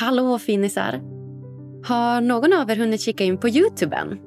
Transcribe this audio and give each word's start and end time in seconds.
Hallå 0.00 0.38
finisar! 0.38 1.00
Har 1.84 2.20
någon 2.20 2.52
av 2.52 2.70
er 2.70 2.76
hunnit 2.76 3.00
kika 3.00 3.24
in 3.24 3.38
på 3.38 3.48
Youtube 3.48 3.96
än? 3.96 4.18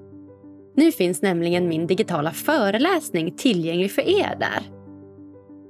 Nu 0.75 0.91
finns 0.91 1.21
nämligen 1.21 1.67
min 1.67 1.87
digitala 1.87 2.31
föreläsning 2.31 3.35
tillgänglig 3.37 3.91
för 3.91 4.01
er 4.01 4.35
där. 4.39 4.63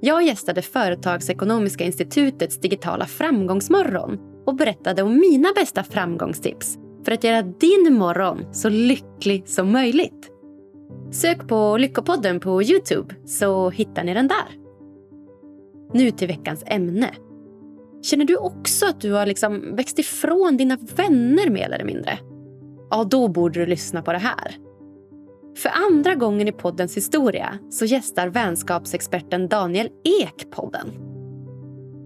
Jag 0.00 0.22
gästade 0.22 0.62
Företagsekonomiska 0.62 1.84
institutets 1.84 2.60
digitala 2.60 3.06
framgångsmorgon 3.06 4.18
och 4.46 4.54
berättade 4.54 5.02
om 5.02 5.20
mina 5.20 5.48
bästa 5.54 5.84
framgångstips 5.84 6.78
för 7.04 7.12
att 7.12 7.24
göra 7.24 7.42
din 7.42 7.94
morgon 7.98 8.54
så 8.54 8.68
lycklig 8.68 9.48
som 9.48 9.72
möjligt. 9.72 10.30
Sök 11.10 11.48
på 11.48 11.76
Lyckopodden 11.76 12.40
på 12.40 12.62
Youtube 12.62 13.14
så 13.24 13.70
hittar 13.70 14.04
ni 14.04 14.14
den 14.14 14.28
där. 14.28 14.58
Nu 15.92 16.10
till 16.10 16.28
veckans 16.28 16.64
ämne. 16.66 17.10
Känner 18.02 18.24
du 18.24 18.36
också 18.36 18.86
att 18.86 19.00
du 19.00 19.12
har 19.12 19.26
liksom 19.26 19.76
växt 19.76 19.98
ifrån 19.98 20.56
dina 20.56 20.78
vänner 20.96 21.50
mer 21.50 21.70
eller 21.70 21.84
mindre? 21.84 22.18
Ja, 22.90 23.04
då 23.04 23.28
borde 23.28 23.60
du 23.60 23.66
lyssna 23.66 24.02
på 24.02 24.12
det 24.12 24.18
här. 24.18 24.56
För 25.56 25.70
andra 25.88 26.14
gången 26.14 26.48
i 26.48 26.52
poddens 26.52 26.96
historia 26.96 27.58
så 27.70 27.84
gästar 27.84 28.28
vänskapsexperten 28.28 29.48
Daniel 29.48 29.88
Ek 30.04 30.50
podden. 30.50 30.92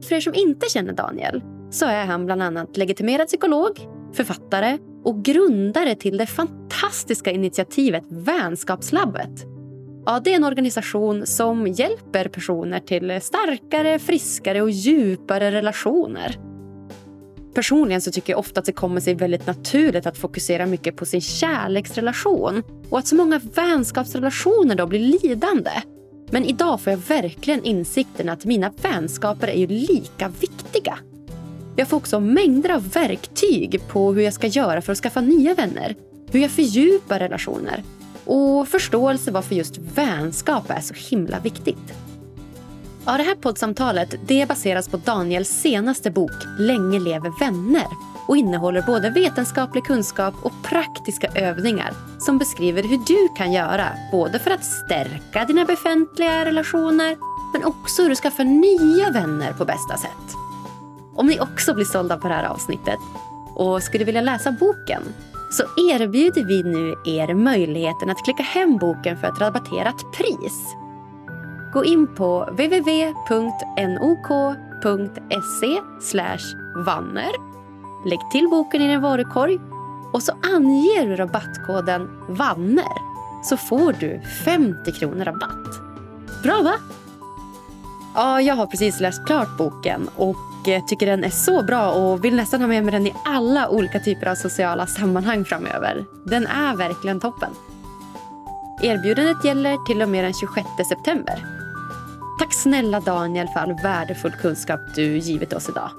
För 0.09 0.15
er 0.15 0.21
som 0.21 0.35
inte 0.35 0.69
känner 0.69 0.93
Daniel 0.93 1.43
så 1.71 1.87
är 1.87 2.05
han 2.05 2.27
bland 2.27 2.43
annat 2.43 2.77
legitimerad 2.77 3.27
psykolog, 3.27 3.88
författare 4.13 4.79
och 5.05 5.24
grundare 5.24 5.95
till 5.95 6.16
det 6.16 6.27
fantastiska 6.27 7.30
initiativet 7.30 8.05
Vänskapslabbet. 8.09 9.55
Ja, 10.09 10.20
det 10.24 10.33
är 10.33 10.37
en 10.37 10.45
organisation 10.45 11.27
som 11.27 11.66
hjälper 11.66 12.28
personer 12.28 12.80
till 12.80 13.20
starkare, 13.20 13.98
friskare 13.98 14.62
och 14.62 14.70
djupare 14.70 15.51
relationer. 15.51 16.37
Personligen 17.55 18.01
så 18.01 18.12
tycker 18.12 18.32
jag 18.32 18.41
ofta 18.41 18.60
att 18.60 18.66
det 18.66 18.73
kommer 18.73 19.01
sig 19.01 19.15
väldigt 19.15 19.46
naturligt 19.46 20.06
att 20.06 20.19
fokusera 20.19 20.66
mycket 20.66 20.96
på 20.96 21.07
sin 21.07 21.21
kärleksrelation 21.21 22.63
och 22.90 22.98
att 22.98 23.07
så 23.07 23.15
många 23.15 23.40
vänskapsrelationer 23.54 24.74
då 24.74 24.87
blir 24.87 25.21
lidande. 25.21 25.71
Men 26.30 26.45
idag 26.45 26.80
får 26.80 26.91
jag 26.91 27.01
verkligen 27.09 27.65
insikten 27.65 28.29
att 28.29 28.45
mina 28.45 28.73
vänskaper 28.82 29.48
är 29.48 29.59
ju 29.59 29.66
lika 29.66 30.32
viktiga. 30.41 30.98
Jag 31.76 31.88
får 31.88 31.96
också 31.96 32.20
mängder 32.20 32.70
av 32.70 32.88
verktyg 32.88 33.80
på 33.88 34.13
hur 34.13 34.23
jag 34.23 34.35
ska 34.35 34.46
göra 34.46 34.82
för 34.82 34.93
att 34.93 34.98
skaffa 34.98 35.20
nya 35.20 35.54
vänner, 35.54 35.95
hur 36.30 36.41
jag 36.41 36.51
fördjupar 36.51 37.18
relationer 37.18 37.82
och 38.27 38.69
förståelse 38.69 39.30
varför 39.30 39.55
just 39.55 39.79
vänskap 39.79 40.71
är 40.71 40.80
så 40.80 40.95
himla 40.95 41.38
viktigt. 41.41 41.93
Ja, 43.05 43.16
det 43.16 43.23
här 43.23 43.35
poddsamtalet 43.35 44.15
det 44.27 44.49
baseras 44.49 44.88
på 44.88 44.96
Daniels 44.96 45.49
senaste 45.49 46.10
bok 46.10 46.32
Länge 46.59 47.01
lever 47.01 47.41
vänner 47.41 47.87
och 48.27 48.37
innehåller 48.37 48.82
både 48.82 49.10
vetenskaplig 49.10 49.85
kunskap 49.85 50.35
och 50.43 50.52
praktiska 50.65 51.29
övningar 51.35 51.93
som 52.19 52.38
beskriver 52.38 52.82
hur 52.82 52.99
du 53.07 53.29
kan 53.37 53.52
göra 53.52 53.88
både 54.13 54.38
för 54.38 54.51
att 54.51 54.65
stärka 54.65 55.45
dina 55.45 55.65
befintliga 55.65 56.45
relationer 56.45 57.16
men 57.52 57.65
också 57.65 58.02
hur 58.02 58.09
du 58.09 58.16
skaffar 58.16 58.45
nya 58.45 59.10
vänner 59.10 59.52
på 59.52 59.65
bästa 59.65 59.97
sätt. 59.97 60.35
Om 61.15 61.27
ni 61.27 61.41
också 61.41 61.74
blir 61.74 61.85
sålda 61.85 62.16
på 62.16 62.29
det 62.29 62.35
här 62.35 62.49
avsnittet 62.49 62.99
och 63.54 63.82
skulle 63.82 64.04
vilja 64.04 64.21
läsa 64.21 64.53
boken 64.53 65.03
så 65.50 65.62
erbjuder 65.93 66.44
vi 66.44 66.62
nu 66.62 66.94
er 67.05 67.34
möjligheten 67.34 68.11
att 68.11 68.25
klicka 68.25 68.43
hem 68.43 68.77
boken 68.77 69.16
för 69.16 69.28
ett 69.28 69.41
rabatterat 69.41 70.12
pris. 70.12 70.77
Gå 71.72 71.84
in 71.84 72.06
på 72.15 72.44
www.nok.se 72.44 73.00
vanner. 76.87 77.33
Lägg 78.09 78.31
till 78.31 78.49
boken 78.49 78.83
i 78.83 78.88
din 78.88 79.00
varukorg 79.00 79.59
och 80.12 80.22
så 80.22 80.33
anger 80.33 81.06
du 81.06 81.16
rabattkoden 81.16 82.09
VANNER 82.28 83.06
så 83.43 83.56
får 83.56 83.93
du 83.93 84.21
50 84.44 84.93
kronor 84.93 85.25
rabatt. 85.25 85.81
Bra 86.43 86.62
va? 86.62 86.75
Ja, 88.15 88.41
jag 88.41 88.54
har 88.54 88.66
precis 88.66 89.00
läst 89.00 89.26
klart 89.26 89.59
boken 89.59 90.09
och 90.16 90.37
Eh, 90.69 90.84
tycker 90.84 91.06
den 91.06 91.25
är 91.25 91.31
så 91.31 91.62
bra 91.62 91.91
och 91.91 92.25
vill 92.25 92.37
nästan 92.37 92.60
ha 92.60 92.69
med 92.69 92.84
mig 92.84 92.93
den 92.93 93.06
i 93.06 93.15
alla 93.25 93.69
olika 93.69 94.00
typer 94.00 94.27
av 94.27 94.34
sociala 94.34 94.87
sammanhang 94.87 95.44
framöver. 95.44 96.04
Den 96.25 96.47
är 96.47 96.77
verkligen 96.77 97.21
toppen. 97.21 97.50
Erbjudandet 98.82 99.44
gäller 99.44 99.87
till 99.87 100.03
och 100.03 100.09
med 100.09 100.25
den 100.25 100.34
26 100.34 100.66
september. 100.88 101.47
Tack 102.38 102.55
snälla 102.55 103.00
Daniel 103.00 103.49
för 103.49 103.60
all 103.60 103.75
värdefull 103.82 104.32
kunskap 104.32 104.81
du 104.94 105.19
givit 105.19 105.53
oss 105.53 105.69
idag. 105.69 105.91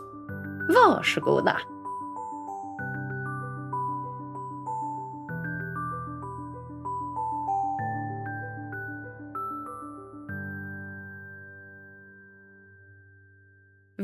Varsågoda. 0.76 1.58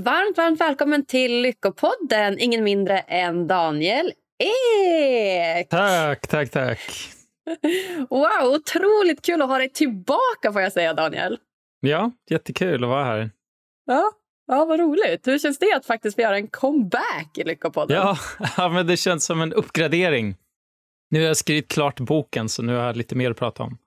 Varmt, 0.04 0.38
varmt 0.38 0.62
välkommen 0.62 1.06
till 1.06 1.42
Lyckopodden. 1.42 2.40
Ingen 2.40 2.64
mindre 2.64 3.00
än 3.00 3.48
Daniel 3.48 4.12
Ek. 4.40 5.70
Tack, 5.70 6.28
tack, 6.28 6.50
tack. 6.50 6.80
Wow, 8.10 8.54
otroligt 8.56 9.26
kul 9.26 9.42
att 9.42 9.48
ha 9.48 9.58
dig 9.58 9.70
tillbaka 9.70 10.54
får 10.54 10.62
jag 10.62 10.72
säga 10.72 10.94
Daniel. 10.94 11.38
Ja, 11.80 12.12
jättekul 12.30 12.84
att 12.84 12.90
vara 12.90 13.04
här. 13.04 13.32
Ja, 13.86 14.12
ja 14.48 14.66
vad 14.66 14.80
roligt. 14.80 15.28
Hur 15.28 15.40
känns 15.40 15.60
det 15.60 15.74
att 15.76 15.86
faktiskt 15.86 16.16
få 16.16 16.22
göra 16.22 16.36
en 16.36 16.48
comeback 16.48 17.38
i 17.38 17.44
Lyckopodden? 17.44 17.98
Ja, 17.98 18.18
ja, 18.58 18.70
men 18.70 18.88
det 18.88 18.98
känns 18.98 19.26
som 19.26 19.42
en 19.42 19.54
uppgradering. 19.54 20.36
Nu 21.10 21.20
har 21.20 21.28
jag 21.28 21.38
skrivit 21.38 21.68
klart 21.68 22.00
boken 22.00 22.50
så 22.50 22.62
nu 22.62 22.76
har 22.76 22.86
jag 22.86 22.98
lite 22.98 23.16
mer 23.16 23.32
att 23.32 23.38
prata 23.38 23.64
om. 23.64 23.78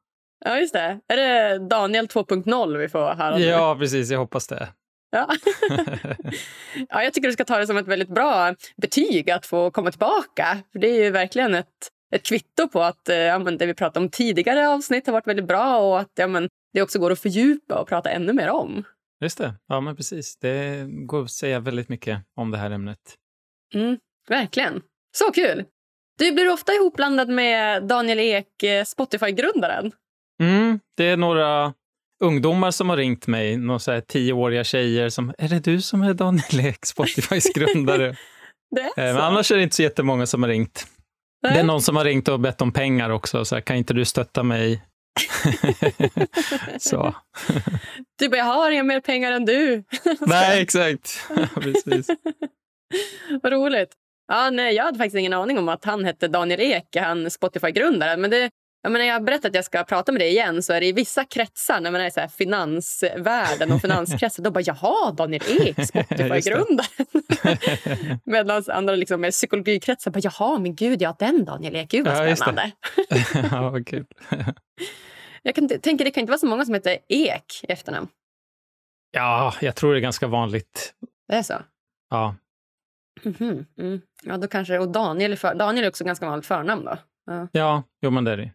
Ja, 0.45 0.59
just 0.59 0.73
det. 0.73 1.01
Är 1.09 1.17
det 1.17 1.59
Daniel 1.69 2.07
2.0 2.07 2.79
vi 2.79 2.89
får 2.89 3.15
höra? 3.15 3.39
Ja, 3.39 3.77
precis. 3.79 4.11
Jag 4.11 4.19
hoppas 4.19 4.47
det. 4.47 4.69
Ja. 5.11 5.29
ja, 6.89 7.03
jag 7.03 7.15
tycker 7.15 7.29
du 7.29 7.33
ska 7.33 7.45
ta 7.45 7.59
det 7.59 7.67
som 7.67 7.77
ett 7.77 7.89
väldigt 7.89 8.09
bra 8.09 8.55
betyg 8.77 9.31
att 9.31 9.47
få 9.47 9.71
komma 9.71 9.91
tillbaka. 9.91 10.59
För 10.73 10.79
Det 10.79 10.89
är 10.89 11.05
ju 11.05 11.11
verkligen 11.11 11.55
ett, 11.55 11.91
ett 12.15 12.23
kvitto 12.27 12.69
på 12.69 12.83
att 12.83 13.09
eh, 13.09 13.17
ja, 13.17 13.39
men 13.39 13.59
det 13.59 13.67
vi 13.67 13.75
pratade 13.75 14.05
om 14.05 14.11
tidigare 14.11 14.69
avsnitt 14.69 15.07
har 15.07 15.13
varit 15.13 15.27
väldigt 15.27 15.49
bra 15.49 15.79
och 15.79 16.01
att 16.01 16.13
ja, 16.15 16.27
men 16.27 16.49
det 16.73 16.83
också 16.83 16.99
går 16.99 17.11
att 17.11 17.21
fördjupa 17.21 17.81
och 17.81 17.89
prata 17.89 18.11
ännu 18.11 18.33
mer 18.33 18.49
om. 18.49 18.85
Just 19.21 19.39
det. 19.39 19.55
Ja, 19.69 19.81
men 19.81 19.97
precis. 19.97 20.37
Det 20.37 20.87
går 21.07 21.23
att 21.23 21.31
säga 21.31 21.61
väldigt 21.61 21.89
mycket 21.89 22.19
om 22.37 22.51
det 22.51 22.59
här 22.59 22.71
ämnet. 22.71 22.99
Mm, 23.75 23.99
verkligen. 24.29 24.83
Så 25.17 25.33
kul! 25.33 25.65
Du 26.19 26.33
blir 26.33 26.53
ofta 26.53 26.73
ihopblandad 26.73 27.29
med 27.29 27.85
Daniel 27.85 28.21
Ek, 28.21 28.63
eh, 28.63 28.85
Spotify-grundaren. 28.85 29.93
Mm, 30.41 30.81
det 30.97 31.05
är 31.05 31.17
några 31.17 31.75
ungdomar 32.25 32.71
som 32.71 32.91
har 32.91 32.97
ringt 32.97 33.27
mig, 33.27 33.57
några 33.57 33.79
så 33.79 33.93
här 33.93 34.01
tioåriga 34.01 34.65
tjejer 34.65 35.09
som, 35.09 35.35
är 35.39 35.49
det 35.49 35.59
du 35.59 35.81
som 35.81 36.03
är 36.03 36.15
Daniel 36.15 36.61
Ek, 36.61 36.87
Spotifys 36.87 37.53
grundare? 37.55 38.17
det 38.71 39.03
är 39.03 39.15
Men 39.15 39.23
annars 39.23 39.53
är 39.53 39.57
det 39.57 39.63
inte 39.63 39.77
så 39.77 39.83
jättemånga 39.83 40.27
som 40.27 40.43
har 40.43 40.51
ringt. 40.51 40.87
Nej. 41.43 41.55
Det 41.55 41.61
är 41.61 41.65
någon 41.65 41.83
som 41.83 41.97
har 41.97 42.05
ringt 42.05 42.29
och 42.29 42.41
bett 42.41 42.63
om 42.63 42.73
pengar 42.73 43.11
också, 43.11 43.45
så 43.45 43.55
här, 43.55 43.63
kan 43.63 43.77
inte 43.77 43.95
du 43.95 44.05
stötta 44.05 44.43
mig? 44.43 44.83
så. 46.79 47.15
Bara, 48.21 48.37
jag 48.37 48.45
har 48.45 48.71
inga 48.71 48.83
mer 48.83 49.01
pengar 49.01 49.33
än 49.33 49.45
du. 49.45 49.85
nej, 50.21 50.63
exakt. 50.63 51.29
Precis. 51.55 52.07
Vad 53.43 53.53
roligt. 53.53 53.93
Ja, 54.29 54.51
nej, 54.51 54.75
jag 54.75 54.85
hade 54.85 54.99
faktiskt 54.99 55.17
ingen 55.17 55.33
aning 55.33 55.59
om 55.59 55.69
att 55.69 55.85
han 55.85 56.05
hette 56.05 56.29
Daniel 56.29 56.61
Ek, 56.61 56.97
han 56.97 57.31
Spotify-grundaren. 57.31 58.21
Men 58.21 58.31
det, 58.31 58.51
jag, 58.87 58.93
menar, 58.93 59.05
jag 59.05 59.25
berättat 59.25 59.45
att 59.45 59.55
jag 59.55 59.65
ska 59.65 59.85
prata 59.85 60.13
med 60.13 60.21
dig 60.21 60.29
igen 60.29 60.63
så 60.63 60.73
är 60.73 60.81
det 60.81 60.87
i 60.87 60.93
vissa 60.93 61.25
kretsar, 61.25 61.81
när 61.81 61.91
man 61.91 62.01
är 62.01 62.11
så 62.11 62.21
här 62.21 62.29
finansvärlden 62.29 63.73
och 63.73 63.81
finanskretsar, 63.81 64.43
då 64.43 64.51
bara 64.51 64.65
jaha, 64.67 65.13
Daniel 65.13 65.43
Ek, 65.61 65.77
Spotify-grundaren. 65.89 68.21
Medan 68.25 68.63
andra 68.69 68.95
liksom, 68.95 69.25
är 69.25 69.31
psykologikretsar 69.31 70.11
bara 70.11 70.21
jaha, 70.23 70.59
men 70.59 70.75
gud, 70.75 71.03
ja 71.03 71.17
den 71.19 71.45
Daniel 71.45 71.77
Ek, 71.77 71.91
gud 71.91 72.07
vad 72.07 72.39
spännande. 72.39 72.73
ja, 73.51 73.71
vad 73.71 73.87
kul. 73.87 74.07
jag 75.43 75.55
kan, 75.55 75.69
tänker 75.69 76.05
det 76.05 76.11
kan 76.11 76.21
inte 76.21 76.31
vara 76.31 76.39
så 76.39 76.47
många 76.47 76.65
som 76.65 76.75
heter 76.75 76.99
Ek 77.09 77.61
i 77.63 77.73
efternamn. 77.73 78.09
Ja, 79.11 79.55
jag 79.61 79.75
tror 79.75 79.93
det 79.93 79.99
är 79.99 80.03
ganska 80.03 80.27
vanligt. 80.27 80.95
Det 81.29 81.35
är 81.35 81.43
så? 81.43 81.55
Ja. 82.11 82.35
Mm 83.25 83.35
-hmm. 83.35 83.65
mm. 83.79 84.01
Ja, 84.23 84.37
då 84.37 84.49
kanske, 84.49 84.79
och 84.79 84.89
Daniel 84.89 85.33
är, 85.33 85.37
för, 85.37 85.55
Daniel 85.55 85.85
är 85.85 85.89
också 85.89 86.05
ganska 86.05 86.27
vanligt 86.27 86.47
förnamn 86.47 86.85
då? 86.85 86.99
Ja, 87.27 87.49
ja 87.53 87.83
jo, 88.03 88.11
men 88.11 88.25
det 88.25 88.33
är 88.33 88.37
det. 88.37 88.51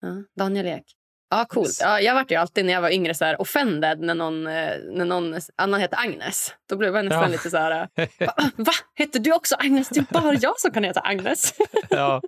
Ja, 0.00 0.24
Daniel 0.36 0.66
Ek. 0.66 0.84
Ja, 1.30 1.46
coolt. 1.48 1.78
Ja, 1.80 2.00
jag 2.00 2.14
vart 2.14 2.30
ju 2.30 2.34
alltid 2.34 2.64
när 2.64 2.72
jag 2.72 2.80
var 2.80 2.90
yngre 2.90 3.14
så 3.14 3.24
här 3.24 3.40
offended 3.40 4.00
när 4.00 4.14
någon, 4.14 4.46
eh, 4.46 4.72
när 4.92 5.04
någon 5.04 5.40
annan 5.56 5.80
hette 5.80 5.96
Agnes. 5.96 6.54
Då 6.68 6.76
blev 6.76 6.96
jag 6.96 7.04
nästan 7.04 7.22
ja. 7.22 7.28
lite 7.28 7.50
så 7.50 7.56
här... 7.56 7.88
Va? 8.18 8.34
Va? 8.56 8.72
Heter 8.94 9.20
du 9.20 9.32
också 9.32 9.56
Agnes? 9.58 9.88
Det 9.88 10.00
är 10.00 10.22
bara 10.22 10.34
jag 10.34 10.60
som 10.60 10.70
kan 10.70 10.84
heta 10.84 11.00
Agnes. 11.00 11.54
ja. 11.90 12.22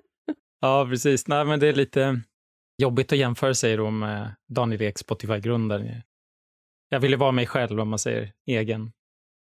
ja, 0.60 0.86
precis. 0.90 1.28
Nej, 1.28 1.44
men 1.44 1.60
det 1.60 1.66
är 1.69 1.72
lite 1.72 2.20
jobbigt 2.78 3.12
att 3.12 3.19
jämföra 3.19 3.54
sig 3.54 3.76
då 3.76 3.90
med 3.90 4.34
Daniel 4.48 4.82
Ek, 4.82 4.98
Spotify-grundare. 4.98 6.02
Jag 6.88 7.00
ville 7.00 7.16
vara 7.16 7.32
mig 7.32 7.46
själv 7.46 7.80
om 7.80 7.88
man 7.88 7.98
säger 7.98 8.32
egen. 8.46 8.92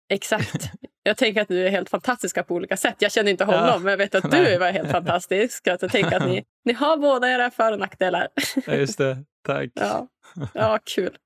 Exakt. 0.09 0.71
Jag 1.07 1.17
tänker 1.17 1.43
att 1.43 1.49
du 1.49 1.67
är 1.67 1.71
helt 1.71 1.91
fantastiska 1.91 2.43
på 2.43 2.55
olika 2.55 2.77
sätt. 2.77 2.97
Jag 2.99 3.13
känner 3.13 3.31
inte 3.31 3.45
honom, 3.45 3.65
ja. 3.67 3.79
men 3.79 3.91
jag 3.91 3.99
vet 3.99 4.15
att 4.15 4.31
du 4.31 4.37
är 4.37 4.73
helt 4.73 4.91
fantastisk. 4.91 5.67
Att 5.67 5.83
jag 5.83 5.91
tänker 5.91 6.17
att 6.17 6.27
ni, 6.27 6.45
ni 6.65 6.73
har 6.73 6.97
båda 6.97 7.31
era 7.31 7.51
för 7.51 7.73
och 7.73 7.79
nackdelar. 7.79 8.29
Ja, 8.67 8.75
just 8.75 8.99
det. 8.99 9.19
Tack. 9.47 9.71
Ja, 9.75 10.09
ja 10.55 10.79
kul. 10.85 11.17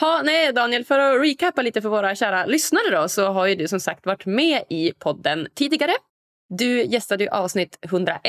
Ha, 0.00 0.22
nej, 0.24 0.52
Daniel, 0.52 0.84
för 0.84 0.98
att 0.98 1.22
recapa 1.22 1.62
lite 1.62 1.82
för 1.82 1.88
våra 1.88 2.14
kära 2.14 2.46
lyssnare 2.46 2.90
då, 2.90 3.08
så 3.08 3.26
har 3.26 3.46
ju 3.46 3.54
du 3.54 3.68
som 3.68 3.80
sagt 3.80 4.06
varit 4.06 4.26
med 4.26 4.62
i 4.68 4.92
podden 4.98 5.48
tidigare. 5.54 5.92
Du 6.48 6.84
gästade 6.84 7.24
ju 7.24 7.30
avsnitt 7.30 7.78
101. 7.82 8.20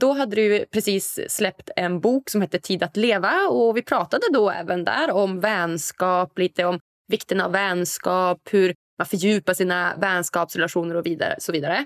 Då 0.00 0.12
hade 0.12 0.36
du 0.36 0.64
precis 0.72 1.20
släppt 1.28 1.70
en 1.76 2.00
bok 2.00 2.30
som 2.30 2.40
hette 2.40 2.58
Tid 2.58 2.82
att 2.82 2.96
leva 2.96 3.48
och 3.48 3.76
vi 3.76 3.82
pratade 3.82 4.26
då 4.32 4.50
även 4.50 4.84
där 4.84 5.10
om 5.10 5.40
vänskap, 5.40 6.38
lite 6.38 6.64
om 6.64 6.80
vikten 7.08 7.40
av 7.40 7.52
vänskap, 7.52 8.38
hur 8.50 8.74
man 9.00 9.06
fördjupar 9.06 9.54
sina 9.54 9.94
vänskapsrelationer 9.96 10.94
och 10.94 11.06
vidare, 11.06 11.34
så 11.38 11.52
vidare. 11.52 11.84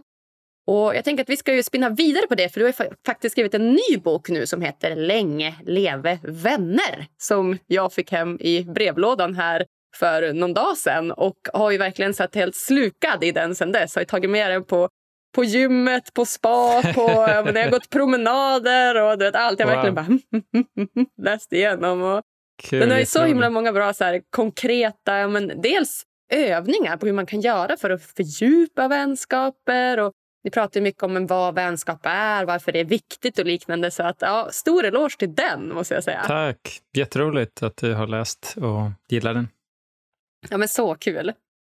Och 0.66 0.94
jag 0.94 1.04
tänker 1.04 1.22
att 1.22 1.28
vi 1.28 1.36
ska 1.36 1.54
ju 1.54 1.62
spinna 1.62 1.88
vidare 1.88 2.26
på 2.26 2.34
det 2.34 2.48
för 2.48 2.60
du 2.60 2.66
har 2.66 2.74
faktiskt 3.06 3.32
skrivit 3.32 3.54
en 3.54 3.70
ny 3.70 3.96
bok 4.04 4.28
nu 4.28 4.46
som 4.46 4.60
heter 4.60 4.96
Länge 4.96 5.54
leve 5.64 6.18
vänner 6.22 7.06
som 7.18 7.58
jag 7.66 7.92
fick 7.92 8.12
hem 8.12 8.38
i 8.40 8.64
brevlådan 8.64 9.34
här 9.34 9.64
för 9.96 10.32
någon 10.32 10.54
dag 10.54 10.76
sedan 10.76 11.12
och 11.12 11.36
har 11.52 11.70
ju 11.70 11.78
verkligen 11.78 12.14
sett 12.14 12.34
helt 12.34 12.56
slukad 12.56 13.24
i 13.24 13.32
den 13.32 13.54
sen 13.54 13.72
dess. 13.72 13.96
Har 13.96 14.04
tagit 14.04 14.30
med 14.30 14.50
den 14.50 14.64
på, 14.64 14.88
på 15.34 15.44
gymmet, 15.44 16.14
på 16.14 16.24
spa, 16.24 16.82
på, 16.94 17.08
när 17.52 17.60
jag 17.60 17.70
gått 17.70 17.90
promenader 17.90 19.02
och 19.02 19.18
du 19.18 19.24
vet, 19.24 19.34
allt. 19.34 19.60
Jag 19.60 19.66
wow. 19.66 19.76
verkligen 19.76 19.94
bara 19.94 21.02
läst 21.30 21.52
igenom. 21.52 22.02
Och 22.02 22.22
Kul, 22.62 22.80
den 22.80 22.90
har 22.90 22.98
ju 22.98 23.06
så 23.06 23.24
himla 23.24 23.50
många 23.50 23.72
bra 23.72 23.92
så 23.92 24.04
här, 24.04 24.20
konkreta, 24.30 25.28
men 25.28 25.60
dels 25.62 26.04
övningar 26.28 26.96
på 26.96 27.06
hur 27.06 27.12
man 27.12 27.26
kan 27.26 27.40
göra 27.40 27.76
för 27.76 27.90
att 27.90 28.02
fördjupa 28.02 28.88
vänskaper 28.88 29.98
och 29.98 30.12
vi 30.42 30.50
pratar 30.50 30.80
mycket 30.80 31.02
om 31.02 31.26
vad 31.26 31.54
vänskap 31.54 32.00
är, 32.02 32.44
varför 32.44 32.72
det 32.72 32.80
är 32.80 32.84
viktigt 32.84 33.38
och 33.38 33.46
liknande. 33.46 33.90
Så 33.90 34.02
att, 34.02 34.16
ja, 34.20 34.48
stor 34.52 34.84
eloge 34.84 35.16
till 35.18 35.34
den, 35.34 35.74
måste 35.74 35.94
jag 35.94 36.04
säga. 36.04 36.22
Tack! 36.26 36.80
Jätteroligt 36.96 37.62
att 37.62 37.76
du 37.76 37.94
har 37.94 38.06
läst 38.06 38.54
och 38.56 38.90
gillar 39.08 39.34
den. 39.34 39.48
Ja, 40.48 40.56
men 40.56 40.68
så 40.68 40.94
kul. 40.94 41.32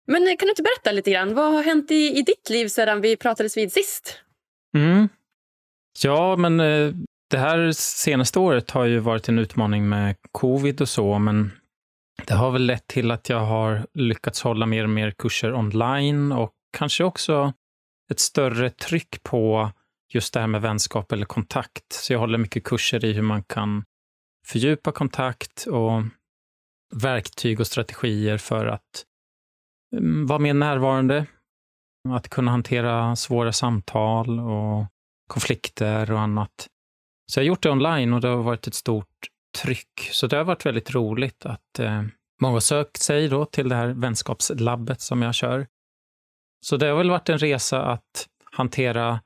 Men 0.08 0.38
kan 0.38 0.46
du 0.46 0.50
inte 0.50 0.64
berätta 0.64 0.92
lite 0.92 1.12
grann? 1.12 1.36
Vad 1.36 1.54
har 1.54 1.64
hänt 1.64 1.92
i, 1.92 2.18
i 2.18 2.22
ditt 2.22 2.50
liv 2.50 2.68
sedan 2.68 3.02
vi 3.02 3.18
pratades 3.18 3.58
vid 3.58 3.74
sist? 3.74 4.20
Mm. 4.76 5.10
Ja, 6.04 6.36
men 6.36 6.60
eh, 6.60 6.94
det 7.30 7.38
här 7.38 7.72
senaste 7.72 8.40
året 8.40 8.72
har 8.72 8.86
ju 8.86 9.00
varit 9.00 9.30
en 9.30 9.40
utmaning 9.40 9.90
med 9.90 10.16
covid 10.32 10.82
och 10.82 10.90
så, 10.90 11.20
men 11.20 11.52
det 12.28 12.34
har 12.34 12.52
väl 12.52 12.66
lett 12.66 12.88
till 12.88 13.12
att 13.12 13.30
jag 13.30 13.40
har 13.40 13.88
lyckats 13.94 14.42
hålla 14.42 14.66
mer 14.66 14.84
och 14.84 14.90
mer 14.90 15.12
kurser 15.12 15.54
online 15.54 16.32
och 16.32 16.52
kanske 16.78 17.04
också 17.04 17.54
ett 18.12 18.20
större 18.20 18.70
tryck 18.70 19.24
på 19.24 19.72
just 20.14 20.34
det 20.34 20.40
här 20.40 20.48
med 20.48 20.62
vänskap 20.62 21.12
eller 21.12 21.26
kontakt. 21.26 21.94
Så 21.94 22.14
jag 22.14 22.20
håller 22.20 22.38
mycket 22.38 22.64
kurser 22.64 23.06
i 23.06 23.14
hur 23.14 23.22
man 23.22 23.44
kan 23.44 23.84
fördjupa 24.46 24.92
kontakt 24.92 25.66
och 25.66 26.04
verktyg 26.96 27.60
och 27.60 27.68
strategier 27.68 28.38
för 28.38 28.66
att 28.66 29.06
mm, 29.96 30.26
vara 30.28 30.40
mer 30.40 30.54
närvarande, 30.54 31.26
att 32.10 32.30
kunna 32.30 32.52
hantera 32.52 33.16
svåra 33.16 33.54
samtal 33.54 34.40
och 34.40 34.86
konflikter 35.28 36.12
och 36.12 36.20
annat. 36.20 36.68
Så 37.32 37.40
jag 37.40 37.44
har 37.44 37.48
gjort 37.48 37.64
det 37.64 37.70
online 37.70 38.14
och 38.14 38.22
det 38.22 38.28
har 38.28 38.44
varit 38.44 38.68
ett 38.68 38.74
stort 38.74 39.28
tryck. 39.58 40.10
Så 40.12 40.28
det 40.28 40.38
har 40.38 40.44
varit 40.44 40.66
väldigt 40.66 40.92
roligt 40.92 41.46
att 41.46 41.80
eh, 41.80 42.04
många 42.42 42.54
har 42.54 42.60
sökt 42.60 43.02
sig 43.02 43.28
då 43.28 43.46
till 43.46 43.70
det 43.70 43.76
här 43.76 43.88
vänskapslabbet 43.88 45.02
som 45.02 45.22
jag 45.22 45.36
kör. 45.36 45.68
Så 46.62 46.78
det 46.78 46.88
har 46.88 46.98
väl 46.98 47.10
varit 47.10 47.30
en 47.30 47.38
resa 47.38 47.82
att 47.82 48.28
hantera 48.52 49.20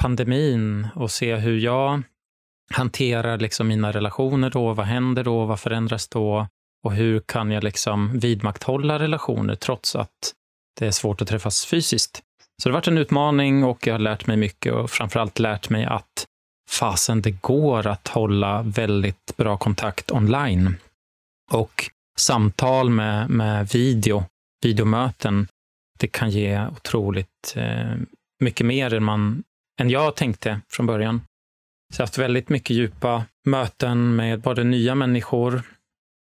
pandemin 0.00 0.88
och 0.94 1.10
se 1.10 1.36
hur 1.36 1.58
jag 1.58 2.02
hanterar 2.74 3.38
liksom 3.38 3.68
mina 3.68 3.92
relationer 3.92 4.50
då. 4.50 4.74
Vad 4.74 4.86
händer 4.86 5.24
då? 5.24 5.44
Vad 5.44 5.60
förändras 5.60 6.08
då? 6.08 6.48
Och 6.82 6.92
hur 6.92 7.20
kan 7.20 7.50
jag 7.50 7.64
liksom 7.64 8.18
vidmakthålla 8.18 8.98
relationer 8.98 9.54
trots 9.54 9.96
att 9.96 10.34
det 10.78 10.86
är 10.86 10.90
svårt 10.90 11.22
att 11.22 11.28
träffas 11.28 11.66
fysiskt? 11.66 12.22
Så 12.62 12.68
det 12.68 12.72
har 12.72 12.78
varit 12.78 12.88
en 12.88 12.98
utmaning 12.98 13.64
och 13.64 13.86
jag 13.86 13.94
har 13.94 13.98
lärt 13.98 14.26
mig 14.26 14.36
mycket 14.36 14.72
och 14.72 14.90
framförallt 14.90 15.38
lärt 15.38 15.70
mig 15.70 15.84
att 15.84 16.26
fasen, 16.70 17.22
det 17.22 17.30
går 17.30 17.86
att 17.86 18.08
hålla 18.08 18.62
väldigt 18.62 19.36
bra 19.36 19.56
kontakt 19.56 20.10
online. 20.10 20.76
Och 21.50 21.90
samtal 22.18 22.90
med, 22.90 23.30
med 23.30 23.68
video, 23.68 24.24
videomöten, 24.62 25.48
det 25.98 26.06
kan 26.06 26.30
ge 26.30 26.66
otroligt 26.66 27.54
eh, 27.56 27.94
mycket 28.40 28.66
mer 28.66 28.94
än, 28.94 29.04
man, 29.04 29.42
än 29.80 29.90
jag 29.90 30.16
tänkte 30.16 30.60
från 30.68 30.86
början. 30.86 31.20
Så 31.92 32.00
jag 32.00 32.02
har 32.02 32.06
haft 32.06 32.18
väldigt 32.18 32.48
mycket 32.48 32.76
djupa 32.76 33.24
möten 33.44 34.16
med 34.16 34.40
både 34.40 34.64
nya 34.64 34.94
människor, 34.94 35.62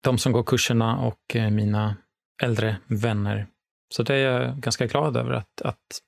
de 0.03 0.17
som 0.17 0.31
går 0.31 0.43
kurserna 0.43 0.97
och 0.97 1.35
eh, 1.35 1.49
mina 1.49 1.95
äldre 2.43 2.77
vänner. 2.87 3.47
Så 3.93 4.03
det 4.03 4.15
är 4.15 4.31
jag 4.31 4.57
ganska 4.57 4.87
glad 4.87 5.17
över 5.17 5.31
att, 5.31 5.61
att 5.61 6.01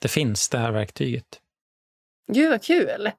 det 0.00 0.08
finns, 0.08 0.48
det 0.48 0.58
här 0.58 0.72
verktyget. 0.72 1.40
Gud 2.32 2.50
vad 2.50 2.62
kul! 2.62 3.10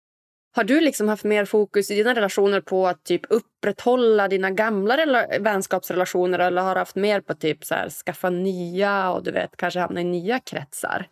Har 0.55 0.63
du 0.63 0.81
liksom 0.81 1.07
haft 1.07 1.23
mer 1.23 1.45
fokus 1.45 1.91
i 1.91 1.95
dina 1.95 2.15
relationer 2.15 2.61
på 2.61 2.87
att 2.87 3.03
typ 3.03 3.21
upprätthålla 3.29 4.27
dina 4.27 4.51
gamla 4.51 5.25
vänskapsrelationer 5.39 6.39
eller 6.39 6.61
har 6.61 6.75
du 6.75 6.79
haft 6.79 6.95
mer 6.95 7.21
på 7.21 7.33
typ 7.33 7.65
så 7.65 7.75
här, 7.75 7.89
skaffa 7.89 8.29
nya 8.29 9.11
och 9.11 9.23
du 9.23 9.31
vet, 9.31 9.57
kanske 9.57 9.79
hamna 9.79 10.01
i 10.01 10.03
nya 10.03 10.39
kretsar? 10.39 11.07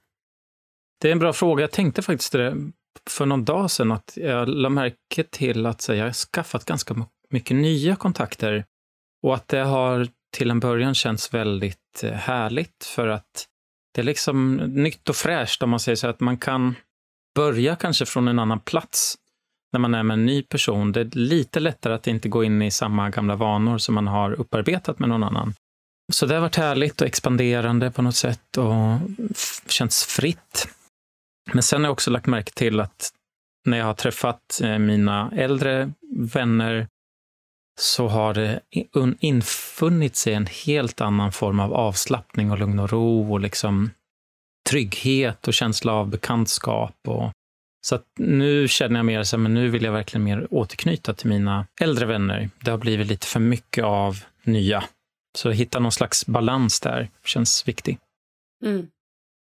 Det 1.01 1.07
är 1.07 1.11
en 1.11 1.19
bra 1.19 1.33
fråga. 1.33 1.63
Jag 1.63 1.71
tänkte 1.71 2.01
faktiskt 2.01 2.31
det 2.31 2.55
för 3.09 3.25
någon 3.25 3.45
dag 3.45 3.71
sedan 3.71 3.91
att 3.91 4.13
jag 4.15 4.49
lade 4.49 4.75
märke 4.75 5.23
till 5.23 5.65
att 5.65 5.87
här, 5.87 5.95
jag 5.95 6.05
har 6.05 6.13
skaffat 6.13 6.65
ganska 6.65 6.95
mycket 7.29 7.57
nya 7.57 7.95
kontakter 7.95 8.65
och 9.23 9.35
att 9.35 9.47
det 9.47 9.63
har 9.63 10.07
till 10.37 10.51
en 10.51 10.59
början 10.59 10.95
känts 10.95 11.33
väldigt 11.33 12.03
eh, 12.03 12.11
härligt 12.11 12.85
för 12.85 13.07
att 13.07 13.45
det 13.93 14.01
är 14.01 14.05
liksom 14.05 14.55
nytt 14.55 15.09
och 15.09 15.15
fräscht 15.15 15.63
om 15.63 15.69
man 15.69 15.79
säger 15.79 15.95
så 15.95 16.07
att 16.07 16.19
man 16.19 16.37
kan 16.37 16.75
börja 17.35 17.75
kanske 17.75 18.05
från 18.05 18.27
en 18.27 18.39
annan 18.39 18.59
plats 18.59 19.17
när 19.73 19.79
man 19.79 19.95
är 19.95 20.03
med 20.03 20.13
en 20.13 20.25
ny 20.25 20.43
person. 20.43 20.91
Det 20.91 20.99
är 20.99 21.09
lite 21.17 21.59
lättare 21.59 21.93
att 21.93 22.07
inte 22.07 22.29
gå 22.29 22.43
in 22.43 22.61
i 22.61 22.71
samma 22.71 23.09
gamla 23.09 23.35
vanor 23.35 23.77
som 23.77 23.95
man 23.95 24.07
har 24.07 24.31
upparbetat 24.31 24.99
med 24.99 25.09
någon 25.09 25.23
annan. 25.23 25.53
Så 26.13 26.25
det 26.25 26.33
har 26.33 26.41
varit 26.41 26.55
härligt 26.55 27.01
och 27.01 27.07
expanderande 27.07 27.91
på 27.91 28.01
något 28.01 28.15
sätt 28.15 28.57
och 28.57 28.99
känns 29.67 30.03
fritt. 30.03 30.67
Men 31.53 31.63
sen 31.63 31.81
har 31.81 31.88
jag 31.88 31.93
också 31.93 32.12
lagt 32.12 32.25
märke 32.25 32.51
till 32.51 32.79
att 32.79 33.12
när 33.65 33.77
jag 33.77 33.86
har 33.86 33.93
träffat 33.93 34.62
eh, 34.63 34.79
mina 34.79 35.31
äldre 35.36 35.91
vänner 36.15 36.88
så 37.79 38.07
har 38.07 38.33
det 38.33 38.59
infunnit 39.19 40.15
sig 40.15 40.33
en 40.33 40.45
helt 40.45 41.01
annan 41.01 41.31
form 41.31 41.59
av 41.59 41.74
avslappning 41.74 42.51
och 42.51 42.59
lugn 42.59 42.79
och 42.79 42.91
ro 42.91 43.33
och 43.33 43.39
liksom 43.39 43.89
trygghet 44.69 45.48
och 45.48 45.53
känsla 45.53 45.93
av 45.93 46.09
bekantskap 46.09 46.95
och 47.07 47.31
så 47.85 47.95
att 47.95 48.05
nu 48.19 48.67
känner 48.67 48.95
jag 48.95 49.05
mer 49.05 49.23
så 49.23 49.37
men 49.37 49.53
nu 49.53 49.69
vill 49.69 49.83
jag 49.83 49.91
verkligen 49.91 50.23
mer 50.23 50.47
återknyta 50.51 51.13
till 51.13 51.29
mina 51.29 51.67
äldre 51.81 52.05
vänner. 52.05 52.49
Det 52.61 52.71
har 52.71 52.77
blivit 52.77 53.07
lite 53.07 53.27
för 53.27 53.39
mycket 53.39 53.83
av 53.83 54.23
nya. 54.43 54.83
Så 55.37 55.49
att 55.49 55.55
hitta 55.55 55.79
någon 55.79 55.91
slags 55.91 56.25
balans 56.25 56.79
där 56.79 57.09
känns 57.25 57.67
viktigt. 57.67 57.99
Mm. 58.65 58.87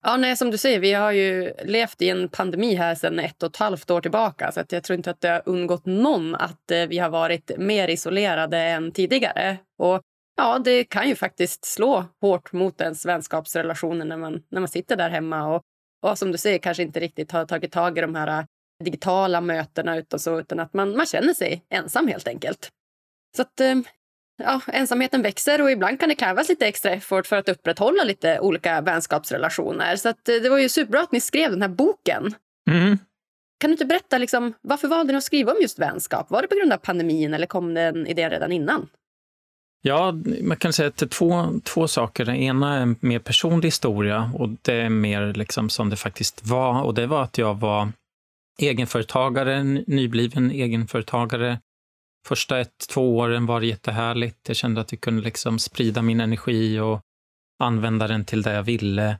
Ja, 0.02 0.16
nej, 0.16 0.36
som 0.36 0.50
du 0.50 0.58
säger, 0.58 0.80
vi 0.80 0.92
har 0.92 1.12
ju 1.12 1.52
levt 1.64 2.02
i 2.02 2.08
en 2.08 2.28
pandemi 2.28 2.74
här 2.74 2.94
sedan 2.94 3.18
ett 3.18 3.42
och 3.42 3.50
ett 3.50 3.56
halvt 3.56 3.90
år 3.90 4.00
tillbaka. 4.00 4.52
Så 4.52 4.60
att 4.60 4.72
jag 4.72 4.84
tror 4.84 4.96
inte 4.96 5.10
att 5.10 5.20
det 5.20 5.28
har 5.28 5.42
undgått 5.46 5.86
någon 5.86 6.34
att 6.34 6.70
eh, 6.70 6.86
vi 6.86 6.98
har 6.98 7.10
varit 7.10 7.50
mer 7.58 7.88
isolerade 7.88 8.58
än 8.58 8.92
tidigare. 8.92 9.58
Och 9.78 10.02
ja, 10.36 10.58
det 10.58 10.84
kan 10.84 11.08
ju 11.08 11.14
faktiskt 11.14 11.64
slå 11.64 12.04
hårt 12.20 12.52
mot 12.52 12.80
ens 12.80 13.06
vänskapsrelationer 13.06 14.04
när 14.04 14.16
man, 14.16 14.42
när 14.50 14.60
man 14.60 14.68
sitter 14.68 14.96
där 14.96 15.10
hemma 15.10 15.46
och 15.46 15.62
och 16.02 16.18
som 16.18 16.32
du 16.32 16.38
säger 16.38 16.58
kanske 16.58 16.82
inte 16.82 17.00
riktigt 17.00 17.32
har 17.32 17.46
tagit 17.46 17.72
tag 17.72 17.98
i 17.98 18.00
de 18.00 18.14
här 18.14 18.38
äh, 18.38 18.44
digitala 18.84 19.40
mötena 19.40 19.96
utan, 19.96 20.20
så, 20.20 20.40
utan 20.40 20.60
att 20.60 20.74
man, 20.74 20.96
man 20.96 21.06
känner 21.06 21.34
sig 21.34 21.64
ensam 21.70 22.08
helt 22.08 22.28
enkelt. 22.28 22.70
Så 23.36 23.42
att 23.42 23.60
äh, 23.60 23.74
ja, 24.42 24.60
ensamheten 24.66 25.22
växer 25.22 25.62
och 25.62 25.70
ibland 25.70 26.00
kan 26.00 26.08
det 26.08 26.14
krävas 26.14 26.48
lite 26.48 26.66
extra 26.66 26.90
effort 26.90 27.26
för 27.26 27.36
att 27.36 27.48
upprätthålla 27.48 28.04
lite 28.04 28.40
olika 28.40 28.80
vänskapsrelationer. 28.80 29.96
Så 29.96 30.08
att 30.08 30.28
äh, 30.28 30.36
det 30.36 30.48
var 30.48 30.58
ju 30.58 30.68
superbra 30.68 31.00
att 31.00 31.12
ni 31.12 31.20
skrev 31.20 31.50
den 31.50 31.62
här 31.62 31.68
boken. 31.68 32.34
Mm. 32.70 32.98
Kan 33.60 33.70
du 33.70 33.72
inte 33.72 33.84
berätta 33.84 34.18
liksom, 34.18 34.54
varför 34.60 34.88
valde 34.88 35.12
ni 35.12 35.16
att 35.16 35.24
skriva 35.24 35.52
om 35.52 35.58
just 35.62 35.78
vänskap? 35.78 36.30
Var 36.30 36.42
det 36.42 36.48
på 36.48 36.54
grund 36.54 36.72
av 36.72 36.76
pandemin 36.76 37.34
eller 37.34 37.46
kom 37.46 37.74
den 37.74 38.06
idén 38.06 38.30
redan 38.30 38.52
innan? 38.52 38.88
Ja, 39.82 40.14
man 40.42 40.56
kan 40.56 40.72
säga 40.72 40.88
att 40.88 40.96
det 40.96 41.06
är 41.06 41.08
två, 41.08 41.60
två 41.64 41.88
saker. 41.88 42.24
Den 42.24 42.36
ena 42.36 42.76
är 42.76 42.80
en 42.80 42.96
mer 43.00 43.18
personlig 43.18 43.66
historia 43.66 44.32
och 44.34 44.48
det 44.62 44.74
är 44.74 44.88
mer 44.88 45.34
liksom 45.34 45.70
som 45.70 45.90
det 45.90 45.96
faktiskt 45.96 46.46
var. 46.46 46.82
Och 46.82 46.94
det 46.94 47.06
var 47.06 47.22
att 47.22 47.38
jag 47.38 47.60
var 47.60 47.92
egenföretagare, 48.58 49.62
nybliven 49.86 50.50
egenföretagare. 50.50 51.58
Första 52.26 52.60
ett, 52.60 52.86
två 52.88 53.18
åren 53.18 53.46
var 53.46 53.60
det 53.60 53.66
jättehärligt. 53.66 54.48
Jag 54.48 54.56
kände 54.56 54.80
att 54.80 54.92
jag 54.92 55.00
kunde 55.00 55.22
liksom 55.22 55.58
sprida 55.58 56.02
min 56.02 56.20
energi 56.20 56.78
och 56.80 57.00
använda 57.62 58.08
den 58.08 58.24
till 58.24 58.42
det 58.42 58.52
jag 58.52 58.62
ville. 58.62 59.18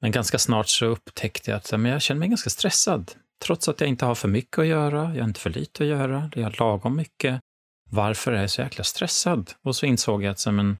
Men 0.00 0.10
ganska 0.10 0.38
snart 0.38 0.68
så 0.68 0.86
upptäckte 0.86 1.50
jag 1.50 1.58
att 1.58 1.80
men 1.80 1.92
jag 1.92 2.02
känner 2.02 2.18
mig 2.18 2.28
ganska 2.28 2.50
stressad. 2.50 3.12
Trots 3.44 3.68
att 3.68 3.80
jag 3.80 3.88
inte 3.88 4.04
har 4.04 4.14
för 4.14 4.28
mycket 4.28 4.58
att 4.58 4.66
göra, 4.66 5.14
jag 5.14 5.22
har 5.22 5.28
inte 5.28 5.40
för 5.40 5.50
lite 5.50 5.82
att 5.82 5.88
göra, 5.88 6.30
jag 6.34 6.42
har 6.42 6.56
lagom 6.58 6.96
mycket. 6.96 7.40
Varför 7.94 8.32
är 8.32 8.40
jag 8.40 8.50
så 8.50 8.60
jäkla 8.60 8.84
stressad? 8.84 9.52
Och 9.62 9.76
så 9.76 9.86
insåg 9.86 10.22
jag 10.22 10.30
att 10.30 10.46
men, 10.46 10.76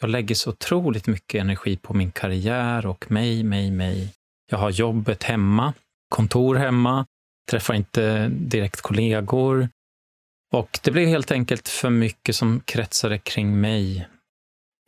jag 0.00 0.10
lägger 0.10 0.34
så 0.34 0.50
otroligt 0.50 1.06
mycket 1.06 1.40
energi 1.40 1.76
på 1.76 1.94
min 1.94 2.12
karriär 2.12 2.86
och 2.86 3.10
mig, 3.10 3.44
mig, 3.44 3.70
mig. 3.70 4.12
Jag 4.50 4.58
har 4.58 4.70
jobbet 4.70 5.22
hemma, 5.22 5.72
kontor 6.08 6.54
hemma, 6.54 7.06
träffar 7.50 7.74
inte 7.74 8.28
direkt 8.28 8.80
kollegor. 8.80 9.68
Och 10.52 10.78
det 10.82 10.90
blev 10.90 11.08
helt 11.08 11.30
enkelt 11.30 11.68
för 11.68 11.90
mycket 11.90 12.36
som 12.36 12.60
kretsade 12.60 13.18
kring 13.18 13.60
mig. 13.60 14.08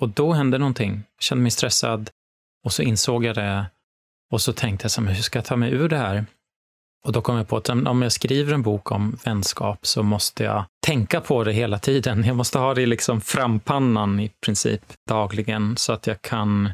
Och 0.00 0.08
då 0.08 0.32
hände 0.32 0.58
någonting. 0.58 1.02
Jag 1.16 1.22
kände 1.22 1.42
mig 1.42 1.50
stressad 1.50 2.10
och 2.64 2.72
så 2.72 2.82
insåg 2.82 3.24
jag 3.24 3.34
det. 3.34 3.66
Och 4.30 4.42
så 4.42 4.52
tänkte 4.52 4.84
jag, 4.84 4.90
så, 4.90 5.02
hur 5.02 5.22
ska 5.22 5.38
jag 5.38 5.46
ta 5.46 5.56
mig 5.56 5.72
ur 5.72 5.88
det 5.88 5.98
här? 5.98 6.26
Och 7.06 7.12
då 7.12 7.20
kom 7.20 7.36
jag 7.36 7.48
på 7.48 7.56
att 7.56 7.68
om 7.68 8.02
jag 8.02 8.12
skriver 8.12 8.54
en 8.54 8.62
bok 8.62 8.92
om 8.92 9.18
vänskap 9.24 9.86
så 9.86 10.02
måste 10.02 10.44
jag 10.44 10.64
tänka 10.86 11.20
på 11.20 11.44
det 11.44 11.52
hela 11.52 11.78
tiden. 11.78 12.24
Jag 12.24 12.36
måste 12.36 12.58
ha 12.58 12.74
det 12.74 12.82
i 12.82 12.86
liksom 12.86 13.20
frampannan 13.20 14.20
i 14.20 14.30
princip 14.44 14.82
dagligen 15.08 15.76
så 15.76 15.92
att 15.92 16.06
jag 16.06 16.22
kan 16.22 16.70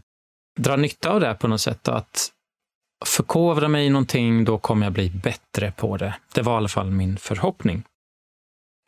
dra 0.61 0.77
nytta 0.77 1.11
av 1.11 1.21
det 1.21 1.35
på 1.35 1.49
något 1.49 1.61
sätt. 1.61 1.89
Att 1.89 2.31
förkovra 3.05 3.69
mig 3.69 3.87
i 3.87 3.91
någonting, 3.91 4.45
då 4.45 4.59
kommer 4.59 4.87
jag 4.87 4.93
bli 4.93 5.11
bättre 5.11 5.73
på 5.77 5.97
det. 5.97 6.15
Det 6.35 6.43
var 6.43 6.55
i 6.55 6.57
alla 6.57 6.69
fall 6.69 6.91
min 6.91 7.17
förhoppning. 7.17 7.83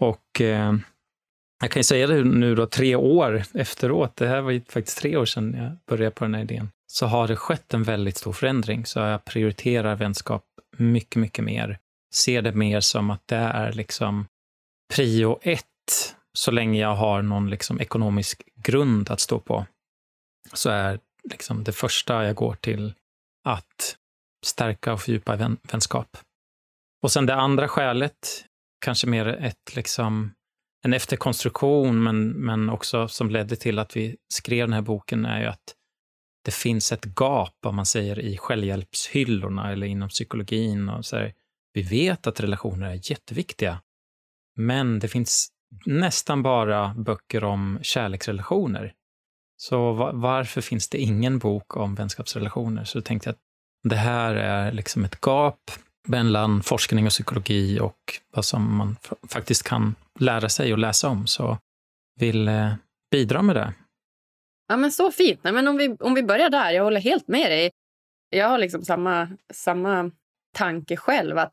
Och 0.00 0.40
eh, 0.40 0.74
jag 1.60 1.70
kan 1.70 1.80
ju 1.80 1.84
säga 1.84 2.06
det 2.06 2.24
nu 2.24 2.54
då, 2.54 2.66
tre 2.66 2.96
år 2.96 3.42
efteråt, 3.54 4.16
det 4.16 4.28
här 4.28 4.40
var 4.40 4.50
ju 4.50 4.60
faktiskt 4.68 4.98
tre 4.98 5.16
år 5.16 5.24
sedan 5.24 5.54
jag 5.58 5.76
började 5.88 6.10
på 6.10 6.24
den 6.24 6.34
här 6.34 6.42
idén, 6.42 6.68
så 6.86 7.06
har 7.06 7.28
det 7.28 7.36
skett 7.36 7.74
en 7.74 7.82
väldigt 7.82 8.16
stor 8.16 8.32
förändring. 8.32 8.86
Så 8.86 8.98
jag 8.98 9.24
prioriterar 9.24 9.96
vänskap 9.96 10.44
mycket, 10.78 11.16
mycket 11.16 11.44
mer. 11.44 11.78
Ser 12.14 12.42
det 12.42 12.52
mer 12.52 12.80
som 12.80 13.10
att 13.10 13.22
det 13.26 13.36
är 13.36 13.72
liksom 13.72 14.26
prio 14.94 15.38
ett, 15.42 16.16
så 16.38 16.50
länge 16.50 16.80
jag 16.80 16.94
har 16.94 17.22
någon 17.22 17.50
liksom 17.50 17.80
ekonomisk 17.80 18.42
grund 18.54 19.10
att 19.10 19.20
stå 19.20 19.40
på. 19.40 19.66
Så 20.52 20.70
är 20.70 21.00
liksom 21.30 21.64
det 21.64 21.72
första 21.72 22.24
jag 22.24 22.36
går 22.36 22.54
till 22.54 22.94
att 23.44 23.96
stärka 24.46 24.92
och 24.92 25.00
fördjupa 25.00 25.36
vän, 25.36 25.56
vänskap. 25.72 26.16
Och 27.02 27.12
sen 27.12 27.26
det 27.26 27.34
andra 27.34 27.68
skälet, 27.68 28.44
kanske 28.84 29.06
mer 29.06 29.26
ett, 29.26 29.76
liksom, 29.76 30.34
en 30.84 30.92
efterkonstruktion, 30.92 32.02
men, 32.02 32.28
men 32.28 32.70
också 32.70 33.08
som 33.08 33.30
ledde 33.30 33.56
till 33.56 33.78
att 33.78 33.96
vi 33.96 34.16
skrev 34.34 34.66
den 34.66 34.72
här 34.72 34.82
boken, 34.82 35.24
är 35.24 35.40
ju 35.40 35.46
att 35.46 35.75
det 36.46 36.54
finns 36.54 36.92
ett 36.92 37.04
gap, 37.20 37.66
om 37.66 37.76
man 37.76 37.86
säger, 37.86 38.18
i 38.18 38.36
självhjälpshyllorna 38.36 39.72
eller 39.72 39.86
inom 39.86 40.08
psykologin. 40.08 40.88
Och 40.88 41.04
så 41.04 41.16
här. 41.16 41.34
Vi 41.72 41.82
vet 41.82 42.26
att 42.26 42.40
relationer 42.40 42.90
är 42.90 43.10
jätteviktiga, 43.10 43.80
men 44.56 44.98
det 44.98 45.08
finns 45.08 45.48
nästan 45.86 46.42
bara 46.42 46.94
böcker 46.94 47.44
om 47.44 47.78
kärleksrelationer. 47.82 48.92
Så 49.56 49.92
varför 50.12 50.60
finns 50.60 50.88
det 50.88 50.98
ingen 50.98 51.38
bok 51.38 51.76
om 51.76 51.94
vänskapsrelationer? 51.94 52.84
Så 52.84 52.98
då 52.98 53.02
tänkte 53.02 53.28
jag 53.28 53.32
att 53.32 53.40
det 53.90 53.96
här 53.96 54.34
är 54.34 54.72
liksom 54.72 55.04
ett 55.04 55.18
gap 55.20 55.70
mellan 56.08 56.62
forskning 56.62 57.06
och 57.06 57.10
psykologi 57.10 57.80
och 57.80 57.98
vad 58.34 58.44
som 58.44 58.76
man 58.76 58.96
faktiskt 59.28 59.62
kan 59.62 59.94
lära 60.18 60.48
sig 60.48 60.72
och 60.72 60.78
läsa 60.78 61.08
om. 61.08 61.26
Så 61.26 61.58
vill 62.20 62.48
eh, 62.48 62.72
bidra 63.10 63.42
med 63.42 63.56
det. 63.56 63.72
Ja, 64.68 64.76
men 64.76 64.92
så 64.92 65.10
fint. 65.10 65.40
Nej, 65.44 65.52
men 65.52 65.68
om, 65.68 65.76
vi, 65.76 65.96
om 66.00 66.14
vi 66.14 66.22
börjar 66.22 66.50
där, 66.50 66.70
jag 66.70 66.84
håller 66.84 67.00
helt 67.00 67.28
med 67.28 67.50
dig. 67.50 67.70
Jag 68.30 68.48
har 68.48 68.58
liksom 68.58 68.82
samma, 68.82 69.28
samma 69.52 70.10
tanke 70.54 70.96
själv. 70.96 71.38
att 71.38 71.52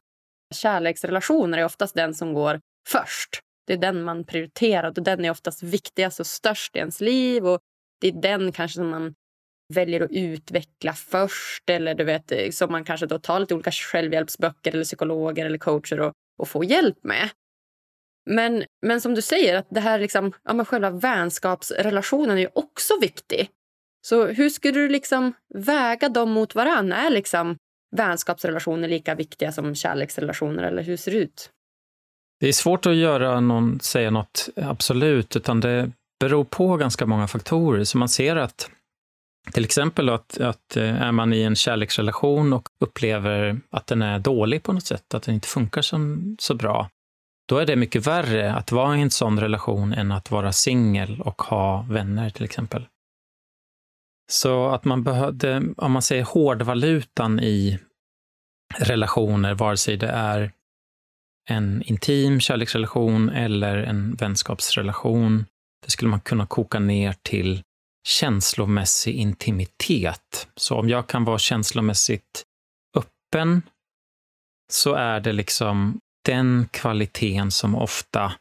Kärleksrelationer 0.56 1.58
är 1.58 1.66
oftast 1.66 1.96
den 1.96 2.14
som 2.14 2.34
går 2.34 2.60
först. 2.90 3.40
Det 3.68 3.74
är 3.74 3.78
den 3.78 4.04
man 4.04 4.24
prioriterar 4.24 4.88
och 4.88 5.04
den 5.04 5.26
är 5.26 5.32
oftast 5.32 5.64
viktigast 5.64 6.20
och 6.20 6.28
störst 6.28 6.76
i 6.76 6.80
ens 6.80 7.02
liv. 7.02 7.48
Och 7.48 7.60
Det 8.02 8.08
är 8.08 8.22
den 8.22 8.52
kanske 8.52 8.76
som 8.76 8.90
man 8.90 9.14
väljer 9.74 10.02
att 10.02 10.12
utveckla 10.12 10.94
först 10.94 11.70
eller 11.70 11.96
du 11.96 12.04
vet, 12.04 12.32
eh, 12.32 12.50
som 12.50 12.72
man 12.72 12.84
kanske 12.84 13.06
då 13.06 13.20
tar 13.20 13.40
lite 13.40 13.54
olika 13.54 13.72
självhjälpsböcker 13.72 14.72
eller 14.72 14.84
psykologer 14.84 15.46
eller 15.46 15.58
coacher 15.58 16.00
och, 16.00 16.14
och 16.38 16.48
får 16.48 16.66
hjälp 16.66 17.04
med. 17.04 17.30
Men, 18.26 18.64
men 18.86 19.02
som 19.02 19.16
du 19.16 19.22
säger, 19.22 19.56
att 19.56 19.68
det 19.70 19.80
här 19.80 20.00
liksom, 20.00 20.34
ja, 20.44 20.54
men 20.54 20.66
själva 20.66 20.90
vänskapsrelationen 20.90 22.38
är 22.38 22.42
ju 22.42 22.50
också 22.54 22.94
viktig. 23.02 23.50
Så 24.08 24.28
hur 24.28 24.50
skulle 24.50 24.80
du 24.80 24.90
liksom 24.90 25.34
väga 25.56 26.10
dem 26.10 26.32
mot 26.32 26.56
varandra? 26.56 26.98
Är 26.98 27.10
liksom 27.10 27.58
vänskapsrelationer 27.96 28.88
lika 28.88 29.16
viktiga 29.16 29.52
som 29.52 29.76
kärleksrelationer 29.76 30.64
eller 30.64 30.84
hur 30.84 30.98
ser 30.98 31.12
det 31.12 31.18
ut? 31.18 31.50
Det 32.40 32.48
är 32.48 32.54
svårt 32.54 32.86
att 32.86 32.96
göra 32.96 33.40
någon, 33.40 33.80
säga 33.80 34.12
något 34.12 34.50
absolut, 34.56 35.36
utan 35.36 35.60
det 35.60 35.92
beror 36.20 36.44
på 36.44 36.78
ganska 36.78 37.06
många 37.06 37.28
faktorer. 37.28 37.84
Så 37.84 37.98
man 37.98 38.10
ser 38.10 38.36
att 38.36 38.70
till 39.52 39.66
exempel 39.66 40.10
att, 40.10 40.38
att 40.38 40.78
eh, 40.78 41.02
är 41.02 41.12
man 41.12 41.34
i 41.34 41.42
en 41.42 41.56
kärleksrelation 41.56 42.54
och 42.54 42.70
upplever 42.80 43.60
att 43.70 43.88
den 43.88 44.02
är 44.02 44.20
dålig 44.20 44.64
på 44.64 44.74
något 44.74 44.86
sätt, 44.86 45.14
att 45.14 45.24
den 45.24 45.36
inte 45.36 45.48
funkar 45.48 45.82
som, 45.82 46.36
så 46.40 46.56
bra, 46.56 46.90
då 47.50 47.58
är 47.58 47.66
det 47.66 47.76
mycket 47.76 48.08
värre 48.08 48.54
att 48.54 48.72
vara 48.72 48.98
i 48.98 49.02
en 49.02 49.12
sån 49.12 49.40
relation 49.40 49.94
än 49.94 50.12
att 50.12 50.32
vara 50.32 50.52
singel 50.52 51.22
och 51.22 51.42
ha 51.42 51.86
vänner 51.90 52.30
till 52.30 52.46
exempel. 52.46 52.88
Så 54.32 54.68
att 54.68 54.86
man 54.86 55.04
behövde, 55.04 55.64
om 55.78 55.92
man 55.92 56.02
säger 56.02 56.24
hårdvalutan 56.24 57.40
i 57.40 57.80
relationer, 58.78 59.54
vare 59.54 59.78
sig 59.78 59.98
det 59.98 60.08
är 60.08 60.52
en 61.50 61.82
intim 61.82 62.40
kärleksrelation 62.40 63.30
eller 63.30 63.78
en 63.78 64.16
vänskapsrelation, 64.16 65.46
det 65.86 65.92
skulle 65.92 66.10
man 66.12 66.22
kunna 66.22 66.46
koka 66.46 66.80
ner 66.80 67.16
till 67.22 67.64
känslomässig 68.08 69.14
intimitet. 69.14 70.48
Så 70.56 70.80
om 70.80 70.90
jag 70.90 71.08
kan 71.08 71.26
vara 71.26 71.38
känslomässigt 71.38 72.44
öppen 72.98 73.62
så 74.72 74.94
är 74.94 75.20
det 75.20 75.34
liksom 75.34 76.00
den 76.26 76.68
kvaliteten 76.72 77.52
som 77.52 77.76
ofta 77.76 78.34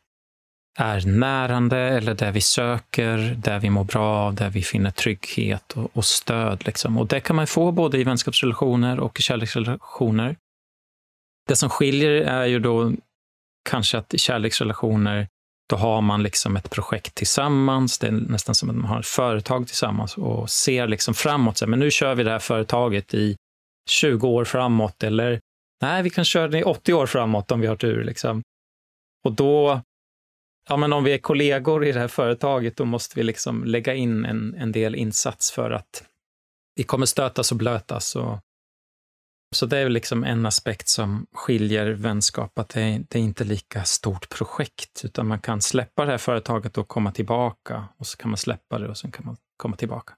är 0.78 1.06
närande 1.06 1.78
eller 1.78 2.14
där 2.14 2.32
vi 2.32 2.40
söker, 2.40 3.18
där 3.18 3.58
vi 3.58 3.70
mår 3.70 3.84
bra 3.84 4.16
av, 4.16 4.34
där 4.34 4.50
vi 4.50 4.62
finner 4.62 4.90
trygghet 4.90 5.72
och, 5.72 5.90
och 5.96 6.04
stöd. 6.04 6.66
Liksom. 6.66 6.98
Och 6.98 7.06
det 7.06 7.20
kan 7.20 7.36
man 7.36 7.46
få 7.46 7.72
både 7.72 7.98
i 7.98 8.04
vänskapsrelationer 8.04 9.00
och 9.00 9.18
i 9.18 9.22
kärleksrelationer. 9.22 10.36
Det 11.48 11.56
som 11.56 11.70
skiljer 11.70 12.10
är 12.10 12.46
ju 12.46 12.58
då 12.58 12.92
kanske 13.70 13.98
att 13.98 14.14
i 14.14 14.18
kärleksrelationer, 14.18 15.28
då 15.70 15.76
har 15.76 16.00
man 16.00 16.22
liksom 16.22 16.56
ett 16.56 16.70
projekt 16.70 17.14
tillsammans. 17.14 17.98
Det 17.98 18.06
är 18.06 18.10
nästan 18.10 18.54
som 18.54 18.70
att 18.70 18.76
man 18.76 18.90
har 18.90 19.00
ett 19.00 19.06
företag 19.06 19.66
tillsammans 19.66 20.18
och 20.18 20.50
ser 20.50 20.86
liksom 20.86 21.14
framåt. 21.14 21.58
Så, 21.58 21.66
men 21.66 21.78
nu 21.78 21.90
kör 21.90 22.14
vi 22.14 22.22
det 22.22 22.30
här 22.30 22.38
företaget 22.38 23.14
i 23.14 23.36
20 23.90 24.28
år 24.28 24.44
framåt 24.44 25.02
eller 25.02 25.40
Nej, 25.82 26.02
vi 26.02 26.10
kan 26.10 26.24
köra 26.24 26.48
den 26.48 26.60
i 26.60 26.64
80 26.64 26.92
år 26.92 27.06
framåt 27.06 27.50
om 27.50 27.60
vi 27.60 27.66
har 27.66 27.76
tur. 27.76 28.04
Liksom. 28.04 28.42
Och 29.24 29.32
då, 29.32 29.80
ja 30.68 30.76
men 30.76 30.92
om 30.92 31.04
vi 31.04 31.12
är 31.12 31.18
kollegor 31.18 31.84
i 31.84 31.92
det 31.92 32.00
här 32.00 32.08
företaget, 32.08 32.76
då 32.76 32.84
måste 32.84 33.18
vi 33.18 33.22
liksom 33.22 33.64
lägga 33.64 33.94
in 33.94 34.24
en, 34.24 34.54
en 34.54 34.72
del 34.72 34.94
insats 34.94 35.50
för 35.50 35.70
att 35.70 36.04
vi 36.74 36.82
kommer 36.82 37.06
stötas 37.06 37.52
och 37.52 37.58
blötas. 37.58 38.16
Och, 38.16 38.38
så 39.54 39.66
det 39.66 39.78
är 39.78 39.88
liksom 39.88 40.24
en 40.24 40.46
aspekt 40.46 40.88
som 40.88 41.26
skiljer 41.32 41.86
vänskap, 41.86 42.58
att 42.58 42.68
det 42.68 42.82
är, 42.82 43.04
det 43.08 43.18
är 43.18 43.22
inte 43.22 43.44
lika 43.44 43.84
stort 43.84 44.28
projekt, 44.28 45.04
utan 45.04 45.26
man 45.26 45.40
kan 45.40 45.60
släppa 45.60 46.04
det 46.04 46.10
här 46.10 46.18
företaget 46.18 46.78
och 46.78 46.88
komma 46.88 47.12
tillbaka, 47.12 47.88
och 47.96 48.06
så 48.06 48.16
kan 48.16 48.30
man 48.30 48.38
släppa 48.38 48.78
det 48.78 48.88
och 48.88 48.98
sen 48.98 49.12
kan 49.12 49.26
man 49.26 49.36
komma 49.56 49.76
tillbaka. 49.76 50.14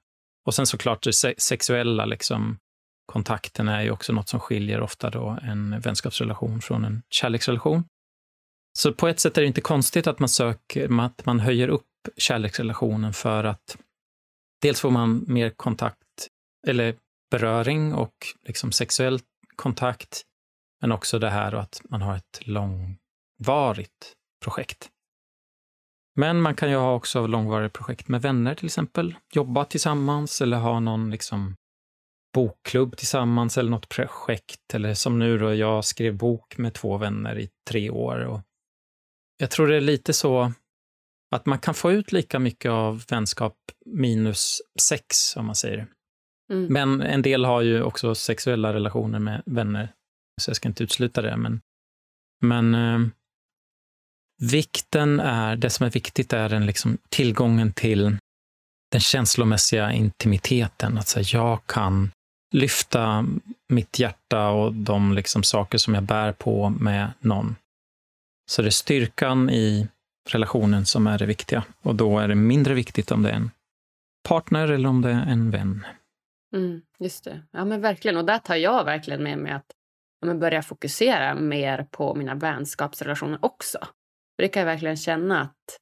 Och 0.46 0.54
sen 0.54 0.66
såklart 0.66 1.02
det 1.02 1.12
sexuella, 1.38 2.04
liksom, 2.04 2.58
kontakten 3.06 3.68
är 3.68 3.82
ju 3.82 3.90
också 3.90 4.12
något 4.12 4.28
som 4.28 4.40
skiljer 4.40 4.80
ofta 4.80 5.10
då 5.10 5.38
en 5.42 5.80
vänskapsrelation 5.80 6.60
från 6.60 6.84
en 6.84 7.02
kärleksrelation. 7.10 7.84
Så 8.78 8.92
på 8.92 9.08
ett 9.08 9.20
sätt 9.20 9.38
är 9.38 9.42
det 9.42 9.48
inte 9.48 9.60
konstigt 9.60 10.06
att 10.06 10.18
man 10.18 10.28
söker, 10.28 11.00
att 11.00 11.26
man 11.26 11.40
höjer 11.40 11.68
upp 11.68 11.86
kärleksrelationen 12.16 13.12
för 13.12 13.44
att 13.44 13.76
dels 14.62 14.80
får 14.80 14.90
man 14.90 15.24
mer 15.26 15.50
kontakt 15.50 16.28
eller 16.66 16.96
beröring 17.30 17.94
och 17.94 18.14
liksom 18.46 18.72
sexuell 18.72 19.20
kontakt, 19.56 20.22
men 20.80 20.92
också 20.92 21.18
det 21.18 21.30
här 21.30 21.52
att 21.52 21.80
man 21.84 22.02
har 22.02 22.16
ett 22.16 22.40
långvarigt 22.40 24.12
projekt. 24.44 24.90
Men 26.16 26.42
man 26.42 26.54
kan 26.54 26.70
ju 26.70 26.76
ha 26.76 26.94
också 26.94 27.26
långvariga 27.26 27.68
projekt 27.68 28.08
med 28.08 28.22
vänner 28.22 28.54
till 28.54 28.66
exempel, 28.66 29.14
jobba 29.32 29.64
tillsammans 29.64 30.40
eller 30.40 30.56
ha 30.56 30.80
någon 30.80 31.10
liksom 31.10 31.56
bokklubb 32.34 32.96
tillsammans 32.96 33.58
eller 33.58 33.70
något 33.70 33.88
projekt. 33.88 34.74
Eller 34.74 34.94
som 34.94 35.18
nu 35.18 35.38
då, 35.38 35.54
jag 35.54 35.84
skrev 35.84 36.16
bok 36.16 36.58
med 36.58 36.74
två 36.74 36.96
vänner 36.96 37.38
i 37.38 37.48
tre 37.68 37.90
år. 37.90 38.24
Och 38.24 38.40
jag 39.36 39.50
tror 39.50 39.68
det 39.68 39.76
är 39.76 39.80
lite 39.80 40.12
så 40.12 40.52
att 41.34 41.46
man 41.46 41.58
kan 41.58 41.74
få 41.74 41.92
ut 41.92 42.12
lika 42.12 42.38
mycket 42.38 42.70
av 42.70 43.04
vänskap 43.08 43.56
minus 43.86 44.62
sex, 44.80 45.36
om 45.36 45.46
man 45.46 45.56
säger. 45.56 45.86
Mm. 46.52 46.72
Men 46.72 47.00
en 47.00 47.22
del 47.22 47.44
har 47.44 47.62
ju 47.62 47.82
också 47.82 48.14
sexuella 48.14 48.74
relationer 48.74 49.18
med 49.18 49.42
vänner, 49.46 49.92
så 50.42 50.50
jag 50.50 50.56
ska 50.56 50.68
inte 50.68 50.84
utesluta 50.84 51.22
det. 51.22 51.36
Men, 51.36 51.60
men 52.42 52.74
eh, 52.74 53.08
vikten 54.42 55.20
är, 55.20 55.56
det 55.56 55.70
som 55.70 55.86
är 55.86 55.90
viktigt 55.90 56.32
är 56.32 56.48
den 56.48 56.66
liksom 56.66 56.98
tillgången 57.08 57.72
till 57.72 58.16
den 58.90 59.00
känslomässiga 59.00 59.92
intimiteten. 59.92 60.98
Att 60.98 61.08
säga, 61.08 61.40
jag 61.40 61.66
kan 61.66 62.10
lyfta 62.54 63.26
mitt 63.68 63.98
hjärta 63.98 64.48
och 64.48 64.72
de 64.72 65.12
liksom 65.12 65.42
saker 65.42 65.78
som 65.78 65.94
jag 65.94 66.02
bär 66.02 66.32
på 66.32 66.68
med 66.68 67.12
någon. 67.20 67.56
Så 68.50 68.62
det 68.62 68.68
är 68.68 68.70
styrkan 68.70 69.50
i 69.50 69.88
relationen 70.30 70.86
som 70.86 71.06
är 71.06 71.18
det 71.18 71.26
viktiga. 71.26 71.64
Och 71.82 71.94
då 71.94 72.18
är 72.18 72.28
det 72.28 72.34
mindre 72.34 72.74
viktigt 72.74 73.10
om 73.10 73.22
det 73.22 73.30
är 73.30 73.34
en 73.34 73.50
partner 74.28 74.68
eller 74.68 74.88
om 74.88 75.02
det 75.02 75.10
är 75.10 75.26
en 75.26 75.50
vän. 75.50 75.86
Mm, 76.56 76.82
just 76.98 77.24
det. 77.24 77.42
Ja, 77.50 77.64
men 77.64 77.80
verkligen. 77.80 78.16
Och 78.16 78.24
där 78.24 78.38
tar 78.38 78.56
jag 78.56 78.84
verkligen 78.84 79.22
med 79.22 79.38
mig 79.38 79.52
att 79.52 79.72
ja, 80.26 80.34
börja 80.34 80.62
fokusera 80.62 81.34
mer 81.34 81.86
på 81.90 82.14
mina 82.14 82.34
vänskapsrelationer 82.34 83.38
också. 83.42 83.78
För 84.36 84.42
det 84.42 84.48
kan 84.48 84.60
jag 84.60 84.66
verkligen 84.66 84.96
känna 84.96 85.40
att 85.40 85.78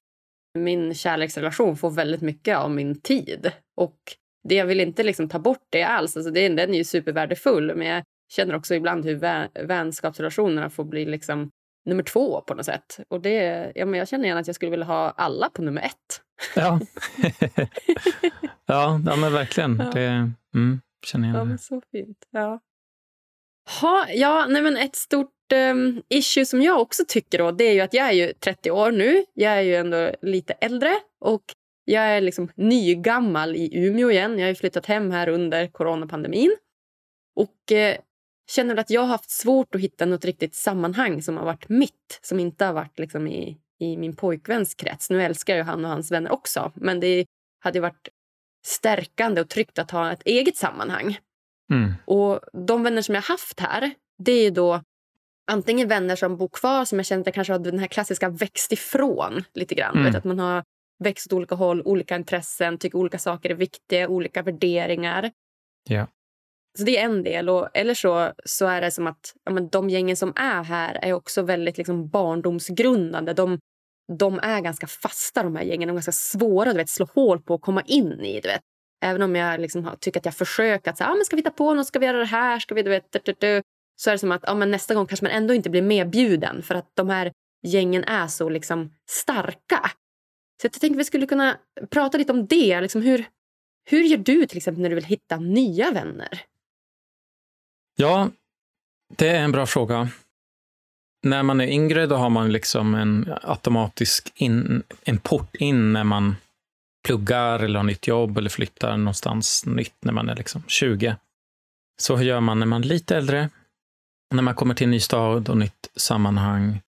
min 0.59 0.95
kärleksrelation 0.95 1.77
får 1.77 1.91
väldigt 1.91 2.23
mycket 2.23 2.57
av 2.57 2.71
min 2.71 3.01
tid. 3.01 3.53
Och 3.77 3.99
det 4.49 4.55
jag 4.55 4.67
vill 4.67 4.81
inte 4.81 5.03
liksom 5.03 5.29
ta 5.29 5.39
bort 5.39 5.67
det 5.71 5.83
alls. 5.83 6.17
Alltså 6.17 6.31
det, 6.31 6.49
den 6.49 6.75
är 6.75 6.79
ju 6.79 6.85
supervärdefull, 6.85 7.75
men 7.75 7.87
jag 7.87 8.05
känner 8.33 8.55
också 8.55 8.75
ibland 8.75 9.05
hur 9.05 9.15
vä 9.15 9.49
vänskapsrelationerna 9.55 10.71
får 10.71 10.85
bli 10.85 11.05
liksom 11.05 11.51
nummer 11.85 12.03
två 12.03 12.41
på 12.41 12.55
något 12.55 12.67
sätt. 12.67 13.01
Och 13.09 13.21
det, 13.21 13.73
ja, 13.75 13.87
men 13.87 13.99
jag 13.99 14.09
känner 14.09 14.27
gärna 14.29 14.41
att 14.41 14.47
jag 14.47 14.57
skulle 14.57 14.71
vilja 14.71 14.87
ha 14.87 15.11
alla 15.11 15.51
på 15.51 15.63
nummer 15.63 15.83
ett. 15.83 16.23
Ja, 16.57 16.81
ja, 18.67 19.01
ja 19.07 19.17
men 19.17 19.33
verkligen. 19.33 19.83
Ja. 19.85 19.91
Det 19.95 20.31
mm, 20.55 20.81
känner 21.07 21.29
jag. 21.29 21.37
Ja, 21.37 21.45
men 21.45 21.59
så 21.59 21.83
fint. 21.93 22.27
Ja. 22.31 22.61
Ha, 23.81 24.07
ja, 24.09 24.47
nej 24.49 24.63
men 24.63 24.77
ett 24.77 24.97
stort 24.97 25.53
um, 25.55 26.03
issue 26.09 26.47
som 26.47 26.63
jag 26.63 26.81
också 26.81 27.03
tycker 27.09 27.39
då, 27.39 27.51
det 27.51 27.65
är 27.65 27.73
ju 27.73 27.81
att 27.81 27.95
jag 27.95 28.09
är 28.09 28.13
ju 28.13 28.33
30 28.33 28.71
år 28.71 28.93
nu. 28.93 29.25
Jag 29.35 29.53
är 29.53 29.61
ju 29.61 29.75
ändå 29.75 30.11
lite 30.23 30.53
äldre 30.53 31.01
och 31.21 31.43
jag 31.93 32.05
är 32.05 32.21
liksom 32.21 32.49
nygammal 32.55 33.57
i 33.57 33.87
Umeå 33.87 34.11
igen. 34.11 34.39
Jag 34.39 34.47
har 34.47 34.55
flyttat 34.55 34.87
hem 34.87 35.11
här 35.11 35.29
under 35.29 35.67
coronapandemin. 35.67 36.57
Och 37.37 37.73
eh, 37.73 37.97
känner 38.51 38.77
att 38.77 38.91
jag 38.91 39.01
har 39.01 39.09
haft 39.09 39.31
svårt 39.31 39.75
att 39.75 39.81
hitta 39.81 40.07
något 40.07 40.25
riktigt 40.25 40.55
sammanhang 40.55 41.23
som 41.23 41.37
har 41.37 41.45
varit 41.45 41.69
mitt, 41.69 42.21
som 42.23 42.41
inte 42.41 42.65
har 42.65 42.73
varit 42.73 42.99
liksom 42.99 43.27
i, 43.27 43.59
i 43.79 43.97
min 43.97 44.17
pojkväns 44.17 44.75
krets. 44.75 45.11
Nu 45.11 45.23
älskar 45.23 45.57
jag 45.57 45.65
han 45.65 45.85
och 45.85 45.91
hans 45.91 46.13
vänner 46.13 46.33
också, 46.33 46.73
men 46.75 47.01
det 47.01 47.27
hade 47.61 47.81
varit 47.81 48.09
stärkande 48.67 49.41
och 49.41 49.49
tryggt 49.49 49.79
att 49.79 49.91
ha 49.91 50.13
ett 50.13 50.23
eget 50.25 50.57
sammanhang. 50.57 51.19
Mm. 51.71 51.93
Och 52.05 52.41
de 52.53 52.83
vänner 52.83 53.03
som 53.03 53.15
jag 53.15 53.23
haft 53.23 53.61
här, 53.61 53.95
det 54.19 54.33
är 54.33 54.51
då 54.51 54.83
antingen 55.51 55.89
vänner 55.89 56.17
som 56.17 56.37
bor 56.37 56.49
kvar 56.49 56.85
som 56.85 56.99
jag 56.99 57.07
känner 57.07 57.21
att 57.21 57.27
jag 57.27 57.35
kanske 57.35 57.53
har 57.53 57.59
den 57.59 57.79
här 57.79 57.87
klassiska 57.87 58.29
växt 58.29 58.73
ifrån 58.73 59.45
lite 59.55 59.75
grann. 59.75 59.95
Mm. 59.95 60.05
Vet, 60.05 60.15
att 60.15 60.25
man 60.25 60.39
har 60.39 60.63
växt 61.03 61.27
åt 61.27 61.33
olika 61.33 61.55
håll, 61.55 61.83
olika 61.85 62.17
intressen, 62.17 62.79
tycker 62.79 62.99
olika 62.99 63.19
saker 63.19 63.51
är 63.51 63.55
viktiga, 63.55 64.09
olika 64.09 64.43
värderingar. 64.43 65.31
Ja. 65.89 66.07
Så 66.79 66.85
det 66.85 66.99
är 66.99 67.05
en 67.05 67.23
del. 67.23 67.49
Och, 67.49 67.69
eller 67.75 67.95
så, 67.95 68.33
så 68.45 68.67
är 68.67 68.81
det 68.81 68.91
som 68.91 69.07
att 69.07 69.35
ja, 69.45 69.53
men 69.53 69.69
de 69.69 69.91
gängen 69.91 70.17
som 70.17 70.33
är 70.37 70.63
här 70.63 70.99
är 71.03 71.13
också 71.13 71.43
väldigt 71.43 71.79
liksom, 71.79 72.09
barndomsgrundande. 72.09 73.33
De, 73.33 73.59
de 74.19 74.41
är 74.43 74.61
ganska 74.61 74.87
fasta, 74.87 75.43
de 75.43 75.57
här 75.57 75.65
gängen. 75.65 75.89
De 75.89 75.93
är 75.93 75.95
ganska 75.95 76.13
svåra 76.13 76.81
att 76.81 76.89
slå 76.89 77.07
hål 77.15 77.43
på 77.43 77.55
och 77.55 77.63
komma 77.63 77.83
in 77.87 78.21
i. 78.21 78.41
Du 78.41 78.49
vet. 78.49 78.61
Även 79.05 79.23
om 79.23 79.37
jag 79.37 79.61
liksom, 79.61 79.97
tycker 80.01 80.21
att 80.21 80.25
jag 80.25 80.35
försöker 80.35 80.91
att 80.91 80.99
så, 80.99 81.05
ah, 81.05 81.15
men 81.15 81.25
ska 81.25 81.37
vi 81.37 81.43
ta 81.43 81.51
på 81.51 81.75
något, 81.75 81.87
ska 81.87 81.99
vi 81.99 82.07
göra 82.07 82.19
det 82.19 82.25
här, 82.25 82.59
ska 82.59 82.75
vi, 82.75 82.83
du 82.83 82.91
vet, 82.91 83.13
du, 83.13 83.19
du, 83.25 83.35
du. 83.39 83.63
så 83.97 84.11
är 84.11 84.15
det 84.15 84.19
som 84.19 84.33
att 84.33 84.45
ja, 84.47 84.55
men 84.55 84.71
nästa 84.71 84.95
gång 84.95 85.07
kanske 85.07 85.25
man 85.25 85.33
ändå 85.33 85.55
inte 85.55 85.71
blir 85.71 85.83
medbjuden 85.83 86.63
för 86.63 86.75
att 86.75 86.91
de 86.95 87.09
här 87.09 87.33
gängen 87.67 88.05
är 88.05 88.27
så 88.27 88.49
liksom, 88.49 88.95
starka. 89.11 89.91
Så 90.63 90.67
jag 90.67 90.73
tänkte 90.73 90.97
att 90.97 91.01
vi 91.01 91.05
skulle 91.05 91.27
kunna 91.27 91.59
prata 91.91 92.19
lite 92.19 92.33
om 92.33 92.47
det. 92.47 92.81
Liksom 92.81 93.03
hur, 93.03 93.25
hur 93.85 94.03
gör 94.03 94.19
du 94.19 94.47
till 94.47 94.57
exempel 94.57 94.83
när 94.83 94.89
du 94.89 94.95
vill 94.95 95.05
hitta 95.05 95.37
nya 95.37 95.91
vänner? 95.91 96.43
Ja, 97.97 98.31
det 99.17 99.29
är 99.29 99.43
en 99.43 99.53
bra 99.53 99.67
fråga. 99.67 100.09
När 101.23 101.43
man 101.43 101.61
är 101.61 101.67
yngre 101.67 102.07
då 102.07 102.17
har 102.17 102.31
man 102.31 102.53
liksom 102.53 102.95
en 102.95 103.35
automatisk 103.43 104.33
in, 104.35 104.83
en 105.05 105.19
port 105.19 105.57
in 105.57 105.93
när 105.93 106.05
man 106.05 106.37
pluggar 107.07 107.59
eller 107.61 107.79
har 107.79 107.85
nytt 107.85 108.07
jobb 108.07 108.39
eller 108.39 108.51
flyttar 108.51 108.97
någonstans 108.97 109.67
nytt 109.67 110.05
när 110.05 110.13
man 110.13 110.29
är 110.29 110.37
liksom 110.37 110.63
20. 110.67 111.17
Så 112.01 112.23
gör 112.23 112.41
man 112.41 112.59
när 112.59 112.67
man 112.67 112.83
är 112.83 112.87
lite 112.87 113.17
äldre, 113.17 113.51
när 114.35 114.43
man 114.43 114.55
kommer 114.55 114.75
till 114.75 114.85
en 114.85 114.91
ny 114.91 115.01
stad 115.01 115.49
och 115.49 115.57
nytt 115.57 115.91
sammanhang. 115.97 116.81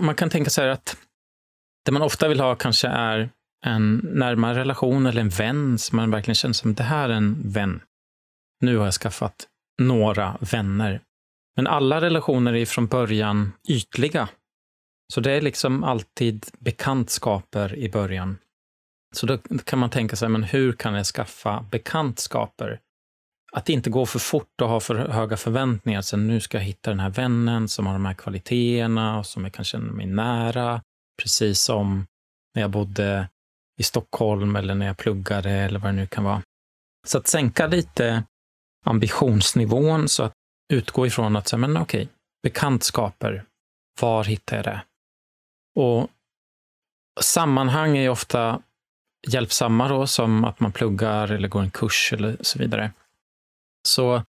Man 0.00 0.14
kan 0.14 0.30
tänka 0.30 0.50
sig 0.50 0.70
att 0.70 0.96
det 1.84 1.92
man 1.92 2.02
ofta 2.02 2.28
vill 2.28 2.40
ha 2.40 2.54
kanske 2.54 2.88
är 2.88 3.30
en 3.66 3.96
närmare 4.12 4.58
relation 4.58 5.06
eller 5.06 5.20
en 5.20 5.28
vän 5.28 5.78
som 5.78 5.96
man 5.96 6.10
verkligen 6.10 6.34
känner 6.34 6.52
som 6.52 6.74
det 6.74 6.82
här 6.82 7.08
är 7.08 7.14
en 7.14 7.42
vän. 7.44 7.80
Nu 8.60 8.76
har 8.76 8.84
jag 8.84 8.94
skaffat 8.94 9.46
några 9.82 10.36
vänner. 10.40 11.00
Men 11.56 11.66
alla 11.66 12.00
relationer 12.00 12.54
är 12.54 12.66
från 12.66 12.86
början 12.86 13.52
ytliga. 13.68 14.28
Så 15.12 15.20
det 15.20 15.32
är 15.32 15.40
liksom 15.40 15.84
alltid 15.84 16.46
bekantskaper 16.58 17.74
i 17.74 17.90
början. 17.90 18.38
Så 19.14 19.26
då 19.26 19.38
kan 19.64 19.78
man 19.78 19.90
tänka 19.90 20.16
sig, 20.16 20.28
men 20.28 20.42
hur 20.42 20.72
kan 20.72 20.94
jag 20.94 21.06
skaffa 21.06 21.64
bekantskaper? 21.70 22.80
Att 23.52 23.68
inte 23.68 23.90
gå 23.90 24.06
för 24.06 24.18
fort 24.18 24.60
och 24.62 24.68
ha 24.68 24.80
för 24.80 24.94
höga 24.94 25.36
förväntningar. 25.36 26.02
Så 26.02 26.16
nu 26.16 26.40
ska 26.40 26.58
jag 26.58 26.64
hitta 26.64 26.90
den 26.90 27.00
här 27.00 27.10
vännen 27.10 27.68
som 27.68 27.86
har 27.86 27.92
de 27.92 28.04
här 28.04 28.14
kvaliteterna 28.14 29.18
och 29.18 29.26
som 29.26 29.44
jag 29.44 29.52
kan 29.52 29.64
känna 29.64 29.92
mig 29.92 30.06
nära. 30.06 30.82
Precis 31.22 31.60
som 31.60 32.06
när 32.54 32.62
jag 32.62 32.70
bodde 32.70 33.28
i 33.80 33.82
Stockholm 33.82 34.56
eller 34.56 34.74
när 34.74 34.86
jag 34.86 34.96
pluggade 34.96 35.50
eller 35.50 35.78
vad 35.78 35.88
det 35.88 35.96
nu 35.96 36.06
kan 36.06 36.24
vara. 36.24 36.42
Så 37.06 37.18
att 37.18 37.26
sänka 37.26 37.66
lite 37.66 38.24
ambitionsnivån 38.84 40.08
så 40.08 40.22
att 40.22 40.32
utgå 40.72 41.06
ifrån 41.06 41.36
att, 41.36 41.52
men 41.58 41.76
okej, 41.76 42.08
bekantskaper, 42.42 43.44
var 44.00 44.24
hittar 44.24 44.56
jag 44.56 44.64
det? 44.64 44.84
Och 45.80 46.10
sammanhang 47.20 47.96
är 47.96 48.08
ofta 48.08 48.62
hjälpsamma 49.28 49.88
då, 49.88 50.06
som 50.06 50.44
att 50.44 50.60
man 50.60 50.72
pluggar 50.72 51.32
eller 51.32 51.48
går 51.48 51.62
en 51.62 51.70
kurs 51.70 52.12
eller 52.12 52.36
så 52.40 52.58
vidare. 52.58 52.92
Så 53.88 54.22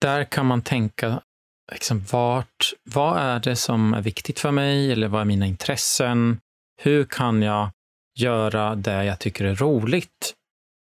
där 0.00 0.24
kan 0.24 0.46
man 0.46 0.62
tänka, 0.62 1.22
liksom, 1.72 2.04
vart, 2.10 2.72
vad 2.84 3.18
är 3.18 3.40
det 3.40 3.56
som 3.56 3.94
är 3.94 4.02
viktigt 4.02 4.40
för 4.40 4.50
mig 4.50 4.92
eller 4.92 5.08
vad 5.08 5.20
är 5.20 5.24
mina 5.24 5.46
intressen? 5.46 6.40
Hur 6.82 7.04
kan 7.04 7.42
jag 7.42 7.70
göra 8.18 8.74
det 8.74 9.04
jag 9.04 9.18
tycker 9.18 9.44
är 9.44 9.54
roligt 9.54 10.34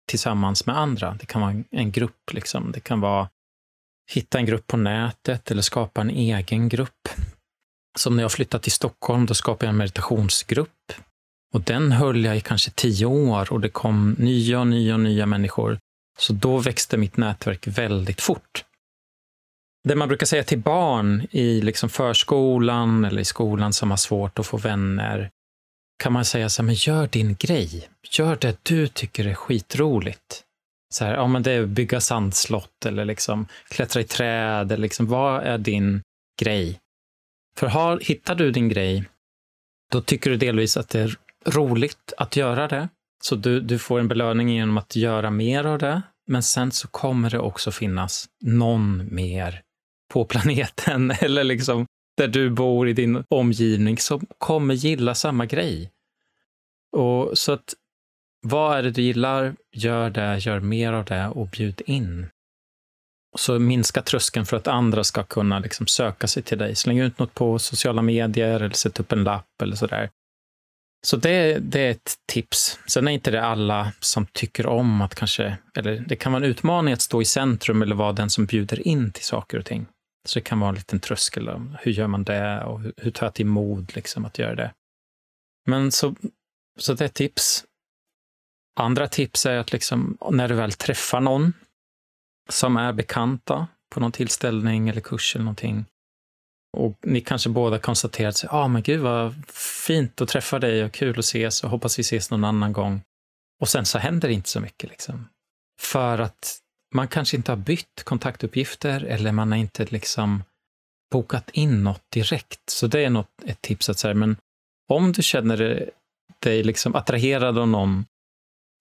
tillsammans 0.08 0.66
med 0.66 0.78
andra? 0.78 1.16
Det 1.20 1.26
kan 1.26 1.40
vara 1.42 1.62
en 1.70 1.92
grupp, 1.92 2.32
liksom. 2.32 2.72
det 2.72 2.80
kan 2.80 3.00
vara 3.00 3.28
hitta 4.10 4.38
en 4.38 4.46
grupp 4.46 4.66
på 4.66 4.76
nätet 4.76 5.50
eller 5.50 5.62
skapa 5.62 6.00
en 6.00 6.10
egen 6.10 6.68
grupp. 6.68 7.08
Som 7.98 8.16
när 8.16 8.22
jag 8.22 8.32
flyttade 8.32 8.62
till 8.62 8.72
Stockholm, 8.72 9.26
då 9.26 9.34
skapade 9.34 9.66
jag 9.66 9.70
en 9.70 9.76
meditationsgrupp. 9.76 10.92
Och 11.54 11.60
den 11.60 11.92
höll 11.92 12.24
jag 12.24 12.36
i 12.36 12.40
kanske 12.40 12.70
tio 12.70 13.06
år 13.06 13.52
och 13.52 13.60
det 13.60 13.68
kom 13.68 14.16
nya 14.18 14.60
och 14.60 14.66
nya 14.66 14.94
och 14.94 15.00
nya 15.00 15.26
människor. 15.26 15.78
Så 16.18 16.32
då 16.32 16.58
växte 16.58 16.96
mitt 16.96 17.16
nätverk 17.16 17.66
väldigt 17.66 18.20
fort. 18.20 18.64
Det 19.88 19.94
man 19.94 20.08
brukar 20.08 20.26
säga 20.26 20.44
till 20.44 20.58
barn 20.58 21.26
i 21.30 21.60
liksom 21.60 21.88
förskolan 21.88 23.04
eller 23.04 23.20
i 23.20 23.24
skolan 23.24 23.72
som 23.72 23.90
har 23.90 23.96
svårt 23.96 24.38
att 24.38 24.46
få 24.46 24.56
vänner, 24.56 25.30
kan 26.02 26.12
man 26.12 26.24
säga 26.24 26.48
så 26.48 26.62
här, 26.62 26.66
men 26.66 26.74
gör 26.74 27.06
din 27.06 27.36
grej. 27.38 27.88
Gör 28.10 28.36
det 28.40 28.58
du 28.62 28.88
tycker 28.88 29.26
är 29.26 29.34
skitroligt. 29.34 30.42
Så 30.94 31.04
här, 31.04 31.14
ja, 31.14 31.26
men 31.26 31.42
det 31.42 31.52
är 31.52 31.66
bygga 31.66 32.00
sandslott 32.00 32.86
eller 32.86 33.04
liksom 33.04 33.46
klättra 33.68 34.00
i 34.00 34.04
träd. 34.04 34.72
Eller 34.72 34.82
liksom, 34.82 35.06
vad 35.06 35.42
är 35.42 35.58
din 35.58 36.02
grej? 36.40 36.80
För 37.58 37.66
har, 37.66 38.00
hittar 38.00 38.34
du 38.34 38.50
din 38.50 38.68
grej, 38.68 39.04
då 39.92 40.00
tycker 40.00 40.30
du 40.30 40.36
delvis 40.36 40.76
att 40.76 40.88
det 40.88 41.00
är 41.00 41.16
roligt 41.46 42.12
att 42.16 42.36
göra 42.36 42.68
det. 42.68 42.88
Så 43.22 43.36
du, 43.36 43.60
du 43.60 43.78
får 43.78 44.00
en 44.00 44.08
belöning 44.08 44.48
genom 44.48 44.78
att 44.78 44.96
göra 44.96 45.30
mer 45.30 45.64
av 45.64 45.78
det. 45.78 46.02
Men 46.26 46.42
sen 46.42 46.72
så 46.72 46.88
kommer 46.88 47.30
det 47.30 47.38
också 47.38 47.70
finnas 47.70 48.28
någon 48.40 49.14
mer 49.14 49.62
på 50.12 50.24
planeten 50.24 51.10
eller 51.20 51.44
liksom 51.44 51.86
där 52.16 52.28
du 52.28 52.50
bor 52.50 52.88
i 52.88 52.92
din 52.92 53.24
omgivning 53.28 53.98
som 53.98 54.26
kommer 54.38 54.74
gilla 54.74 55.14
samma 55.14 55.46
grej. 55.46 55.90
Och 56.96 57.38
så 57.38 57.52
att 57.52 57.74
vad 58.42 58.78
är 58.78 58.82
det 58.82 58.90
du 58.90 59.02
gillar? 59.02 59.56
Gör 59.72 60.10
det, 60.10 60.38
gör 60.38 60.60
mer 60.60 60.92
av 60.92 61.04
det 61.04 61.28
och 61.28 61.48
bjud 61.48 61.82
in. 61.86 62.26
Så 63.38 63.58
minska 63.58 64.02
tröskeln 64.02 64.46
för 64.46 64.56
att 64.56 64.66
andra 64.66 65.04
ska 65.04 65.22
kunna 65.22 65.58
liksom 65.58 65.86
söka 65.86 66.26
sig 66.26 66.42
till 66.42 66.58
dig. 66.58 66.74
Släng 66.74 66.98
ut 66.98 67.18
något 67.18 67.34
på 67.34 67.58
sociala 67.58 68.02
medier 68.02 68.60
eller 68.60 68.70
sätt 68.70 69.00
upp 69.00 69.12
en 69.12 69.24
lapp 69.24 69.62
eller 69.62 69.76
sådär. 69.76 70.10
Så 71.06 71.16
det, 71.16 71.58
det 71.58 71.80
är 71.80 71.90
ett 71.90 72.14
tips. 72.32 72.78
Sen 72.86 73.08
är 73.08 73.12
inte 73.12 73.30
det 73.30 73.44
alla 73.44 73.92
som 74.00 74.26
tycker 74.26 74.66
om 74.66 75.00
att 75.00 75.14
kanske, 75.14 75.56
eller 75.76 76.04
det 76.08 76.16
kan 76.16 76.32
vara 76.32 76.44
en 76.44 76.50
utmaning 76.50 76.94
att 76.94 77.00
stå 77.00 77.22
i 77.22 77.24
centrum 77.24 77.82
eller 77.82 77.94
vara 77.94 78.12
den 78.12 78.30
som 78.30 78.46
bjuder 78.46 78.88
in 78.88 79.12
till 79.12 79.24
saker 79.24 79.58
och 79.58 79.64
ting. 79.64 79.86
Så 80.28 80.38
det 80.38 80.44
kan 80.44 80.60
vara 80.60 80.68
en 80.68 80.74
liten 80.74 81.00
tröskel. 81.00 81.48
Hur 81.80 81.92
gör 81.92 82.06
man 82.06 82.24
det 82.24 82.64
och 82.64 82.80
hur, 82.80 82.92
hur 82.96 83.10
tar 83.10 83.26
jag 83.26 83.34
till 83.34 83.46
mod 83.46 83.96
liksom 83.96 84.24
att 84.24 84.38
göra 84.38 84.54
det? 84.54 84.74
Men 85.66 85.92
så, 85.92 86.14
så 86.78 86.94
det 86.94 87.04
är 87.04 87.06
ett 87.06 87.14
tips. 87.14 87.64
Andra 88.76 89.08
tips 89.08 89.46
är 89.46 89.58
att 89.58 89.72
liksom, 89.72 90.18
när 90.30 90.48
du 90.48 90.54
väl 90.54 90.72
träffar 90.72 91.20
någon 91.20 91.52
som 92.48 92.76
är 92.76 92.92
bekanta 92.92 93.66
på 93.94 94.00
någon 94.00 94.12
tillställning 94.12 94.88
eller 94.88 95.00
kurs 95.00 95.34
eller 95.34 95.44
någonting, 95.44 95.84
och 96.76 96.98
ni 97.02 97.20
kanske 97.20 97.48
båda 97.48 97.78
konstaterat 97.78 98.42
ja 98.42 98.48
ah, 98.50 98.68
men 98.68 98.82
gud 98.82 99.00
vad 99.00 99.34
fint 99.86 100.20
att 100.20 100.28
träffa 100.28 100.58
dig 100.58 100.84
och 100.84 100.92
kul 100.92 101.18
att 101.18 101.24
ses 101.24 101.64
och 101.64 101.70
hoppas 101.70 101.98
vi 101.98 102.00
ses 102.00 102.30
någon 102.30 102.44
annan 102.44 102.72
gång. 102.72 103.02
Och 103.60 103.68
sen 103.68 103.86
så 103.86 103.98
händer 103.98 104.28
det 104.28 104.34
inte 104.34 104.48
så 104.48 104.60
mycket 104.60 104.90
liksom. 104.90 105.28
För 105.80 106.18
att 106.18 106.58
man 106.94 107.08
kanske 107.08 107.36
inte 107.36 107.52
har 107.52 107.56
bytt 107.56 108.04
kontaktuppgifter 108.04 109.04
eller 109.04 109.32
man 109.32 109.52
har 109.52 109.58
inte 109.58 109.84
liksom 109.84 110.42
bokat 111.12 111.50
in 111.50 111.84
något 111.84 112.02
direkt. 112.10 112.70
Så 112.70 112.86
det 112.86 113.04
är 113.04 113.10
något, 113.10 113.30
ett 113.44 113.60
tips 113.60 113.88
att 113.88 113.98
säga, 113.98 114.14
men 114.14 114.36
om 114.88 115.12
du 115.12 115.22
känner 115.22 115.90
dig 116.38 116.62
liksom 116.62 116.94
attraherad 116.94 117.58
av 117.58 117.68
någon, 117.68 118.04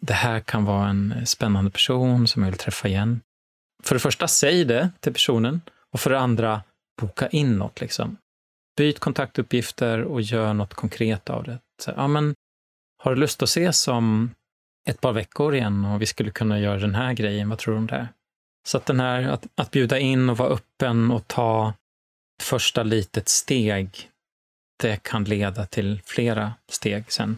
det 0.01 0.13
här 0.13 0.39
kan 0.39 0.65
vara 0.65 0.89
en 0.89 1.25
spännande 1.25 1.71
person 1.71 2.27
som 2.27 2.43
jag 2.43 2.49
vill 2.49 2.59
träffa 2.59 2.87
igen. 2.87 3.21
För 3.83 3.95
det 3.95 3.99
första, 3.99 4.27
säg 4.27 4.65
det 4.65 4.91
till 4.99 5.13
personen 5.13 5.61
och 5.93 5.99
för 5.99 6.09
det 6.09 6.19
andra, 6.19 6.61
boka 7.01 7.27
in 7.27 7.57
något. 7.57 7.81
Liksom. 7.81 8.17
Byt 8.77 8.99
kontaktuppgifter 8.99 10.03
och 10.03 10.21
gör 10.21 10.53
något 10.53 10.73
konkret 10.73 11.29
av 11.29 11.43
det. 11.43 11.59
Så, 11.81 11.93
ja, 11.95 12.07
men, 12.07 12.35
har 13.03 13.15
du 13.15 13.21
lust 13.21 13.43
att 13.43 13.49
ses 13.49 13.87
om 13.87 14.31
ett 14.89 15.01
par 15.01 15.13
veckor 15.13 15.55
igen 15.55 15.85
och 15.85 16.01
vi 16.01 16.05
skulle 16.05 16.31
kunna 16.31 16.59
göra 16.59 16.79
den 16.79 16.95
här 16.95 17.13
grejen, 17.13 17.49
vad 17.49 17.57
tror 17.57 17.73
du 17.73 17.77
om 17.77 17.87
det? 17.87 18.07
Så 18.67 18.77
att 18.77 18.85
den 18.85 18.99
här 18.99 19.23
att, 19.23 19.47
att 19.55 19.71
bjuda 19.71 19.99
in 19.99 20.29
och 20.29 20.37
vara 20.37 20.49
öppen 20.49 21.11
och 21.11 21.27
ta 21.27 21.73
första 22.41 22.83
litet 22.83 23.29
steg, 23.29 24.09
det 24.81 25.03
kan 25.03 25.23
leda 25.23 25.65
till 25.65 26.01
flera 26.05 26.53
steg 26.71 27.11
sen. 27.11 27.37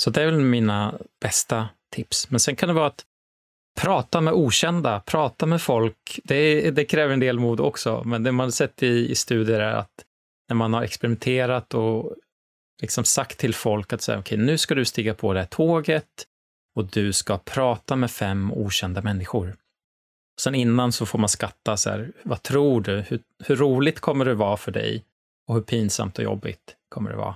Så 0.00 0.10
det 0.10 0.22
är 0.22 0.26
väl 0.26 0.40
mina 0.40 0.94
bästa 1.20 1.68
tips. 1.94 2.30
Men 2.30 2.40
sen 2.40 2.56
kan 2.56 2.68
det 2.68 2.72
vara 2.72 2.86
att 2.86 3.04
prata 3.80 4.20
med 4.20 4.34
okända, 4.34 5.00
prata 5.00 5.46
med 5.46 5.62
folk. 5.62 6.20
Det, 6.24 6.70
det 6.70 6.84
kräver 6.84 7.14
en 7.14 7.20
del 7.20 7.38
mod 7.38 7.60
också, 7.60 8.02
men 8.04 8.22
det 8.22 8.32
man 8.32 8.46
har 8.46 8.50
sett 8.50 8.82
i, 8.82 9.10
i 9.10 9.14
studier 9.14 9.60
är 9.60 9.72
att 9.72 10.04
när 10.48 10.56
man 10.56 10.74
har 10.74 10.82
experimenterat 10.82 11.74
och 11.74 12.16
liksom 12.82 13.04
sagt 13.04 13.38
till 13.38 13.54
folk 13.54 13.92
att 13.92 14.02
säga, 14.02 14.18
okej, 14.18 14.34
okay, 14.36 14.46
nu 14.46 14.58
ska 14.58 14.74
du 14.74 14.84
stiga 14.84 15.14
på 15.14 15.32
det 15.32 15.40
här 15.40 15.46
tåget 15.46 16.26
och 16.74 16.84
du 16.84 17.12
ska 17.12 17.38
prata 17.38 17.96
med 17.96 18.10
fem 18.10 18.52
okända 18.52 19.02
människor. 19.02 19.56
Sen 20.40 20.54
innan 20.54 20.92
så 20.92 21.06
får 21.06 21.18
man 21.18 21.28
skatta, 21.28 21.76
så 21.76 21.90
här, 21.90 22.12
vad 22.22 22.42
tror 22.42 22.80
du? 22.80 23.00
Hur, 23.00 23.20
hur 23.44 23.56
roligt 23.56 24.00
kommer 24.00 24.24
det 24.24 24.34
vara 24.34 24.56
för 24.56 24.72
dig? 24.72 25.04
Och 25.46 25.54
hur 25.54 25.62
pinsamt 25.62 26.18
och 26.18 26.24
jobbigt 26.24 26.76
kommer 26.88 27.10
det 27.10 27.16
vara? 27.16 27.34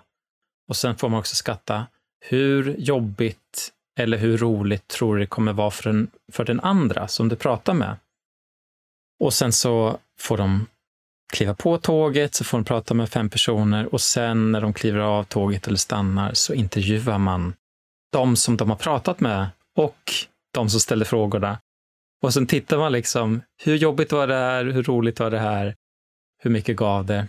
Och 0.68 0.76
sen 0.76 0.96
får 0.96 1.08
man 1.08 1.20
också 1.20 1.36
skatta, 1.36 1.86
hur 2.20 2.76
jobbigt 2.78 3.72
eller 3.98 4.18
hur 4.18 4.38
roligt 4.38 4.88
tror 4.88 5.14
du 5.14 5.20
det 5.20 5.26
kommer 5.26 5.52
vara 5.52 5.70
för 5.70 5.92
den, 5.92 6.10
för 6.32 6.44
den 6.44 6.60
andra 6.60 7.08
som 7.08 7.28
du 7.28 7.36
pratar 7.36 7.74
med? 7.74 7.96
Och 9.20 9.34
sen 9.34 9.52
så 9.52 9.98
får 10.18 10.36
de 10.36 10.66
kliva 11.32 11.54
på 11.54 11.78
tåget, 11.78 12.34
så 12.34 12.44
får 12.44 12.58
de 12.58 12.64
prata 12.64 12.94
med 12.94 13.08
fem 13.08 13.30
personer 13.30 13.94
och 13.94 14.00
sen 14.00 14.52
när 14.52 14.60
de 14.60 14.72
kliver 14.72 14.98
av 14.98 15.24
tåget 15.24 15.66
eller 15.66 15.76
stannar 15.76 16.34
så 16.34 16.54
intervjuar 16.54 17.18
man 17.18 17.54
de 18.12 18.36
som 18.36 18.56
de 18.56 18.70
har 18.70 18.76
pratat 18.76 19.20
med 19.20 19.48
och 19.76 20.12
de 20.54 20.70
som 20.70 20.80
ställer 20.80 21.04
frågorna. 21.04 21.58
Och 22.22 22.34
sen 22.34 22.46
tittar 22.46 22.78
man 22.78 22.92
liksom, 22.92 23.42
hur 23.62 23.76
jobbigt 23.76 24.12
var 24.12 24.26
det 24.26 24.34
här? 24.34 24.64
Hur 24.64 24.82
roligt 24.82 25.20
var 25.20 25.30
det 25.30 25.38
här? 25.38 25.74
Hur 26.42 26.50
mycket 26.50 26.76
gav 26.76 27.06
det? 27.06 27.26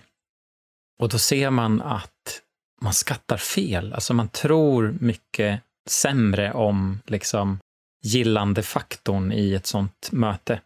Och 1.00 1.10
då 1.10 1.18
ser 1.18 1.50
man 1.50 1.82
att 1.82 2.42
man 2.82 2.94
skattar 2.94 3.38
fel. 3.38 3.94
Alltså 3.94 4.14
man 4.14 4.28
tror 4.28 4.98
mycket 5.00 5.62
sämre 5.90 6.54
om 6.54 7.00
liksom 7.06 7.60
gillandefaktorn 8.04 9.32
i 9.32 9.54
ett 9.54 9.66
sånt 9.66 10.10
möte. 10.12 10.62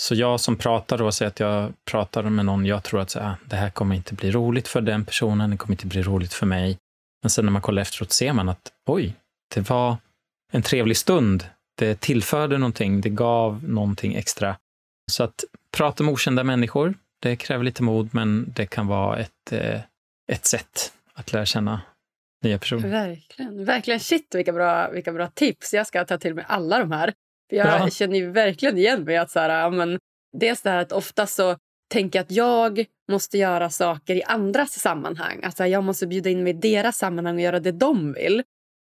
Så 0.00 0.14
jag 0.14 0.40
som 0.40 0.56
pratar 0.56 0.98
då, 0.98 1.12
säger 1.12 1.28
att 1.28 1.40
jag 1.40 1.72
pratar 1.84 2.22
med 2.22 2.44
någon, 2.44 2.66
jag 2.66 2.84
tror 2.84 3.00
att 3.00 3.10
så, 3.10 3.20
ah, 3.20 3.36
det 3.44 3.56
här 3.56 3.70
kommer 3.70 3.94
inte 3.94 4.14
bli 4.14 4.30
roligt 4.30 4.68
för 4.68 4.80
den 4.80 5.04
personen, 5.04 5.50
det 5.50 5.56
kommer 5.56 5.72
inte 5.72 5.86
bli 5.86 6.02
roligt 6.02 6.34
för 6.34 6.46
mig. 6.46 6.78
Men 7.22 7.30
sen 7.30 7.44
när 7.44 7.52
man 7.52 7.62
kollar 7.62 7.82
efteråt 7.82 8.12
ser 8.12 8.32
man 8.32 8.48
att 8.48 8.72
oj, 8.86 9.14
det 9.54 9.70
var 9.70 9.96
en 10.52 10.62
trevlig 10.62 10.96
stund. 10.96 11.44
Det 11.78 12.00
tillförde 12.00 12.58
någonting, 12.58 13.00
det 13.00 13.08
gav 13.08 13.64
någonting 13.64 14.14
extra. 14.14 14.56
Så 15.12 15.22
att 15.22 15.44
prata 15.76 16.02
med 16.02 16.12
okända 16.12 16.44
människor, 16.44 16.94
det 17.20 17.36
kräver 17.36 17.64
lite 17.64 17.82
mod, 17.82 18.08
men 18.12 18.52
det 18.56 18.66
kan 18.66 18.86
vara 18.86 19.18
ett, 19.18 19.52
eh, 19.52 19.80
ett 20.32 20.46
sätt 20.46 20.92
att 21.14 21.32
lära 21.32 21.46
känna 21.46 21.80
nya 22.42 22.58
personer. 22.58 22.88
Verkligen. 22.88 23.64
Verkligen. 23.64 24.00
Shit, 24.00 24.34
vilka 24.34 24.52
bra, 24.52 24.90
vilka 24.90 25.12
bra 25.12 25.26
tips. 25.26 25.74
Jag 25.74 25.86
ska 25.86 26.04
ta 26.04 26.18
till 26.18 26.34
mig 26.34 26.44
alla 26.48 26.78
de 26.78 26.92
här. 26.92 27.12
För 27.50 27.56
jag 27.56 27.66
ja. 27.66 27.90
känner 27.90 28.16
ju 28.16 28.30
verkligen 28.30 28.78
igen 28.78 29.04
mig. 29.04 29.16
Att 29.16 29.30
så 29.30 29.40
här, 29.40 29.70
men, 29.70 29.98
dels 30.38 30.62
det 30.62 30.70
här 30.70 30.78
att 30.78 30.92
ofta 30.92 31.26
så 31.26 31.56
tänker 31.90 32.18
jag 32.18 32.24
att 32.24 32.30
jag 32.30 32.84
måste 33.10 33.38
göra 33.38 33.70
saker 33.70 34.14
i 34.14 34.22
andras 34.22 34.72
sammanhang. 34.72 35.40
Alltså 35.42 35.66
jag 35.66 35.84
måste 35.84 36.06
bjuda 36.06 36.30
in 36.30 36.42
mig 36.42 36.50
i 36.50 36.56
deras 36.56 36.98
sammanhang 36.98 37.34
och 37.34 37.40
göra 37.40 37.60
det 37.60 37.72
de 37.72 38.12
vill. 38.12 38.42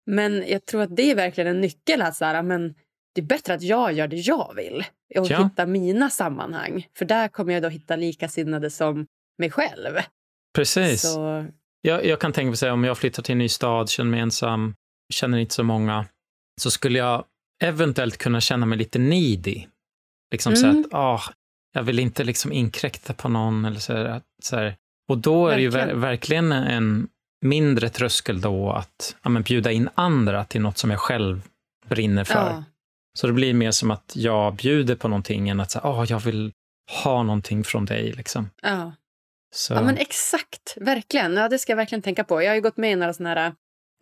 Men 0.05 0.43
jag 0.47 0.65
tror 0.65 0.81
att 0.81 0.95
det 0.95 1.11
är 1.11 1.15
verkligen 1.15 1.47
en 1.47 1.61
nyckel. 1.61 2.01
Att 2.01 2.15
så 2.15 2.25
här, 2.25 2.43
men, 2.43 2.75
det 3.15 3.21
är 3.21 3.25
bättre 3.25 3.53
att 3.53 3.61
jag 3.61 3.93
gör 3.93 4.07
det 4.07 4.15
jag 4.15 4.53
vill 4.55 4.83
och 5.15 5.27
ja. 5.27 5.43
hitta 5.43 5.65
mina 5.65 6.09
sammanhang. 6.09 6.87
För 6.97 7.05
där 7.05 7.27
kommer 7.27 7.53
jag 7.53 7.63
då 7.63 7.69
hitta 7.69 7.95
likasinnade 7.95 8.69
som 8.69 9.07
mig 9.37 9.51
själv. 9.51 9.97
Precis. 10.55 11.01
Så 11.01 11.45
jag, 11.81 12.05
jag 12.05 12.19
kan 12.19 12.33
tänka 12.33 12.47
mig 12.47 12.57
säga 12.57 12.73
om 12.73 12.83
jag 12.83 12.97
flyttar 12.97 13.23
till 13.23 13.31
en 13.31 13.37
ny 13.37 13.49
stad, 13.49 13.89
känner 13.89 14.11
mig 14.11 14.19
ensam, 14.19 14.75
känner 15.13 15.37
inte 15.37 15.53
så 15.53 15.63
många, 15.63 16.05
så 16.61 16.71
skulle 16.71 16.99
jag 16.99 17.25
eventuellt 17.63 18.17
kunna 18.17 18.41
känna 18.41 18.65
mig 18.65 18.77
lite 18.77 18.99
needy. 18.99 19.65
Liksom 20.31 20.53
mm. 20.53 20.73
så 20.73 20.79
att, 20.79 20.93
ah, 20.93 21.21
jag 21.73 21.83
vill 21.83 21.99
inte 21.99 22.23
liksom 22.23 22.51
inkräkta 22.51 23.13
på 23.13 23.29
någon 23.29 23.65
eller 23.65 23.79
så, 23.79 23.93
här, 23.93 24.21
så 24.43 24.55
här. 24.55 24.75
Och 25.09 25.17
då 25.17 25.47
är 25.47 25.49
verkligen. 25.49 25.71
det 25.71 25.79
ju 25.79 25.87
ver 25.87 25.93
verkligen 25.95 26.51
en 26.51 27.07
mindre 27.43 27.89
tröskel 27.89 28.41
då 28.41 28.71
att 28.71 29.15
ja, 29.23 29.29
men 29.29 29.43
bjuda 29.43 29.71
in 29.71 29.89
andra 29.95 30.45
till 30.45 30.62
något 30.62 30.77
som 30.77 30.91
jag 30.91 30.99
själv 30.99 31.41
brinner 31.89 32.23
för. 32.23 32.49
Ja. 32.49 32.63
Så 33.19 33.27
det 33.27 33.34
blir 33.34 33.53
mer 33.53 33.71
som 33.71 33.91
att 33.91 34.13
jag 34.15 34.56
bjuder 34.56 34.95
på 34.95 35.08
någonting 35.08 35.49
än 35.49 35.60
att 35.60 35.71
säga, 35.71 35.84
ah, 35.84 36.06
jag 36.10 36.19
vill 36.19 36.51
ha 37.03 37.23
någonting 37.23 37.63
från 37.63 37.86
dig. 37.86 38.12
Liksom. 38.12 38.49
Ja. 38.62 38.93
Så. 39.56 39.73
Ja, 39.73 39.82
men 39.82 39.97
exakt. 39.97 40.77
Verkligen. 40.77 41.34
Ja, 41.34 41.49
det 41.49 41.60
ska 41.60 41.71
jag 41.71 41.77
verkligen 41.77 42.01
tänka 42.01 42.23
på. 42.23 42.41
Jag 42.41 42.49
har 42.49 42.56
ju 42.56 42.62
gått 42.62 42.77
med 42.77 42.91
i 42.91 42.95
några 42.95 43.13
sådana 43.13 43.41
här 43.41 43.53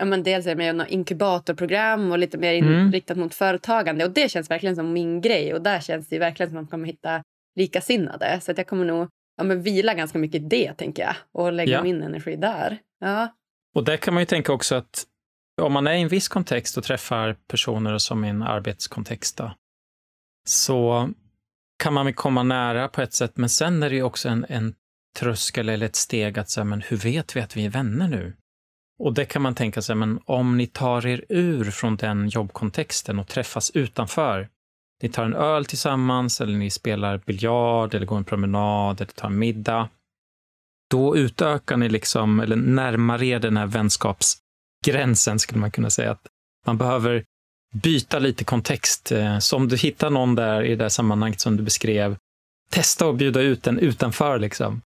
Ja, 0.01 0.05
men 0.05 0.23
dels 0.23 0.45
är 0.45 0.55
det 0.55 0.73
med 0.73 0.85
inkubatorprogram 0.89 2.11
och 2.11 2.17
lite 2.17 2.37
mer 2.37 2.53
inriktat 2.53 3.15
mm. 3.17 3.23
mot 3.25 3.35
företagande. 3.35 4.05
Och 4.05 4.11
Det 4.11 4.31
känns 4.31 4.51
verkligen 4.51 4.75
som 4.75 4.93
min 4.93 5.21
grej. 5.21 5.53
Och 5.53 5.61
Där 5.61 5.79
känns 5.79 6.07
det 6.07 6.19
verkligen 6.19 6.49
som 6.49 6.57
att 6.57 6.63
man 6.63 6.67
kommer 6.67 6.87
hitta 6.87 7.23
likasinnade. 7.55 8.39
Så 8.41 8.51
att 8.51 8.57
jag 8.57 8.67
kommer 8.67 8.85
nog 8.85 9.07
ja, 9.37 9.43
men 9.43 9.61
vila 9.61 9.93
ganska 9.93 10.17
mycket 10.17 10.41
i 10.41 10.45
det, 10.45 10.73
tänker 10.73 11.03
jag. 11.03 11.15
Och 11.33 11.53
lägga 11.53 11.71
ja. 11.71 11.83
min 11.83 12.01
energi 12.03 12.35
där. 12.35 12.77
Ja. 13.01 13.35
Och 13.75 13.83
där 13.83 13.97
kan 13.97 14.13
man 14.13 14.21
ju 14.21 14.25
tänka 14.25 14.53
också 14.53 14.75
att 14.75 15.05
om 15.61 15.73
man 15.73 15.87
är 15.87 15.93
i 15.93 16.01
en 16.01 16.07
viss 16.07 16.27
kontext 16.27 16.77
och 16.77 16.83
träffar 16.83 17.35
personer 17.47 17.97
som 17.97 18.25
i 18.25 18.29
en 18.29 18.43
arbetskontext, 18.43 19.37
då, 19.37 19.51
så 20.47 21.09
kan 21.83 21.93
man 21.93 22.13
komma 22.13 22.43
nära 22.43 22.87
på 22.87 23.01
ett 23.01 23.13
sätt. 23.13 23.37
Men 23.37 23.49
sen 23.49 23.83
är 23.83 23.89
det 23.89 23.95
ju 23.95 24.03
också 24.03 24.29
en, 24.29 24.45
en 24.49 24.75
tröskel 25.19 25.69
eller 25.69 25.85
ett 25.85 25.95
steg 25.95 26.39
att 26.39 26.49
säga, 26.49 26.63
men 26.63 26.81
hur 26.81 26.97
vet 26.97 27.35
vi 27.35 27.41
att 27.41 27.57
vi 27.57 27.65
är 27.65 27.69
vänner 27.69 28.07
nu? 28.07 28.33
Och 28.99 29.13
det 29.13 29.25
kan 29.25 29.41
man 29.41 29.55
tänka 29.55 29.81
sig, 29.81 29.95
men 29.95 30.19
om 30.25 30.57
ni 30.57 30.67
tar 30.67 31.05
er 31.05 31.25
ur 31.29 31.71
från 31.71 31.95
den 31.95 32.29
jobbkontexten 32.29 33.19
och 33.19 33.27
träffas 33.27 33.71
utanför, 33.71 34.49
ni 35.01 35.09
tar 35.09 35.25
en 35.25 35.33
öl 35.33 35.65
tillsammans 35.65 36.41
eller 36.41 36.57
ni 36.57 36.69
spelar 36.69 37.17
biljard 37.17 37.93
eller 37.93 38.05
går 38.05 38.17
en 38.17 38.23
promenad 38.23 39.01
eller 39.01 39.11
tar 39.11 39.27
en 39.27 39.39
middag, 39.39 39.89
då 40.91 41.17
utökar 41.17 41.77
ni 41.77 41.89
liksom, 41.89 42.39
eller 42.39 42.55
närmar 42.55 43.23
er 43.23 43.39
den 43.39 43.57
här 43.57 43.65
vänskapsgränsen 43.65 45.39
skulle 45.39 45.61
man 45.61 45.71
kunna 45.71 45.89
säga. 45.89 46.11
att 46.11 46.27
Man 46.65 46.77
behöver 46.77 47.23
byta 47.73 48.19
lite 48.19 48.43
kontext. 48.43 49.11
Eh, 49.11 49.39
så 49.39 49.55
om 49.55 49.67
du 49.67 49.77
hittar 49.77 50.09
någon 50.09 50.35
där 50.35 50.63
i 50.63 50.69
det 50.69 50.75
där 50.75 50.89
sammanhanget 50.89 51.41
som 51.41 51.57
du 51.57 51.63
beskrev, 51.63 52.17
testa 52.69 53.09
att 53.09 53.15
bjuda 53.15 53.41
ut 53.41 53.63
den 53.63 53.79
utanför. 53.79 54.39
Liksom. 54.39 54.81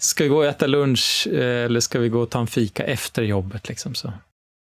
Ska 0.00 0.24
vi 0.24 0.30
gå 0.30 0.36
och 0.36 0.46
äta 0.46 0.66
lunch 0.66 1.26
eh, 1.30 1.64
eller 1.64 1.80
ska 1.80 1.98
vi 1.98 2.08
gå 2.08 2.20
och 2.20 2.30
ta 2.30 2.40
en 2.40 2.46
fika 2.46 2.84
efter 2.84 3.22
jobbet? 3.22 3.68
Liksom 3.68 3.94
så. 3.94 4.12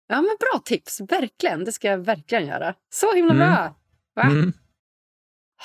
Ja, 0.08 0.16
men 0.16 0.36
Bra 0.40 0.62
tips, 0.64 1.00
verkligen. 1.00 1.64
Det 1.64 1.72
ska 1.72 1.88
jag 1.88 1.98
verkligen 1.98 2.46
göra. 2.46 2.74
Så 2.90 3.14
himla 3.14 3.34
mm. 3.34 3.46
bra! 3.48 3.74
Va? 4.14 4.22
Mm. 4.22 4.52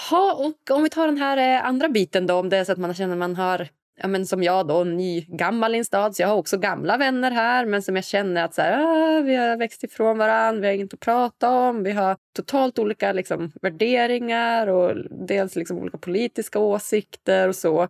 Ha, 0.10 0.34
och 0.34 0.76
om 0.78 0.84
vi 0.84 0.90
tar 0.90 1.08
den 1.08 1.18
här 1.18 1.38
eh, 1.38 1.66
andra 1.66 1.90
biten 1.90 2.28
då, 2.28 2.36
om 2.36 2.50
det 2.50 2.58
är 2.58 2.64
så 2.64 2.72
att 2.72 2.78
man 2.78 2.94
känner 2.94 3.14
att 3.14 3.20
man 3.20 3.36
har 3.36 3.68
ja, 4.02 4.08
men 4.08 4.26
som 4.28 4.44
jag 4.44 4.68
då, 4.68 4.84
ny 4.84 5.22
gammal 5.22 5.76
i 5.76 5.78
en 5.78 5.86
stad, 5.86 6.16
så 6.16 6.22
jag 6.22 6.28
har 6.28 6.36
också 6.36 6.58
gamla 6.58 6.98
vänner 6.98 7.32
här 7.32 7.66
men 7.66 7.82
som 7.82 7.96
jag 7.96 8.06
känner 8.06 8.44
att 8.44 8.54
så 8.54 8.62
här, 8.62 8.82
ah, 8.82 9.22
vi 9.22 9.36
har 9.36 9.58
växt 9.58 9.84
ifrån 9.84 10.18
varandra, 10.18 10.62
vi 10.62 10.68
har 10.68 10.74
inget 10.74 10.94
att 10.94 11.00
prata 11.00 11.50
om, 11.50 11.84
vi 11.84 11.92
har 11.92 12.18
totalt 12.36 12.80
olika 12.80 13.12
liksom, 13.12 13.52
värderingar 13.62 14.68
och 14.68 14.96
dels 15.28 15.56
liksom, 15.56 15.78
olika 15.78 15.98
politiska 15.98 16.60
åsikter 16.60 17.48
och 17.48 17.56
så. 17.56 17.88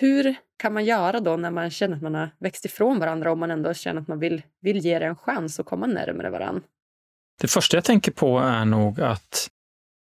Hur 0.00 0.34
kan 0.58 0.72
man 0.72 0.84
göra 0.84 1.20
då 1.20 1.36
när 1.36 1.50
man 1.50 1.70
känner 1.70 1.96
att 1.96 2.02
man 2.02 2.14
har 2.14 2.30
växt 2.38 2.64
ifrån 2.64 2.98
varandra 2.98 3.32
om 3.32 3.38
man 3.38 3.50
ändå 3.50 3.74
känner 3.74 4.00
att 4.00 4.08
man 4.08 4.18
vill, 4.18 4.42
vill 4.60 4.78
ge 4.78 4.98
det 4.98 5.06
en 5.06 5.16
chans 5.16 5.60
att 5.60 5.66
komma 5.66 5.86
närmare 5.86 6.30
varandra? 6.30 6.62
Det 7.40 7.48
första 7.48 7.76
jag 7.76 7.84
tänker 7.84 8.12
på 8.12 8.38
är 8.38 8.64
nog 8.64 9.00
att 9.00 9.50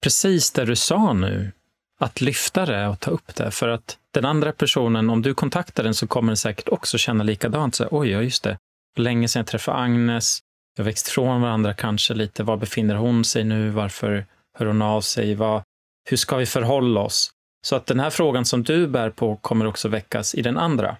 precis 0.02 0.50
det 0.50 0.64
du 0.64 0.76
sa 0.76 1.12
nu, 1.12 1.52
att 2.00 2.20
lyfta 2.20 2.66
det 2.66 2.86
och 2.86 3.00
ta 3.00 3.10
upp 3.10 3.34
det. 3.34 3.50
För 3.50 3.68
att 3.68 3.98
den 4.10 4.24
andra 4.24 4.52
personen, 4.52 5.10
om 5.10 5.22
du 5.22 5.34
kontaktar 5.34 5.84
den 5.84 5.94
så 5.94 6.06
kommer 6.06 6.30
den 6.30 6.36
säkert 6.36 6.68
också 6.68 6.98
känna 6.98 7.24
likadant. 7.24 7.74
Så, 7.74 7.88
Oj, 7.90 8.10
ja 8.10 8.22
just 8.22 8.42
det. 8.42 8.58
Länge 8.96 9.28
sedan 9.28 9.40
jag 9.40 9.46
träffade 9.46 9.78
Agnes. 9.78 10.38
Vi 10.76 10.82
har 10.82 10.84
växt 10.84 11.08
från 11.08 11.42
varandra 11.42 11.74
kanske 11.74 12.14
lite. 12.14 12.42
Var 12.42 12.56
befinner 12.56 12.94
hon 12.94 13.24
sig 13.24 13.44
nu? 13.44 13.70
Varför 13.70 14.26
hör 14.58 14.66
hon 14.66 14.82
av 14.82 15.00
sig? 15.00 15.34
Vad, 15.34 15.62
hur 16.10 16.16
ska 16.16 16.36
vi 16.36 16.46
förhålla 16.46 17.00
oss? 17.00 17.30
Så 17.66 17.76
att 17.76 17.86
den 17.86 18.00
här 18.00 18.10
frågan 18.10 18.44
som 18.44 18.62
du 18.62 18.86
bär 18.86 19.10
på 19.10 19.36
kommer 19.36 19.66
också 19.66 19.88
väckas 19.88 20.34
i 20.34 20.42
den 20.42 20.58
andra. 20.58 20.96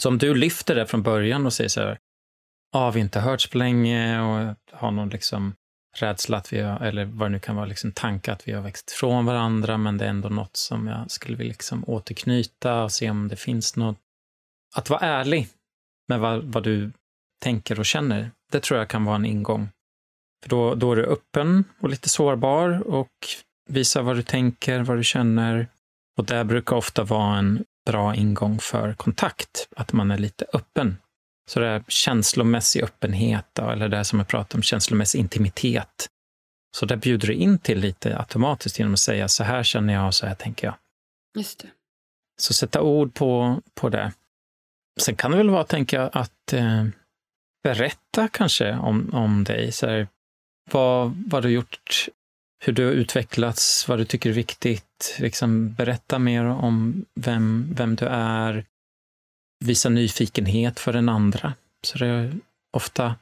Så 0.00 0.08
om 0.08 0.18
du 0.18 0.34
lyfter 0.34 0.74
det 0.74 0.86
från 0.86 1.02
början 1.02 1.46
och 1.46 1.52
säger 1.52 1.68
så 1.68 1.80
här, 1.80 1.98
ja, 2.72 2.78
ah, 2.78 2.90
vi 2.90 3.00
har 3.00 3.04
inte 3.04 3.20
hörts 3.20 3.50
på 3.50 3.58
länge 3.58 4.20
och 4.20 4.56
har 4.72 4.90
någon 4.90 5.08
liksom 5.08 5.54
rädsla 5.96 6.36
att 6.36 6.52
vi 6.52 6.60
har, 6.60 6.80
eller 6.80 7.04
vad 7.04 7.26
det 7.26 7.32
nu 7.32 7.38
kan 7.38 7.56
vara, 7.56 7.66
liksom 7.66 7.92
tanke 7.92 8.32
att 8.32 8.48
vi 8.48 8.52
har 8.52 8.62
växt 8.62 8.90
från 8.90 9.26
varandra, 9.26 9.78
men 9.78 9.98
det 9.98 10.04
är 10.04 10.08
ändå 10.08 10.28
något 10.28 10.56
som 10.56 10.86
jag 10.86 11.10
skulle 11.10 11.36
vilja 11.36 11.50
liksom 11.50 11.84
återknyta 11.86 12.82
och 12.82 12.92
se 12.92 13.10
om 13.10 13.28
det 13.28 13.36
finns 13.36 13.76
något. 13.76 13.98
Att 14.76 14.90
vara 14.90 15.00
ärlig 15.00 15.48
med 16.08 16.20
vad, 16.20 16.44
vad 16.44 16.62
du 16.62 16.92
tänker 17.42 17.78
och 17.78 17.86
känner, 17.86 18.30
det 18.52 18.60
tror 18.60 18.78
jag 18.78 18.88
kan 18.88 19.04
vara 19.04 19.16
en 19.16 19.24
ingång. 19.24 19.68
För 20.42 20.50
då, 20.50 20.74
då 20.74 20.92
är 20.92 20.96
du 20.96 21.04
öppen 21.06 21.64
och 21.80 21.90
lite 21.90 22.08
sårbar 22.08 22.88
och 22.88 23.08
visar 23.68 24.02
vad 24.02 24.16
du 24.16 24.22
tänker, 24.22 24.80
vad 24.80 24.96
du 24.96 25.04
känner. 25.04 25.66
Och 26.18 26.24
det 26.24 26.44
brukar 26.44 26.76
ofta 26.76 27.04
vara 27.04 27.38
en 27.38 27.64
bra 27.86 28.14
ingång 28.14 28.58
för 28.58 28.94
kontakt, 28.94 29.68
att 29.76 29.92
man 29.92 30.10
är 30.10 30.18
lite 30.18 30.44
öppen 30.52 30.96
så 31.50 31.60
det 31.60 31.66
är 31.66 31.84
känslomässig 31.88 32.82
öppenhet, 32.82 33.46
då, 33.52 33.70
eller 33.70 33.88
det 33.88 34.04
som 34.04 34.18
jag 34.18 34.28
pratar 34.28 34.58
om, 34.58 34.62
känslomässig 34.62 35.18
intimitet. 35.18 36.08
Så 36.76 36.86
där 36.86 36.96
bjuder 36.96 37.26
du 37.26 37.34
in 37.34 37.58
till 37.58 37.78
lite 37.78 38.18
automatiskt 38.18 38.78
genom 38.78 38.92
att 38.92 39.00
säga 39.00 39.28
så 39.28 39.44
här 39.44 39.62
känner 39.62 39.94
jag 39.94 40.06
och 40.06 40.14
så 40.14 40.26
här 40.26 40.34
tänker 40.34 40.66
jag. 40.66 40.74
Just 41.38 41.58
det. 41.58 41.68
Så 42.40 42.54
sätta 42.54 42.82
ord 42.82 43.14
på, 43.14 43.60
på 43.74 43.88
det. 43.88 44.12
Sen 45.00 45.16
kan 45.16 45.30
det 45.30 45.36
väl 45.36 45.50
vara, 45.50 45.64
tänker 45.64 46.00
jag, 46.00 46.10
att 46.12 46.52
eh, 46.52 46.84
berätta 47.62 48.28
kanske 48.28 48.76
om, 48.76 49.14
om 49.14 49.44
dig. 49.44 49.72
Så 49.72 49.86
här, 49.86 50.08
vad, 50.70 51.24
vad 51.26 51.42
du 51.42 51.50
gjort, 51.50 52.08
hur 52.64 52.72
du 52.72 52.84
har 52.84 52.92
utvecklats, 52.92 53.88
vad 53.88 53.98
du 53.98 54.04
tycker 54.04 54.30
är 54.30 54.34
viktigt. 54.34 55.16
Liksom 55.18 55.72
berätta 55.72 56.18
mer 56.18 56.44
om 56.44 57.04
vem, 57.14 57.74
vem 57.76 57.96
du 57.96 58.06
är, 58.06 58.64
visa 59.64 59.88
nyfikenhet 59.88 60.80
för 60.80 60.92
den 60.92 61.08
andra. 61.08 61.54
Så 61.82 61.98
det 61.98 62.06
är 62.06 62.32
ofta 62.76 63.14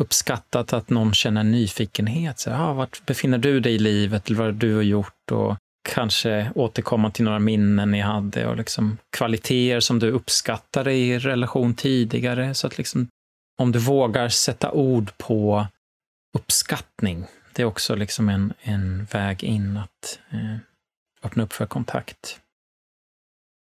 uppskattat 0.00 0.72
att 0.72 0.90
någon 0.90 1.14
känner 1.14 1.44
nyfikenhet. 1.44 2.38
Så, 2.38 2.50
ah, 2.50 2.72
vart 2.72 3.06
befinner 3.06 3.38
du 3.38 3.60
dig 3.60 3.74
i 3.74 3.78
livet? 3.78 4.26
Eller 4.26 4.38
vad 4.38 4.46
har 4.46 4.52
du 4.52 4.82
gjort? 4.82 5.30
Och 5.32 5.56
kanske 5.88 6.52
återkomma 6.54 7.10
till 7.10 7.24
några 7.24 7.38
minnen 7.38 7.90
ni 7.90 8.00
hade 8.00 8.46
och 8.46 8.56
liksom 8.56 8.98
kvaliteter 9.16 9.80
som 9.80 9.98
du 9.98 10.10
uppskattade 10.10 10.92
i 10.92 11.18
relation 11.18 11.74
tidigare. 11.74 12.54
Så 12.54 12.66
att 12.66 12.78
liksom, 12.78 13.08
om 13.58 13.72
du 13.72 13.78
vågar 13.78 14.28
sätta 14.28 14.72
ord 14.72 15.18
på 15.18 15.66
uppskattning, 16.38 17.26
det 17.52 17.62
är 17.62 17.66
också 17.66 17.94
liksom 17.94 18.28
en, 18.28 18.52
en 18.60 19.04
väg 19.04 19.44
in 19.44 19.76
att 19.76 20.18
eh, 20.30 20.56
öppna 21.22 21.42
upp 21.42 21.52
för 21.52 21.66
kontakt. 21.66 22.40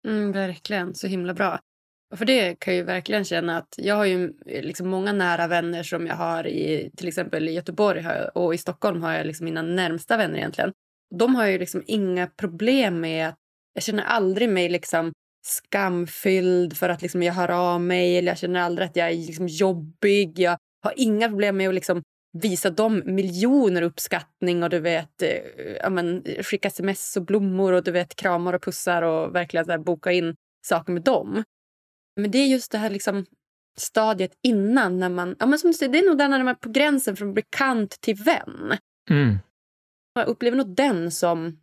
Mm, 0.08 0.32
verkligen, 0.32 0.96
så 0.96 1.08
himla 1.08 1.34
bra. 1.34 1.60
För 2.16 2.26
det 2.26 2.56
kan 2.60 2.74
jag 2.74 2.80
ju 2.80 2.86
verkligen 2.86 3.26
känna 3.26 3.58
att 3.58 3.76
jag 3.78 3.96
har 3.96 4.06
ju 4.06 4.34
liksom 4.46 4.90
många 4.90 5.14
nära 5.14 5.48
vänner 5.48 5.84
som 5.84 6.08
jag 6.08 6.16
har 6.16 6.48
i 6.48 6.92
till 6.98 7.08
exempel 7.08 7.50
i 7.50 7.52
Göteborg 7.52 8.06
och 8.36 8.54
i 8.54 8.58
Stockholm 8.58 9.04
har 9.04 9.14
jag 9.14 9.28
liksom 9.28 9.46
mina 9.46 9.62
närmsta 9.62 10.18
vänner 10.18 10.38
egentligen. 10.38 10.72
De 11.16 11.36
har 11.36 11.48
ju 11.48 11.58
liksom 11.58 11.84
inga 11.88 12.28
problem 12.28 13.00
med 13.00 13.28
att 13.28 13.36
jag 13.74 13.84
känner 13.84 14.04
aldrig 14.04 14.50
mig 14.50 14.70
liksom 14.70 15.12
skamfylld 15.46 16.78
för 16.78 16.90
att 16.90 17.02
liksom 17.02 17.24
jag 17.24 17.34
hör 17.34 17.52
av 17.52 17.82
mig 17.82 18.18
eller 18.18 18.32
jag 18.32 18.38
känner 18.38 18.60
aldrig 18.60 18.88
att 18.88 18.96
jag 18.96 19.10
är 19.10 19.16
liksom 19.16 19.48
jobbig. 19.48 20.40
Jag 20.40 20.58
har 20.84 20.94
inga 20.96 21.30
problem 21.30 21.58
med 21.58 21.68
att 21.68 21.76
liksom 21.76 22.02
visa 22.42 22.70
dem 22.70 23.02
miljoner 23.06 23.82
uppskattning 23.82 24.64
och 24.64 24.70
du 24.70 24.80
vet 24.80 25.22
eh, 25.22 25.30
ja, 25.80 25.90
men, 25.90 26.24
skicka 26.42 26.68
sms 26.68 27.18
och 27.18 27.26
blommor 27.26 27.74
och 27.74 27.84
du 27.84 27.92
vet 27.92 28.16
kramar 28.16 28.54
och 28.54 28.64
pussar 28.64 29.02
och 29.02 29.36
verkligen 29.36 29.66
så 29.66 29.80
boka 29.80 30.12
in 30.12 30.36
saker 30.66 30.94
med 30.94 31.04
dem. 31.04 31.44
Men 32.16 32.32
det 32.32 32.38
är 32.38 32.48
just 32.48 32.72
det 32.72 32.78
här 32.78 32.90
liksom 32.90 33.26
stadiet 33.78 34.32
innan. 34.44 35.00
när 35.00 35.10
man, 35.10 35.36
ja, 35.40 35.46
men 35.46 35.60
som 35.60 35.72
du 35.72 35.74
säger, 35.74 35.92
Det 35.92 36.00
är 36.00 36.10
nog 36.10 36.18
där 36.18 36.30
när 36.30 36.40
man 36.40 36.48
är 36.48 36.54
på 36.54 36.70
gränsen 36.70 37.16
från 37.16 37.34
bekant 37.34 38.02
till 38.02 38.16
vän. 38.16 38.78
Mm. 39.10 39.38
Jag 40.14 40.28
upplever 40.28 40.58
nog 40.58 40.76
den 40.76 41.12
som, 41.12 41.58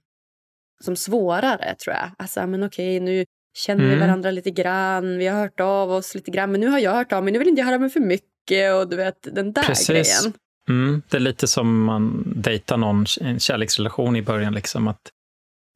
som 0.85 0.97
svårare, 0.97 1.75
tror 1.75 1.97
jag. 1.97 2.11
Alltså, 2.19 2.47
men 2.47 2.63
okej, 2.63 3.01
nu 3.01 3.25
känner 3.57 3.85
mm. 3.85 3.95
vi 3.95 4.01
varandra 4.01 4.31
lite 4.31 4.51
grann. 4.51 5.19
Vi 5.19 5.27
har 5.27 5.41
hört 5.41 5.61
av 5.61 5.91
oss 5.91 6.15
lite 6.15 6.31
grann. 6.31 6.53
Men 6.53 6.61
nu 6.61 6.69
har 6.69 6.79
jag 6.79 6.95
hört 6.95 7.13
av 7.13 7.25
mig. 7.25 7.33
Nu 7.33 7.39
vill 7.39 7.49
inte 7.49 7.61
jag 7.61 7.67
höra 7.67 7.79
mig 7.79 7.91
för 7.91 8.01
mycket. 8.01 8.75
Och 8.75 8.89
du 8.89 8.97
vet, 8.97 9.35
den 9.35 9.53
där 9.53 9.63
Precis. 9.63 9.89
grejen. 9.89 10.33
Mm. 10.69 11.03
Det 11.09 11.17
är 11.17 11.21
lite 11.21 11.47
som 11.47 11.85
man 11.85 12.33
dejtar 12.37 12.77
någon, 12.77 13.07
en 13.21 13.41
kärleksrelation 13.41 14.17
i 14.17 14.23
början. 14.23 14.55
Liksom 14.55 14.89
att, 14.89 15.11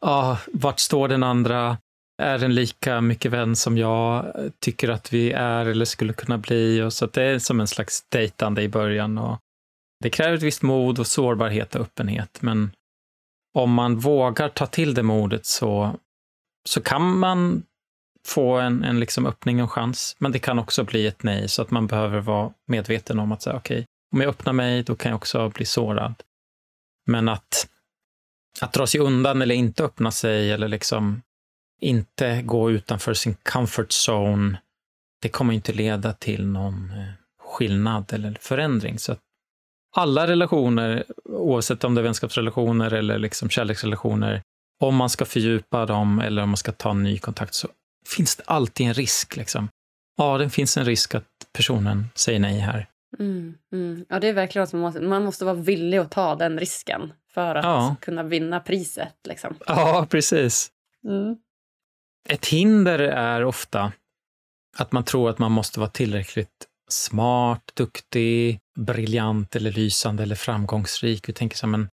ah, 0.01 0.37
vart 0.47 0.81
står 0.81 1.09
den 1.09 1.23
andra? 1.23 1.77
Är 2.23 2.45
en 2.45 2.55
lika 2.55 3.01
mycket 3.01 3.33
vän 3.33 3.57
som 3.57 3.79
jag 3.79 4.35
tycker 4.61 4.89
att 4.89 5.13
vi 5.13 5.33
är 5.33 5.67
eller 5.67 5.85
skulle 5.85 6.13
kunna 6.13 6.39
bli. 6.39 6.83
Och 6.83 6.93
så 6.93 7.07
det 7.07 7.23
är 7.23 7.39
som 7.39 7.61
en 7.61 7.67
slags 7.67 8.05
dejtande 8.09 8.63
i 8.63 8.69
början. 8.69 9.19
Och 9.19 9.39
det 10.01 10.11
kräver 10.11 10.37
ett 10.37 10.43
visst 10.43 10.63
mod 10.63 10.99
och 10.99 11.07
sårbarhet 11.07 11.75
och 11.75 11.81
öppenhet. 11.81 12.43
Men 12.43 12.73
om 13.55 13.73
man 13.73 13.97
vågar 13.97 14.49
ta 14.49 14.67
till 14.67 14.95
det 14.95 15.03
modet 15.03 15.47
så, 15.47 15.97
så 16.69 16.81
kan 16.81 17.19
man 17.19 17.63
få 18.27 18.59
en, 18.59 18.85
en 18.85 19.01
liksom 19.01 19.27
öppning 19.27 19.63
och 19.63 19.73
chans. 19.73 20.17
Men 20.19 20.33
det 20.33 20.39
kan 20.39 20.59
också 20.59 20.85
bli 20.85 21.07
ett 21.07 21.23
nej, 21.23 21.49
så 21.49 21.63
att 21.63 21.71
man 21.71 21.87
behöver 21.87 22.21
vara 22.21 22.53
medveten 22.67 23.19
om 23.19 23.33
att 23.33 23.43
säga 23.43 23.57
okej, 23.57 23.75
okay, 23.75 23.87
om 24.15 24.21
jag 24.21 24.29
öppnar 24.29 24.53
mig, 24.53 24.83
då 24.83 24.97
kan 24.97 25.11
jag 25.11 25.17
också 25.17 25.49
bli 25.49 25.65
sårad. 25.65 26.15
Men 27.07 27.29
att, 27.29 27.69
att 28.61 28.73
dra 28.73 28.87
sig 28.87 29.01
undan 29.01 29.43
eller 29.43 29.55
inte 29.55 29.85
öppna 29.85 30.11
sig 30.11 30.53
eller 30.53 30.69
liksom 30.69 31.23
inte 31.81 32.43
gå 32.43 32.71
utanför 32.71 33.15
sin 33.15 33.35
comfort 33.35 33.91
zone, 34.09 34.59
det 35.23 35.29
kommer 35.29 35.55
inte 35.55 35.73
leda 35.73 36.13
till 36.13 36.47
någon 36.47 36.91
eh, 36.91 37.09
skillnad 37.43 38.13
eller 38.13 38.37
förändring. 38.41 38.99
Så 38.99 39.17
alla 39.97 40.27
relationer, 40.27 41.05
oavsett 41.25 41.85
om 41.85 41.95
det 41.95 42.01
är 42.01 42.03
vänskapsrelationer 42.03 42.93
eller 42.93 43.19
liksom 43.19 43.51
kärleksrelationer, 43.51 44.43
om 44.81 44.97
man 44.97 45.11
ska 45.11 45.25
fördjupa 45.25 45.87
dem 45.87 46.21
eller 46.21 46.43
om 46.43 46.49
man 46.49 46.57
ska 46.57 46.73
ta 46.73 46.91
en 46.91 47.03
ny 47.03 47.19
kontakt 47.19 47.55
så 47.55 47.69
finns 48.07 48.37
det 48.37 48.43
alltid 48.47 48.87
en 48.87 48.95
risk. 48.95 49.37
Liksom. 49.37 49.69
Ja, 50.17 50.39
det 50.39 50.51
finns 50.51 50.77
en 50.77 50.85
risk 50.85 51.15
att 51.15 51.25
personen 51.53 52.07
säger 52.15 52.39
nej 52.39 52.59
här. 52.59 52.87
Mm, 53.19 53.55
mm. 53.73 54.05
Ja, 54.09 54.21
det 54.21 54.29
är 54.29 54.33
verkligen 54.33 54.67
så 54.67 54.77
man 54.77 54.83
måste, 54.83 55.01
man 55.01 55.25
måste 55.25 55.45
vara 55.45 55.55
villig 55.55 55.99
att 55.99 56.11
ta 56.11 56.35
den 56.35 56.59
risken 56.59 57.13
för 57.35 57.55
att 57.55 57.65
ja. 57.65 57.97
kunna 58.01 58.23
vinna 58.23 58.61
priset. 58.61 59.15
Liksom. 59.29 59.57
Ja, 59.67 60.07
precis. 60.11 60.71
Mm. 61.05 61.37
Ett 62.29 62.47
hinder 62.47 62.99
är 62.99 63.45
ofta 63.45 63.93
att 64.77 64.93
man 64.93 65.05
tror 65.05 65.31
att 65.31 65.39
man 65.39 65.53
måste 65.53 65.81
vara 65.81 65.91
tillräckligt 65.91 66.67
smart, 66.89 67.73
duktig, 67.75 68.61
briljant 68.79 69.57
eller 69.57 69.73
lysande 69.73 70.23
eller 70.23 70.35
framgångsrik. 70.35 71.29
Vi 71.29 71.33
tänker 71.33 71.57
så 71.57 71.67
här, 71.67 71.71
men 71.71 71.89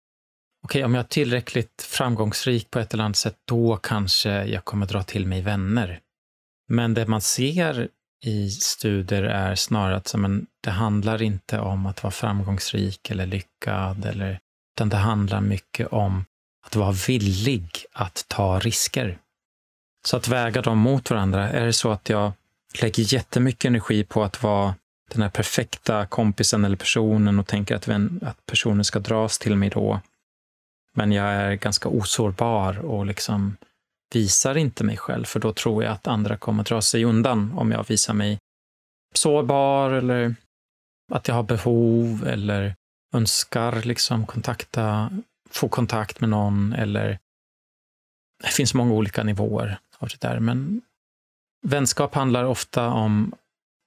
okej, 0.63 0.79
okay, 0.79 0.83
om 0.83 0.95
jag 0.95 1.03
är 1.03 1.07
tillräckligt 1.07 1.81
framgångsrik 1.81 2.71
på 2.71 2.79
ett 2.79 2.93
eller 2.93 3.03
annat 3.03 3.17
sätt, 3.17 3.37
då 3.47 3.77
kanske 3.77 4.45
jag 4.45 4.65
kommer 4.65 4.85
dra 4.85 5.03
till 5.03 5.25
mig 5.25 5.41
vänner. 5.41 5.99
Men 6.69 6.93
det 6.93 7.07
man 7.07 7.21
ser 7.21 7.89
i 8.25 8.49
studier 8.49 9.23
är 9.23 9.55
snarare 9.55 9.95
att 9.95 10.15
men, 10.15 10.47
det 10.63 10.71
handlar 10.71 11.21
inte 11.21 11.59
om 11.59 11.85
att 11.85 12.03
vara 12.03 12.11
framgångsrik 12.11 13.09
eller 13.11 13.25
lyckad, 13.25 14.05
eller, 14.05 14.39
utan 14.75 14.89
det 14.89 14.97
handlar 14.97 15.41
mycket 15.41 15.87
om 15.87 16.25
att 16.65 16.75
vara 16.75 16.91
villig 16.91 17.69
att 17.93 18.25
ta 18.27 18.59
risker. 18.59 19.19
Så 20.07 20.17
att 20.17 20.27
väga 20.27 20.61
dem 20.61 20.77
mot 20.77 21.09
varandra. 21.09 21.49
Är 21.49 21.65
det 21.65 21.73
så 21.73 21.91
att 21.91 22.09
jag 22.09 22.31
lägger 22.81 23.13
jättemycket 23.13 23.65
energi 23.65 24.03
på 24.03 24.23
att 24.23 24.43
vara 24.43 24.75
den 25.11 25.21
här 25.21 25.29
perfekta 25.29 26.05
kompisen 26.05 26.65
eller 26.65 26.77
personen 26.77 27.39
och 27.39 27.47
tänker 27.47 27.75
att, 27.75 27.87
vem, 27.87 28.19
att 28.23 28.45
personen 28.45 28.85
ska 28.85 28.99
dras 28.99 29.39
till 29.39 29.55
mig 29.55 29.69
då. 29.69 29.99
Men 30.93 31.11
jag 31.11 31.25
är 31.25 31.53
ganska 31.53 31.89
osårbar 31.89 32.79
och 32.79 33.05
liksom 33.05 33.57
visar 34.13 34.57
inte 34.57 34.83
mig 34.83 34.97
själv, 34.97 35.25
för 35.25 35.39
då 35.39 35.53
tror 35.53 35.83
jag 35.83 35.93
att 35.93 36.07
andra 36.07 36.37
kommer 36.37 36.63
dra 36.63 36.81
sig 36.81 37.05
undan 37.05 37.53
om 37.57 37.71
jag 37.71 37.87
visar 37.87 38.13
mig 38.13 38.39
sårbar 39.15 39.91
eller 39.91 40.35
att 41.11 41.27
jag 41.27 41.35
har 41.35 41.43
behov 41.43 42.27
eller 42.27 42.75
önskar 43.13 43.81
liksom 43.81 44.25
kontakta, 44.25 45.11
få 45.49 45.69
kontakt 45.69 46.19
med 46.19 46.29
någon 46.29 46.73
eller 46.73 47.19
det 48.43 48.49
finns 48.49 48.73
många 48.73 48.93
olika 48.93 49.23
nivåer 49.23 49.79
av 49.99 50.07
det 50.07 50.27
där, 50.27 50.39
men 50.39 50.81
vänskap 51.61 52.15
handlar 52.15 52.43
ofta 52.43 52.89
om 52.89 53.33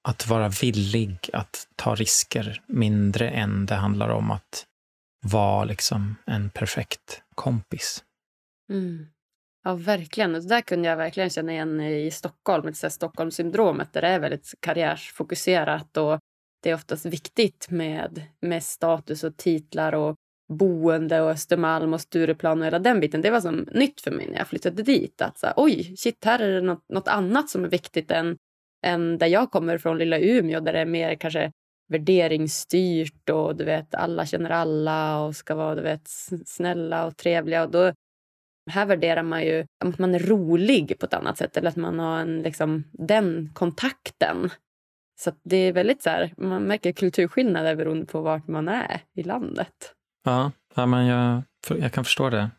att 0.09 0.27
vara 0.27 0.49
villig 0.49 1.19
att 1.33 1.69
ta 1.77 1.95
risker 1.95 2.63
mindre 2.67 3.31
än 3.31 3.67
det 3.67 3.75
handlar 3.75 4.09
om 4.09 4.31
att 4.31 4.67
vara 5.23 5.65
liksom 5.65 6.17
en 6.27 6.51
perfekt 6.51 7.23
kompis. 7.35 8.05
Mm. 8.73 9.07
Ja, 9.65 9.75
verkligen. 9.75 10.33
Det 10.33 10.49
där 10.49 10.61
kunde 10.61 10.89
jag 10.89 10.97
verkligen 10.97 11.31
känna 11.31 11.53
igen 11.53 11.81
i 11.81 12.11
Stockholm, 12.11 12.75
Stockholmssyndromet, 12.75 13.93
där 13.93 14.03
det 14.03 14.09
är 14.09 14.21
väldigt 14.21 14.55
karriärsfokuserat 14.61 15.97
och 15.97 16.19
det 16.63 16.71
är 16.71 16.75
oftast 16.75 17.07
viktigt 17.07 17.71
med, 17.71 18.23
med 18.41 18.63
status 18.63 19.25
och 19.25 19.37
titlar 19.37 19.93
och 19.93 20.17
boende 20.51 21.21
och 21.21 21.31
Östermalm 21.31 21.95
och 21.95 22.01
Stureplan 22.01 22.61
och 22.61 22.67
hela 22.67 22.79
den 22.79 23.01
biten. 23.01 23.23
Det 23.23 23.31
var 23.31 23.41
som 23.41 23.69
nytt 23.73 24.01
för 24.01 24.11
mig 24.11 24.29
när 24.31 24.39
jag 24.39 24.49
flyttade 24.49 24.83
dit. 24.83 25.23
Att 25.23 25.39
så 25.39 25.47
här, 25.47 25.55
oj, 25.57 25.97
shit, 25.97 26.25
här 26.25 26.39
är 26.39 26.53
det 26.53 26.61
något, 26.61 26.85
något 26.89 27.09
annat 27.09 27.51
som 27.51 27.65
är 27.65 27.69
viktigt 27.69 28.11
än, 28.11 28.37
än 28.87 29.19
där 29.19 29.27
jag 29.27 29.51
kommer 29.51 29.79
från, 29.79 29.99
lilla 29.99 30.19
Umeå, 30.19 30.61
där 30.61 30.73
det 30.73 30.79
är 30.79 30.87
mer 30.87 31.15
kanske 31.15 31.53
värderingsstyrt 31.89 33.31
och 33.31 33.57
du 33.57 33.65
vet, 33.65 33.95
alla 33.95 34.27
känner 34.27 34.51
alla 34.51 35.21
och 35.21 35.37
ska 35.37 35.55
vara 35.55 35.75
du 35.75 35.83
vet, 35.83 36.09
snälla 36.47 37.07
och 37.07 37.17
trevliga. 37.17 37.65
Och 37.65 37.71
då, 37.71 37.93
här 38.71 38.87
värderar 38.87 39.23
man 39.23 39.43
ju 39.43 39.67
att 39.85 39.99
man 39.99 40.15
är 40.15 40.19
rolig 40.19 40.99
på 40.99 41.07
ett 41.07 41.15
annat 41.15 41.39
sätt 41.39 41.57
eller 41.57 41.69
att 41.69 41.77
man 41.77 41.99
har 41.99 42.19
en, 42.19 42.43
liksom, 42.43 42.85
den 42.93 43.51
kontakten. 43.55 44.51
Så 45.21 45.33
det 45.43 45.57
är 45.57 45.73
väldigt 45.73 46.03
så 46.03 46.11
här, 46.11 46.35
man 46.37 46.63
märker 46.63 46.93
kulturskillnader 46.93 47.77
beroende 47.77 48.07
på 48.07 48.21
vart 48.21 48.49
man 48.49 48.69
är 48.69 49.01
i 49.15 49.23
landet. 49.23 49.95
Ja, 50.25 50.53
ja 50.75 50.87
men 50.87 51.07
jag, 51.07 51.43
jag 51.69 51.93
kan 51.93 52.05
förstå 52.05 52.31
det. 52.31 52.51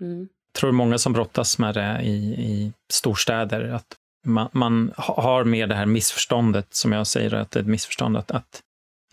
Mm. 0.00 0.28
Jag 0.52 0.60
tror 0.60 0.72
många 0.72 0.98
som 0.98 1.12
brottas 1.12 1.58
med 1.58 1.74
det 1.74 2.00
i, 2.02 2.34
i 2.34 2.72
storstäder, 2.92 3.68
att 3.68 3.96
man, 4.26 4.48
man, 4.52 4.92
har 4.96 5.44
med 5.44 5.68
det 5.68 5.74
här 5.74 5.86
missförståndet, 5.86 6.74
som 6.74 6.92
jag 6.92 7.06
säger 7.06 7.34
att 7.34 7.50
det 7.50 7.58
är 7.58 7.62
ett 7.62 7.68
missförstånd, 7.68 8.16
att, 8.16 8.30
att 8.30 8.62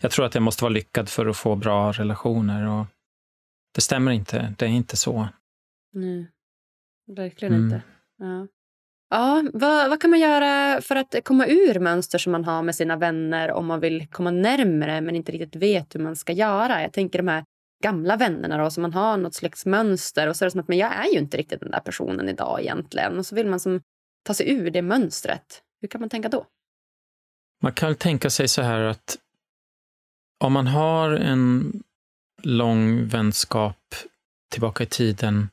jag 0.00 0.10
tror 0.10 0.26
att 0.26 0.34
jag 0.34 0.42
måste 0.42 0.64
vara 0.64 0.72
lyckad 0.72 1.08
för 1.08 1.26
att 1.26 1.36
få 1.36 1.56
bra 1.56 1.92
relationer. 1.92 2.68
Och 2.68 2.86
det 3.74 3.80
stämmer 3.80 4.12
inte, 4.12 4.54
det 4.58 4.64
är 4.64 4.68
inte 4.70 4.96
så. 4.96 5.28
Nej, 5.92 6.26
verkligen 7.06 7.54
mm. 7.54 7.64
inte. 7.64 7.82
Ja. 8.18 8.46
Ja, 9.10 9.44
vad, 9.52 9.90
vad, 9.90 10.00
kan 10.00 10.10
man 10.10 10.20
göra 10.20 10.80
för 10.80 10.96
att 10.96 11.14
komma 11.24 11.46
ur 11.46 11.78
mönster 11.78 12.18
som 12.18 12.32
man 12.32 12.44
har 12.44 12.62
med 12.62 12.74
sina 12.74 12.96
vänner 12.96 13.50
om 13.50 13.66
man 13.66 13.80
vill 13.80 14.06
komma 14.08 14.30
närmre 14.30 15.00
men 15.00 15.16
inte 15.16 15.32
riktigt 15.32 15.62
vet 15.62 15.94
hur 15.94 16.00
man 16.00 16.16
ska 16.16 16.32
göra? 16.32 16.82
Jag 16.82 16.92
tänker 16.92 17.18
de 17.18 17.28
här 17.28 17.44
gamla 17.82 18.16
vännerna 18.16 18.58
då, 18.58 18.70
som 18.70 18.82
man 18.82 18.92
har 18.92 19.16
något 19.16 19.34
slags 19.34 19.66
mönster 19.66 20.26
och 20.28 20.36
så 20.36 20.44
är 20.44 20.46
det 20.46 20.50
som 20.50 20.60
att 20.60 20.68
men 20.68 20.78
jag 20.78 20.92
är 20.92 21.12
ju 21.12 21.18
inte 21.18 21.36
riktigt 21.36 21.60
den 21.60 21.70
där 21.70 21.80
personen 21.80 22.28
idag 22.28 22.60
egentligen. 22.60 23.18
Och 23.18 23.26
så 23.26 23.34
vill 23.34 23.46
man 23.46 23.60
som 23.60 23.80
ta 24.24 24.34
sig 24.34 24.50
ur 24.50 24.70
det 24.70 24.82
mönstret. 24.82 25.62
Hur 25.80 25.88
kan 25.88 26.00
man 26.00 26.10
tänka 26.10 26.28
då? 26.28 26.46
Man 27.62 27.72
kan 27.72 27.94
tänka 27.94 28.30
sig 28.30 28.48
så 28.48 28.62
här 28.62 28.80
att 28.80 29.18
om 30.44 30.52
man 30.52 30.66
har 30.66 31.10
en 31.10 31.72
lång 32.42 33.08
vänskap 33.08 33.94
tillbaka 34.50 34.84
i 34.84 34.86
tiden 34.86 35.48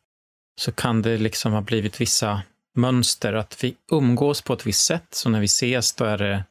så 0.61 0.71
kan 0.71 1.01
det 1.01 1.17
liksom 1.17 1.53
ha 1.53 1.61
blivit 1.61 2.01
vissa 2.01 2.41
mönster, 2.75 3.33
att 3.33 3.63
vi 3.63 3.75
umgås 3.91 4.41
på 4.41 4.53
ett 4.53 4.65
visst 4.65 4.85
sätt. 4.85 5.07
Så 5.09 5.29
när 5.29 5.39
vi 5.39 5.45
ses, 5.45 5.93
då 5.93 6.05
är 6.05 6.17
det 6.17 6.43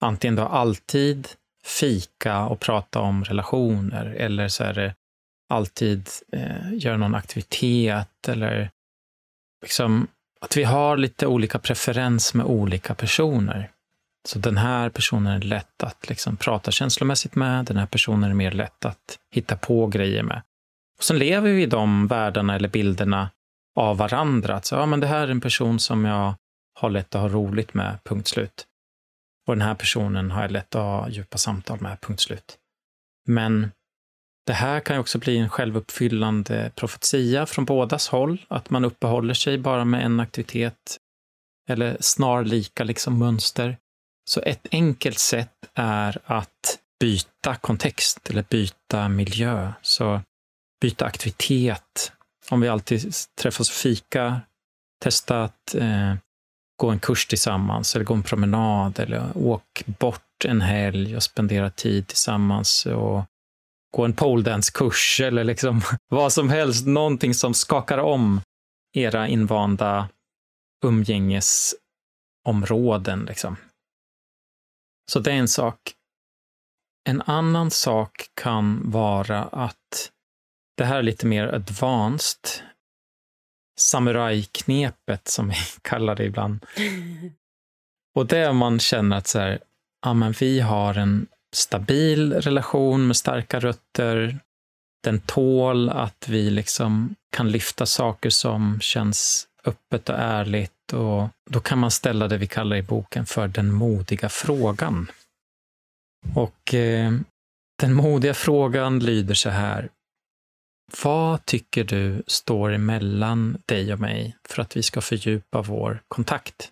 antingen 0.00 0.36
då 0.36 0.42
alltid 0.42 1.28
fika 1.64 2.44
och 2.44 2.60
prata 2.60 3.00
om 3.00 3.24
relationer, 3.24 4.06
eller 4.06 4.48
så 4.48 4.64
är 4.64 4.74
det 4.74 4.94
alltid 5.48 6.08
eh, 6.32 6.74
göra 6.74 6.96
någon 6.96 7.14
aktivitet, 7.14 8.28
eller 8.28 8.70
liksom 9.62 10.06
att 10.40 10.56
vi 10.56 10.64
har 10.64 10.96
lite 10.96 11.26
olika 11.26 11.58
preferens 11.58 12.34
med 12.34 12.46
olika 12.46 12.94
personer. 12.94 13.70
Så 14.28 14.38
den 14.38 14.56
här 14.56 14.90
personen 14.90 15.32
är 15.32 15.40
lätt 15.40 15.82
att 15.82 16.08
liksom 16.08 16.36
prata 16.36 16.70
känslomässigt 16.70 17.34
med, 17.34 17.64
den 17.64 17.76
här 17.76 17.86
personen 17.86 18.30
är 18.30 18.34
mer 18.34 18.52
lätt 18.52 18.84
att 18.84 19.18
hitta 19.34 19.56
på 19.56 19.86
grejer 19.86 20.22
med. 20.22 20.42
Och 20.98 21.04
sen 21.04 21.18
lever 21.18 21.50
vi 21.50 21.62
i 21.62 21.66
de 21.66 22.06
världarna 22.06 22.56
eller 22.56 22.68
bilderna 22.68 23.30
av 23.76 23.96
varandra. 23.96 24.56
Att 24.56 24.64
så, 24.64 24.74
ja, 24.74 24.86
men 24.86 25.00
det 25.00 25.06
här 25.06 25.22
är 25.22 25.30
en 25.30 25.40
person 25.40 25.80
som 25.80 26.04
jag 26.04 26.34
har 26.74 26.90
lätt 26.90 27.14
att 27.14 27.20
ha 27.20 27.28
roligt 27.28 27.74
med, 27.74 27.98
punkt 28.04 28.28
slut. 28.28 28.66
Och 29.46 29.54
den 29.54 29.62
här 29.62 29.74
personen 29.74 30.30
har 30.30 30.42
jag 30.42 30.50
lätt 30.50 30.74
att 30.74 30.82
ha 30.82 31.08
djupa 31.08 31.38
samtal 31.38 31.80
med, 31.80 32.00
punkt 32.00 32.20
slut. 32.20 32.58
Men 33.26 33.70
det 34.48 34.54
här 34.54 34.80
kan 34.80 34.96
ju 34.96 35.00
också 35.00 35.18
bli 35.18 35.38
en 35.38 35.48
självuppfyllande 35.48 36.72
profetia 36.74 37.46
från 37.46 37.64
bådas 37.64 38.08
håll, 38.08 38.46
att 38.48 38.70
man 38.70 38.84
uppehåller 38.84 39.34
sig 39.34 39.58
bara 39.58 39.84
med 39.84 40.04
en 40.04 40.20
aktivitet 40.20 40.98
eller 41.68 41.96
snarlika 42.00 42.84
liksom 42.84 43.18
mönster. 43.18 43.76
Så 44.30 44.40
ett 44.40 44.66
enkelt 44.70 45.18
sätt 45.18 45.54
är 45.74 46.18
att 46.24 46.78
byta 47.00 47.54
kontext 47.54 48.30
eller 48.30 48.44
byta 48.50 49.08
miljö. 49.08 49.72
Så 49.82 50.20
byta 50.80 51.06
aktivitet, 51.06 52.12
om 52.50 52.60
vi 52.60 52.68
alltid 52.68 53.12
träffas 53.40 53.70
och 53.70 53.76
fika, 53.76 54.40
testa 55.02 55.44
att 55.44 55.74
eh, 55.74 56.14
gå 56.76 56.90
en 56.90 56.98
kurs 56.98 57.26
tillsammans 57.26 57.94
eller 57.94 58.04
gå 58.04 58.14
en 58.14 58.22
promenad 58.22 58.98
eller 58.98 59.30
åk 59.34 59.82
bort 59.86 60.44
en 60.44 60.60
helg 60.60 61.16
och 61.16 61.22
spendera 61.22 61.70
tid 61.70 62.06
tillsammans 62.06 62.86
och 62.86 63.24
gå 63.90 64.04
en 64.04 64.12
poledance-kurs 64.12 65.20
eller 65.20 65.44
liksom 65.44 65.80
vad 66.08 66.32
som 66.32 66.48
helst, 66.48 66.86
någonting 66.86 67.34
som 67.34 67.54
skakar 67.54 67.98
om 67.98 68.40
era 68.92 69.28
invanda 69.28 70.08
umgängesområden. 70.84 73.24
Liksom. 73.24 73.56
Så 75.12 75.20
det 75.20 75.32
är 75.32 75.36
en 75.36 75.48
sak. 75.48 75.94
En 77.08 77.22
annan 77.22 77.70
sak 77.70 78.30
kan 78.34 78.90
vara 78.90 79.44
att 79.44 80.12
det 80.76 80.84
här 80.84 80.98
är 80.98 81.02
lite 81.02 81.26
mer 81.26 81.48
advanced. 81.48 82.40
Samurajknepet 83.78 85.28
som 85.28 85.48
vi 85.48 85.56
kallar 85.82 86.14
det 86.14 86.24
ibland. 86.24 86.66
Och 88.14 88.26
det 88.26 88.38
är 88.38 88.50
om 88.50 88.56
man 88.56 88.78
känner 88.78 89.16
att 89.16 89.26
så 89.26 89.38
här, 89.38 89.58
ja, 90.02 90.14
men 90.14 90.32
vi 90.32 90.60
har 90.60 90.94
en 90.94 91.26
stabil 91.56 92.32
relation 92.32 93.06
med 93.06 93.16
starka 93.16 93.60
rötter. 93.60 94.38
Den 95.04 95.20
tål 95.20 95.90
att 95.90 96.28
vi 96.28 96.50
liksom 96.50 97.14
kan 97.36 97.50
lyfta 97.50 97.86
saker 97.86 98.30
som 98.30 98.80
känns 98.80 99.48
öppet 99.64 100.08
och 100.08 100.18
ärligt 100.18 100.92
och 100.92 101.28
då 101.50 101.60
kan 101.60 101.78
man 101.78 101.90
ställa 101.90 102.28
det 102.28 102.38
vi 102.38 102.46
kallar 102.46 102.76
i 102.76 102.82
boken 102.82 103.26
för 103.26 103.48
den 103.48 103.72
modiga 103.72 104.28
frågan. 104.28 105.10
Och 106.34 106.74
eh, 106.74 107.12
den 107.80 107.94
modiga 107.94 108.34
frågan 108.34 108.98
lyder 108.98 109.34
så 109.34 109.50
här. 109.50 109.88
Vad 111.02 111.46
tycker 111.46 111.84
du 111.84 112.22
står 112.26 112.72
emellan 112.72 113.62
dig 113.66 113.92
och 113.92 114.00
mig 114.00 114.36
för 114.48 114.62
att 114.62 114.76
vi 114.76 114.82
ska 114.82 115.00
fördjupa 115.00 115.62
vår 115.62 116.02
kontakt? 116.08 116.70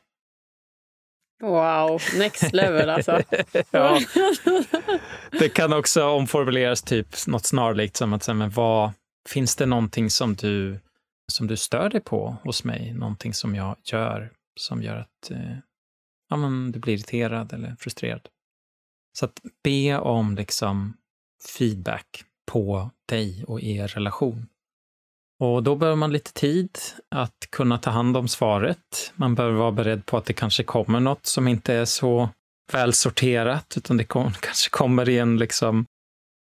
Wow, 1.43 2.01
next 2.19 2.53
level 2.53 2.91
alltså. 2.91 3.23
ja. 3.71 4.01
Det 5.39 5.49
kan 5.49 5.73
också 5.73 6.05
omformuleras 6.05 6.83
typ 6.83 7.27
något 7.27 7.47
snarlikt 7.47 7.97
som 7.97 8.13
att 8.13 8.23
säga, 8.23 8.35
men 8.35 8.51
vad, 8.51 8.93
finns 9.29 9.57
det 9.57 9.67
någonting 9.67 10.11
som 10.11 10.35
du, 10.35 10.81
som 11.33 11.47
du 11.47 11.57
stör 11.57 11.89
dig 11.89 12.01
på 12.01 12.37
hos 12.45 12.65
mig? 12.65 12.95
Någonting 12.95 13.35
som 13.35 13.55
jag 13.55 13.77
gör 13.85 14.33
som 14.57 14.83
gör 14.83 14.97
att 14.97 15.31
eh, 15.31 15.57
ja, 16.29 16.37
men 16.37 16.73
du 16.73 16.79
blir 16.79 16.95
irriterad 16.95 17.53
eller 17.53 17.77
frustrerad? 17.79 18.29
Så 19.19 19.25
att 19.25 19.41
be 19.65 19.99
om 19.99 20.35
liksom 20.35 20.97
feedback 21.59 22.25
på 22.47 22.91
dig 23.09 23.45
och 23.45 23.63
er 23.63 23.89
relation. 23.89 24.47
Och 25.39 25.63
då 25.63 25.77
behöver 25.77 25.97
man 25.97 26.13
lite 26.13 26.33
tid 26.33 26.79
att 27.11 27.37
kunna 27.51 27.79
ta 27.79 27.91
hand 27.91 28.17
om 28.17 28.29
svaret. 28.29 29.13
Man 29.15 29.35
behöver 29.35 29.57
vara 29.57 29.73
beredd 29.73 30.07
på 30.07 30.17
att 30.17 30.25
det 30.25 30.33
kanske 30.33 30.63
kommer 30.63 31.01
något 31.01 31.27
som 31.27 31.49
inte 31.49 31.75
är 31.75 31.85
så 31.85 32.29
väl 32.73 32.93
sorterat, 32.93 33.75
utan 33.77 33.97
det 33.97 34.05
kom, 34.05 34.33
kanske 34.41 34.71
kommer 34.71 35.09
i 35.09 35.19
en 35.19 35.39
liksom, 35.39 35.87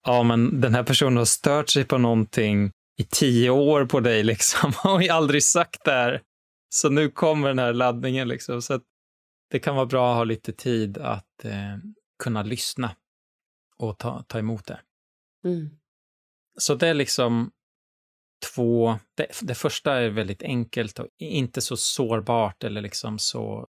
ja 0.06 0.24
men 0.24 0.62
den 0.62 0.76
här 0.76 0.84
personen 0.84 1.18
har 1.18 1.26
stört 1.26 1.70
sig 1.70 1.84
på 1.84 1.98
någonting 1.98 2.72
i 2.98 3.04
tio 3.04 3.50
år 3.50 3.86
på 3.86 4.00
dig 4.00 4.24
liksom 4.32 4.74
och 4.84 5.02
aldrig 5.02 5.44
sagt 5.44 5.84
det 5.84 5.92
här. 5.92 6.22
Så 6.70 6.90
nu 6.90 7.10
kommer 7.10 7.48
den 7.48 7.60
här 7.60 7.74
laddningen 7.74 8.28
liksom. 8.28 8.62
Så 8.62 8.80
det 9.52 9.60
kan 9.60 9.76
vara 9.76 9.86
bra 9.86 10.12
att 10.12 10.18
ha 10.18 10.24
lite 10.24 10.54
tid 10.54 10.98
att 10.98 11.46
eh, 11.46 11.78
kunna 12.24 12.44
lyssna 12.44 12.96
och 13.78 13.98
ta, 13.98 14.24
ta 14.28 14.40
emot 14.40 14.66
det. 14.66 14.80
Mm. 15.46 15.70
Så 16.60 16.76
det 16.76 16.88
är 16.88 16.94
liksom 16.94 17.52
två, 18.46 19.00
det, 19.16 19.28
det, 19.42 19.56
första 19.56 19.94
är 19.94 20.10
väldigt 20.10 20.44
enkelt 20.44 21.00
och 21.00 21.08
inte 21.18 21.62
så 21.62 21.78
sårbart 21.78 22.64
eller 22.64 22.82
liksom 22.82 23.20
så 23.20 23.68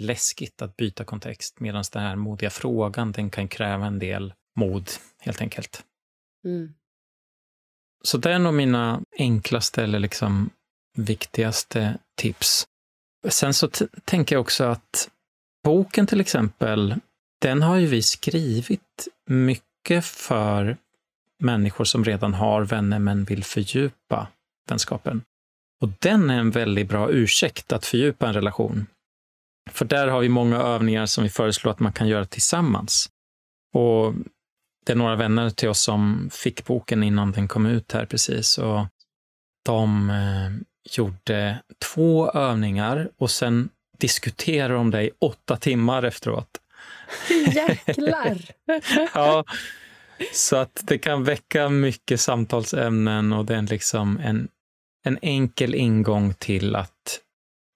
läskigt 0.00 0.62
att 0.62 0.76
byta 0.76 1.04
kontext, 1.04 1.60
medan 1.60 1.84
den 1.92 2.02
här 2.02 2.16
modiga 2.16 2.50
frågan, 2.50 3.12
den 3.12 3.30
kan 3.30 3.48
kräva 3.48 3.86
en 3.86 3.98
del 3.98 4.34
mod, 4.56 4.90
helt 5.18 5.40
enkelt. 5.40 5.84
Mm. 6.44 6.74
Så 8.04 8.18
det 8.18 8.32
är 8.32 8.38
nog 8.38 8.54
mina 8.54 9.02
enklaste 9.18 9.82
eller 9.82 9.98
liksom 9.98 10.50
viktigaste 10.96 11.98
tips. 12.16 12.66
Sen 13.28 13.54
så 13.54 13.68
tänker 14.04 14.34
jag 14.34 14.40
också 14.40 14.64
att 14.64 15.10
boken 15.64 16.06
till 16.06 16.20
exempel, 16.20 16.94
den 17.40 17.62
har 17.62 17.76
ju 17.76 17.86
vi 17.86 18.02
skrivit 18.02 19.08
mycket 19.26 20.04
för 20.04 20.76
människor 21.42 21.84
som 21.84 22.04
redan 22.04 22.34
har 22.34 22.62
vänner 22.64 22.98
men 22.98 23.24
vill 23.24 23.44
fördjupa 23.44 24.28
vänskapen. 24.68 25.22
Och 25.80 25.88
den 25.98 26.30
är 26.30 26.38
en 26.38 26.50
väldigt 26.50 26.88
bra 26.88 27.10
ursäkt 27.10 27.72
att 27.72 27.86
fördjupa 27.86 28.28
en 28.28 28.34
relation. 28.34 28.86
För 29.70 29.84
där 29.84 30.08
har 30.08 30.20
vi 30.20 30.28
många 30.28 30.56
övningar 30.56 31.06
som 31.06 31.24
vi 31.24 31.30
föreslår 31.30 31.72
att 31.72 31.80
man 31.80 31.92
kan 31.92 32.08
göra 32.08 32.26
tillsammans. 32.26 33.10
Och 33.74 34.14
det 34.86 34.92
är 34.92 34.96
några 34.96 35.16
vänner 35.16 35.50
till 35.50 35.68
oss 35.68 35.80
som 35.80 36.30
fick 36.32 36.64
boken 36.64 37.02
innan 37.02 37.32
den 37.32 37.48
kom 37.48 37.66
ut 37.66 37.92
här 37.92 38.06
precis. 38.06 38.58
Och 38.58 38.86
de 39.64 40.10
eh, 40.10 40.50
gjorde 40.96 41.62
två 41.92 42.30
övningar 42.30 43.10
och 43.18 43.30
sen 43.30 43.68
diskuterade 43.98 44.74
de 44.74 44.90
det 44.90 45.02
i 45.02 45.10
åtta 45.18 45.56
timmar 45.56 46.02
efteråt. 46.02 46.48
Jäklar! 47.54 48.38
ja, 49.14 49.44
så 50.32 50.56
att 50.56 50.80
det 50.82 50.98
kan 50.98 51.24
väcka 51.24 51.68
mycket 51.68 52.20
samtalsämnen 52.20 53.32
och 53.32 53.44
det 53.44 53.56
är 53.56 53.62
liksom 53.62 54.18
en, 54.18 54.48
en 55.04 55.18
enkel 55.22 55.74
ingång 55.74 56.34
till 56.34 56.76
att 56.76 57.20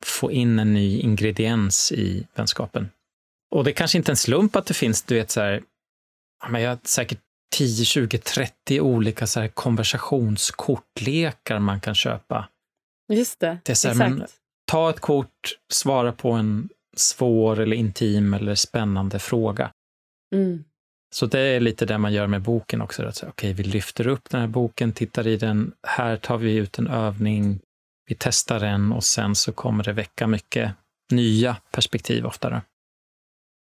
få 0.05 0.32
in 0.32 0.59
en 0.59 0.74
ny 0.74 1.01
ingrediens 1.01 1.92
i 1.92 2.26
vänskapen. 2.34 2.90
Och 3.51 3.64
det 3.64 3.70
är 3.70 3.74
kanske 3.74 3.99
inte 3.99 4.12
en 4.12 4.16
slump 4.16 4.57
att 4.57 4.66
det 4.66 4.74
finns, 4.74 5.03
du 5.03 5.14
vet, 5.14 5.30
så 5.30 5.40
här, 5.40 5.62
men 6.49 6.62
jag 6.62 6.70
har 6.70 6.78
säkert 6.84 7.20
10, 7.55 7.84
20, 7.84 8.18
30 8.18 8.80
olika 8.80 9.26
så 9.26 9.40
här 9.40 9.49
konversationskortlekar 9.49 11.59
man 11.59 11.80
kan 11.80 11.94
köpa. 11.94 12.49
Just 13.12 13.40
det, 13.40 13.59
det 13.64 13.72
är 13.72 13.76
så 13.76 13.88
här, 13.88 13.94
men, 13.94 14.26
ta 14.70 14.90
ett 14.90 15.01
kort, 15.01 15.59
svara 15.72 16.12
på 16.12 16.32
en 16.32 16.68
svår 16.97 17.61
eller 17.61 17.76
intim 17.76 18.34
eller 18.34 18.55
spännande 18.55 19.18
fråga. 19.18 19.72
Mm. 20.34 20.64
Så 21.14 21.26
det 21.26 21.40
är 21.40 21.61
lite 21.61 21.86
det 21.86 21.98
man 21.98 22.12
gör 22.12 22.26
med 22.26 22.42
boken 22.42 22.80
också. 22.80 23.07
Att 23.07 23.16
säga, 23.16 23.30
okay, 23.30 23.52
vi 23.52 23.62
lyfter 23.62 24.07
upp 24.07 24.30
den 24.30 24.40
här 24.40 24.48
boken, 24.48 24.92
tittar 24.92 25.26
i 25.26 25.36
den, 25.36 25.72
här 25.82 26.16
tar 26.16 26.38
vi 26.38 26.57
ut 26.57 26.78
en 26.78 26.88
övning, 26.88 27.61
vi 28.09 28.16
testar 28.18 28.61
den 28.61 28.92
och 28.92 29.04
sen 29.04 29.34
så 29.34 29.52
kommer 29.52 29.84
det 29.84 29.92
väcka 29.92 30.26
mycket 30.26 30.72
nya 31.12 31.57
perspektiv 31.70 32.26
oftare. 32.26 32.62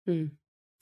Mm. 0.07 0.31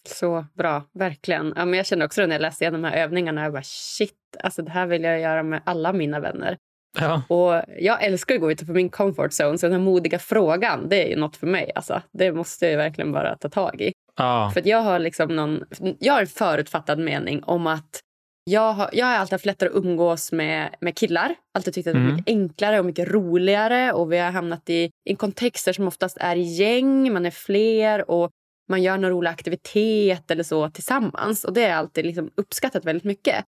Så 0.07 0.45
bra, 0.53 0.83
verkligen. 0.93 1.53
Ja, 1.55 1.65
men 1.65 1.77
jag 1.77 1.85
kände 1.85 2.05
också 2.05 2.25
när 2.25 2.35
jag 2.35 2.41
läste 2.41 2.63
igenom 2.63 2.81
de 2.81 2.87
här 2.87 2.97
övningarna. 2.97 3.43
Jag 3.43 3.53
bara 3.53 3.63
shit, 3.63 4.15
alltså 4.43 4.61
det 4.61 4.71
här 4.71 4.87
vill 4.87 5.03
jag 5.03 5.19
göra 5.19 5.43
med 5.43 5.61
alla 5.65 5.93
mina 5.93 6.19
vänner. 6.19 6.57
Ja. 6.99 7.23
Och 7.29 7.63
jag 7.79 8.03
älskar 8.03 8.35
att 8.35 8.41
gå 8.41 8.51
utanför 8.51 8.73
min 8.73 8.89
comfort 8.89 9.31
zone, 9.31 9.57
så 9.57 9.65
den 9.65 9.73
här 9.73 9.85
modiga 9.85 10.19
frågan, 10.19 10.89
det 10.89 11.03
är 11.05 11.09
ju 11.09 11.15
något 11.15 11.37
för 11.37 11.47
mig. 11.47 11.71
Alltså. 11.75 12.01
Det 12.11 12.31
måste 12.31 12.67
jag 12.67 12.77
verkligen 12.77 13.11
bara 13.11 13.37
ta 13.37 13.49
tag 13.49 13.81
i. 13.81 13.93
Ja. 14.21 14.51
För 14.53 14.67
jag 14.67 14.81
har 14.81 14.99
liksom 14.99 15.35
någon, 15.35 15.63
jag 15.99 16.13
har 16.13 16.21
en 16.21 16.27
förutfattad 16.27 16.99
mening 16.99 17.43
om 17.43 17.67
att 17.67 17.99
jag 18.43 18.73
har, 18.73 18.89
jag 18.93 19.05
har 19.05 19.13
alltid 19.13 19.33
haft 19.33 19.45
lättare 19.45 19.69
att 19.69 19.75
umgås 19.75 20.31
med, 20.31 20.75
med 20.81 20.97
killar. 20.97 21.35
Alltid 21.53 21.73
tyckt 21.73 21.87
att 21.87 21.93
det 21.93 21.99
är 21.99 22.03
mm. 22.03 22.15
mycket 22.15 22.33
enklare 22.33 22.79
och 22.79 22.85
mycket 22.85 23.09
roligare. 23.09 23.93
Och 23.93 24.11
Vi 24.11 24.17
har 24.17 24.31
hamnat 24.31 24.69
i, 24.69 24.89
i 25.09 25.15
kontexter 25.15 25.73
som 25.73 25.87
oftast 25.87 26.17
är 26.19 26.35
gäng, 26.35 27.13
man 27.13 27.25
är 27.25 27.31
fler 27.31 28.11
och 28.11 28.31
man 28.69 28.83
gör 28.83 28.97
någon 28.97 29.11
rolig 29.11 29.29
aktivitet 29.29 30.31
eller 30.31 30.43
så 30.43 30.69
tillsammans. 30.69 31.43
Och 31.43 31.53
Det 31.53 31.63
är 31.63 31.75
alltid 31.75 32.05
liksom 32.05 32.31
uppskattat 32.35 32.85
väldigt 32.85 33.03
mycket. 33.03 33.45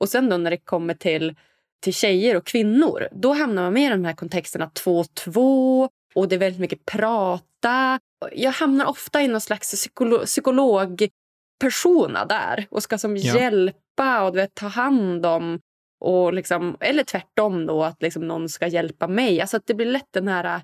Och 0.00 0.08
sen 0.08 0.28
då 0.28 0.36
när 0.36 0.50
det 0.50 0.56
kommer 0.56 0.94
till, 0.94 1.34
till 1.82 1.94
tjejer 1.94 2.36
och 2.36 2.46
kvinnor, 2.46 3.08
då 3.12 3.32
hamnar 3.32 3.62
man 3.62 3.72
mer 3.72 3.90
i 3.90 3.94
de 3.94 4.04
här 4.04 4.14
kontexterna 4.14 4.70
två 4.74 4.98
och 4.98 5.14
två 5.14 5.88
och 6.16 6.28
det 6.28 6.34
är 6.34 6.38
väldigt 6.38 6.60
mycket 6.60 6.86
prata. 6.86 8.00
Jag 8.32 8.52
hamnar 8.52 8.86
ofta 8.86 9.22
i 9.22 9.28
någon 9.28 9.40
slags 9.40 9.70
psykolo 9.70 10.18
psykologpersona 10.18 12.24
där 12.28 12.66
och 12.70 12.82
ska 12.82 12.98
som 12.98 13.16
ja. 13.16 13.38
hjälpa 13.38 14.22
och 14.22 14.36
vet, 14.36 14.54
ta 14.54 14.66
hand 14.66 15.26
om. 15.26 15.60
Och 16.00 16.32
liksom, 16.32 16.76
eller 16.80 17.04
tvärtom, 17.04 17.66
då, 17.66 17.84
att 17.84 18.02
liksom 18.02 18.28
någon 18.28 18.48
ska 18.48 18.66
hjälpa 18.66 19.08
mig. 19.08 19.40
Alltså 19.40 19.56
att 19.56 19.66
Det 19.66 19.74
blir 19.74 19.86
lätt 19.86 20.12
den 20.12 20.28
här... 20.28 20.62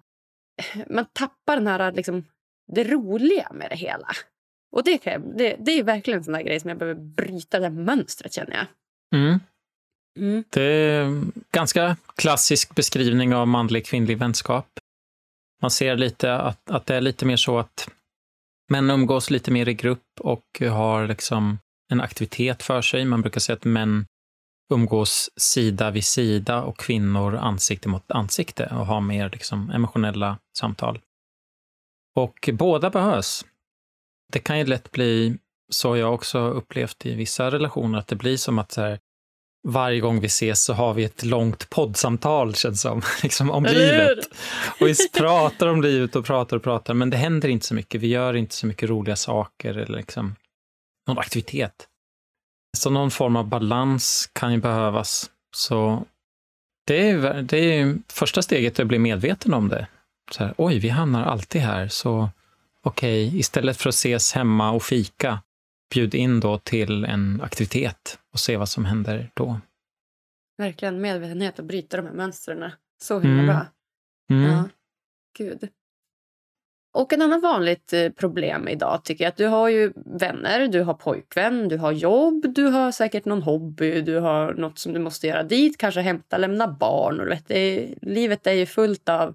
Man 0.90 1.06
tappar 1.12 1.56
den 1.56 1.66
här, 1.66 1.92
liksom, 1.92 2.24
det 2.72 2.84
roliga 2.84 3.48
med 3.52 3.70
det 3.70 3.76
hela. 3.76 4.08
Och 4.76 4.84
det, 4.84 4.98
det, 5.36 5.56
det 5.58 5.72
är 5.72 5.82
verkligen 5.82 6.18
en 6.18 6.24
sån 6.24 6.44
grej 6.44 6.60
som 6.60 6.68
jag 6.68 6.78
behöver 6.78 7.00
bryta 7.00 7.58
det 7.58 7.70
mönstret, 7.70 8.32
känner 8.32 8.56
jag. 8.56 8.66
Mm. 9.20 9.40
Mm. 10.18 10.44
Det 10.50 10.62
är 10.62 11.02
en 11.02 11.32
ganska 11.52 11.96
klassisk 12.16 12.74
beskrivning 12.74 13.34
av 13.34 13.48
manlig 13.48 13.86
kvinnlig 13.86 14.18
vänskap. 14.18 14.66
Man 15.62 15.70
ser 15.70 15.96
lite 15.96 16.34
att, 16.34 16.70
att 16.70 16.86
det 16.86 16.94
är 16.94 17.00
lite 17.00 17.26
mer 17.26 17.36
så 17.36 17.58
att 17.58 17.88
män 18.70 18.90
umgås 18.90 19.30
lite 19.30 19.50
mer 19.50 19.68
i 19.68 19.74
grupp 19.74 20.20
och 20.20 20.62
har 20.70 21.06
liksom 21.06 21.58
en 21.92 22.00
aktivitet 22.00 22.62
för 22.62 22.82
sig. 22.82 23.04
Man 23.04 23.22
brukar 23.22 23.40
säga 23.40 23.56
att 23.56 23.64
män 23.64 24.06
umgås 24.74 25.30
sida 25.36 25.90
vid 25.90 26.04
sida 26.04 26.62
och 26.62 26.78
kvinnor 26.78 27.36
ansikte 27.36 27.88
mot 27.88 28.10
ansikte 28.10 28.66
och 28.66 28.86
har 28.86 29.00
mer 29.00 29.30
liksom 29.30 29.70
emotionella 29.70 30.38
samtal. 30.58 31.00
Och 32.16 32.50
båda 32.52 32.90
behövs. 32.90 33.44
Det 34.32 34.38
kan 34.38 34.58
ju 34.58 34.64
lätt 34.64 34.90
bli, 34.90 35.38
så 35.72 35.96
jag 35.96 36.14
också 36.14 36.38
upplevt 36.38 37.06
i 37.06 37.14
vissa 37.14 37.50
relationer, 37.50 37.98
att 37.98 38.08
det 38.08 38.16
blir 38.16 38.36
som 38.36 38.58
att 38.58 38.72
så 38.72 38.80
här, 38.80 38.98
varje 39.62 40.00
gång 40.00 40.20
vi 40.20 40.26
ses 40.26 40.64
så 40.64 40.72
har 40.72 40.94
vi 40.94 41.04
ett 41.04 41.24
långt 41.24 41.70
poddsamtal, 41.70 42.54
känns 42.54 42.80
som, 42.80 43.02
liksom 43.22 43.50
om 43.50 43.64
livet. 43.64 44.18
Och 44.80 44.88
vi 44.88 44.94
pratar 45.08 45.66
om 45.66 45.82
livet 45.82 46.16
och 46.16 46.24
pratar 46.24 46.56
och 46.56 46.62
pratar, 46.62 46.94
men 46.94 47.10
det 47.10 47.16
händer 47.16 47.48
inte 47.48 47.66
så 47.66 47.74
mycket. 47.74 48.00
Vi 48.00 48.06
gör 48.06 48.34
inte 48.34 48.54
så 48.54 48.66
mycket 48.66 48.88
roliga 48.88 49.16
saker 49.16 49.78
eller 49.78 49.96
liksom 49.96 50.36
någon 51.08 51.18
aktivitet. 51.18 51.88
Så 52.76 52.90
någon 52.90 53.10
form 53.10 53.36
av 53.36 53.48
balans 53.48 54.30
kan 54.32 54.52
ju 54.52 54.58
behövas. 54.58 55.30
Så 55.56 56.04
det 56.86 57.10
är, 57.10 57.42
det 57.42 57.58
är 57.58 57.96
första 58.08 58.42
steget 58.42 58.80
att 58.80 58.86
bli 58.86 58.98
medveten 58.98 59.54
om 59.54 59.68
det. 59.68 59.86
Så 60.30 60.44
här, 60.44 60.54
Oj, 60.56 60.78
vi 60.78 60.88
hamnar 60.88 61.24
alltid 61.24 61.60
här, 61.62 61.88
så 61.88 62.30
okej, 62.82 63.28
okay, 63.28 63.38
istället 63.38 63.76
för 63.76 63.88
att 63.88 63.94
ses 63.94 64.32
hemma 64.32 64.70
och 64.70 64.82
fika, 64.82 65.40
bjud 65.92 66.14
in 66.14 66.40
då 66.40 66.58
till 66.58 67.04
en 67.04 67.40
aktivitet 67.40 68.18
och 68.32 68.40
se 68.40 68.56
vad 68.56 68.68
som 68.68 68.84
händer 68.84 69.30
då. 69.34 69.60
Verkligen 70.58 71.00
medvetenhet 71.00 71.58
och 71.58 71.64
bryta 71.64 71.96
de 71.96 72.06
här 72.06 72.14
mönstren. 72.14 72.70
Så 73.02 73.20
himla 73.20 73.42
mm. 73.42 73.46
bra. 73.46 73.66
Mm. 74.30 74.50
Ja, 74.50 74.68
gud. 75.38 75.68
Och 76.94 77.12
en 77.12 77.22
annan 77.22 77.40
vanligt 77.40 77.92
eh, 77.92 78.10
problem 78.10 78.68
idag 78.68 79.04
tycker 79.04 79.24
jag 79.24 79.28
att 79.28 79.36
du 79.36 79.46
har 79.46 79.68
ju 79.68 79.92
vänner, 79.96 80.68
du 80.68 80.82
har 80.82 80.94
pojkvän, 80.94 81.68
du 81.68 81.78
har 81.78 81.92
jobb, 81.92 82.54
du 82.54 82.64
har 82.64 82.92
säkert 82.92 83.24
någon 83.24 83.42
hobby, 83.42 84.00
du 84.00 84.18
har 84.18 84.54
något 84.54 84.78
som 84.78 84.92
du 84.92 84.98
måste 85.00 85.26
göra 85.26 85.42
dit, 85.42 85.78
kanske 85.78 86.00
hämta, 86.00 86.38
lämna 86.38 86.68
barn. 86.68 87.20
Och 87.20 87.30
vet, 87.30 87.50
är, 87.50 87.94
livet 88.02 88.46
är 88.46 88.52
ju 88.52 88.66
fullt 88.66 89.08
av, 89.08 89.34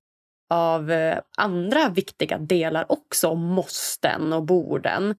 av 0.50 0.92
eh, 0.92 1.20
andra 1.38 1.90
viktiga 1.90 2.38
delar 2.38 2.92
också, 2.92 3.36
måsten 3.36 4.34
och 4.34 4.44
borden. 4.44 5.16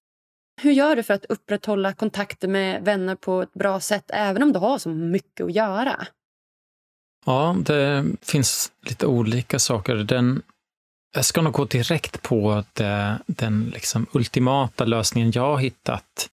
Hur 0.61 0.71
gör 0.71 0.95
du 0.95 1.03
för 1.03 1.13
att 1.13 1.25
upprätthålla 1.25 1.93
kontakter 1.93 2.47
med 2.47 2.83
vänner 2.83 3.15
på 3.15 3.41
ett 3.41 3.53
bra 3.53 3.79
sätt 3.79 4.05
även 4.07 4.43
om 4.43 4.53
du 4.53 4.59
har 4.59 4.77
så 4.77 4.89
mycket 4.89 5.45
att 5.45 5.55
göra? 5.55 6.07
Ja, 7.25 7.55
det 7.59 8.05
finns 8.21 8.71
lite 8.81 9.05
olika 9.05 9.59
saker. 9.59 9.95
Den, 9.95 10.41
jag 11.15 11.25
ska 11.25 11.41
nog 11.41 11.53
gå 11.53 11.65
direkt 11.65 12.21
på 12.21 12.63
det, 12.73 13.19
den 13.27 13.69
liksom 13.73 14.05
ultimata 14.11 14.85
lösningen 14.85 15.31
jag 15.31 15.41
har 15.41 15.57
hittat 15.57 16.29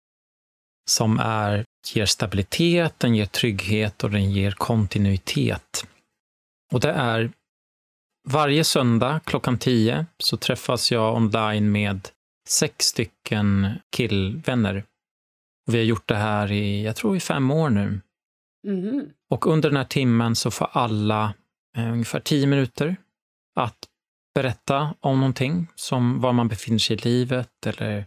som 0.89 1.19
är, 1.19 1.65
ger 1.93 2.05
stabilitet, 2.05 2.99
den 2.99 3.15
ger 3.15 3.25
trygghet 3.25 4.03
och 4.03 4.11
den 4.11 4.31
ger 4.31 4.51
kontinuitet. 4.51 5.87
Och 6.73 6.79
det 6.79 6.91
är 6.91 7.31
varje 8.29 8.63
söndag 8.63 9.19
klockan 9.25 9.57
10 9.57 10.05
så 10.17 10.37
träffas 10.37 10.91
jag 10.91 11.15
online 11.15 11.71
med 11.71 12.09
sex 12.47 12.85
stycken 12.85 13.67
killvänner. 13.89 14.83
Vi 15.71 15.77
har 15.77 15.85
gjort 15.85 16.07
det 16.07 16.15
här 16.15 16.51
i, 16.51 16.83
jag 16.83 16.95
tror 16.95 17.17
i 17.17 17.19
fem 17.19 17.51
år 17.51 17.69
nu. 17.69 18.01
Mm. 18.67 19.09
Och 19.29 19.47
under 19.47 19.69
den 19.69 19.77
här 19.77 19.85
timmen 19.85 20.35
så 20.35 20.51
får 20.51 20.69
alla 20.71 21.33
eh, 21.77 21.91
ungefär 21.91 22.19
tio 22.19 22.47
minuter 22.47 22.95
att 23.55 23.77
berätta 24.35 24.95
om 24.99 25.19
någonting, 25.19 25.67
som 25.75 26.21
var 26.21 26.33
man 26.33 26.47
befinner 26.47 26.79
sig 26.79 26.95
i 26.95 26.99
livet 26.99 27.65
eller 27.65 28.05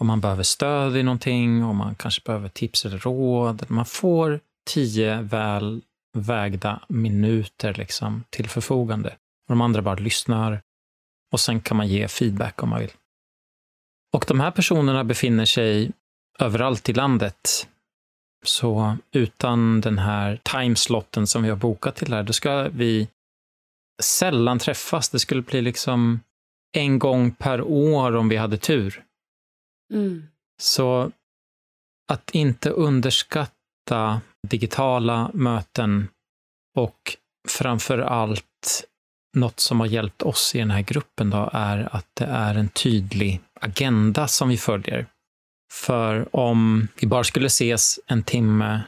om 0.00 0.06
man 0.06 0.20
behöver 0.20 0.42
stöd 0.42 0.96
i 0.96 1.02
någonting, 1.02 1.64
om 1.64 1.76
man 1.76 1.94
kanske 1.94 2.22
behöver 2.24 2.48
tips 2.48 2.84
eller 2.84 2.98
råd. 2.98 3.64
Man 3.68 3.86
får 3.86 4.40
tio 4.66 5.22
väl 5.22 5.82
vägda 6.12 6.82
minuter 6.88 7.74
liksom 7.74 8.24
till 8.30 8.48
förfogande. 8.48 9.08
Och 9.08 9.54
de 9.54 9.60
andra 9.60 9.82
bara 9.82 9.94
lyssnar 9.94 10.62
och 11.32 11.40
sen 11.40 11.60
kan 11.60 11.76
man 11.76 11.88
ge 11.88 12.08
feedback 12.08 12.62
om 12.62 12.68
man 12.68 12.80
vill. 12.80 12.92
Och 14.12 14.24
de 14.28 14.40
här 14.40 14.50
personerna 14.50 15.04
befinner 15.04 15.44
sig 15.44 15.92
överallt 16.38 16.88
i 16.88 16.92
landet. 16.92 17.68
Så 18.44 18.96
utan 19.12 19.80
den 19.80 19.98
här 19.98 20.40
timeslotten 20.42 21.26
som 21.26 21.42
vi 21.42 21.48
har 21.48 21.56
bokat 21.56 21.96
till 21.96 22.12
här, 22.12 22.22
då 22.22 22.32
ska 22.32 22.68
vi 22.68 23.08
sällan 24.02 24.58
träffas. 24.58 25.08
Det 25.08 25.18
skulle 25.18 25.42
bli 25.42 25.62
liksom 25.62 26.20
en 26.76 26.98
gång 26.98 27.30
per 27.30 27.62
år 27.62 28.16
om 28.16 28.28
vi 28.28 28.36
hade 28.36 28.56
tur. 28.56 29.04
Mm. 29.94 30.26
Så 30.62 31.12
att 32.12 32.30
inte 32.30 32.70
underskatta 32.70 34.20
digitala 34.48 35.30
möten 35.34 36.08
och 36.76 37.16
framför 37.48 37.98
allt 37.98 38.84
något 39.36 39.60
som 39.60 39.80
har 39.80 39.86
hjälpt 39.86 40.22
oss 40.22 40.54
i 40.54 40.58
den 40.58 40.70
här 40.70 40.82
gruppen 40.82 41.30
då 41.30 41.50
är 41.52 41.96
att 41.96 42.06
det 42.14 42.24
är 42.24 42.54
en 42.54 42.68
tydlig 42.68 43.40
agenda 43.60 44.28
som 44.28 44.48
vi 44.48 44.56
följer. 44.56 45.06
För 45.72 46.36
om 46.36 46.88
vi 47.00 47.06
bara 47.06 47.24
skulle 47.24 47.46
ses 47.46 48.00
en 48.06 48.22
timme, 48.22 48.82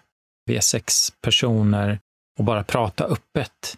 vi 0.47 0.57
är 0.57 0.61
sex 0.61 1.13
personer 1.23 1.99
och 2.39 2.45
bara 2.45 2.65
prata 2.65 3.05
öppet, 3.05 3.77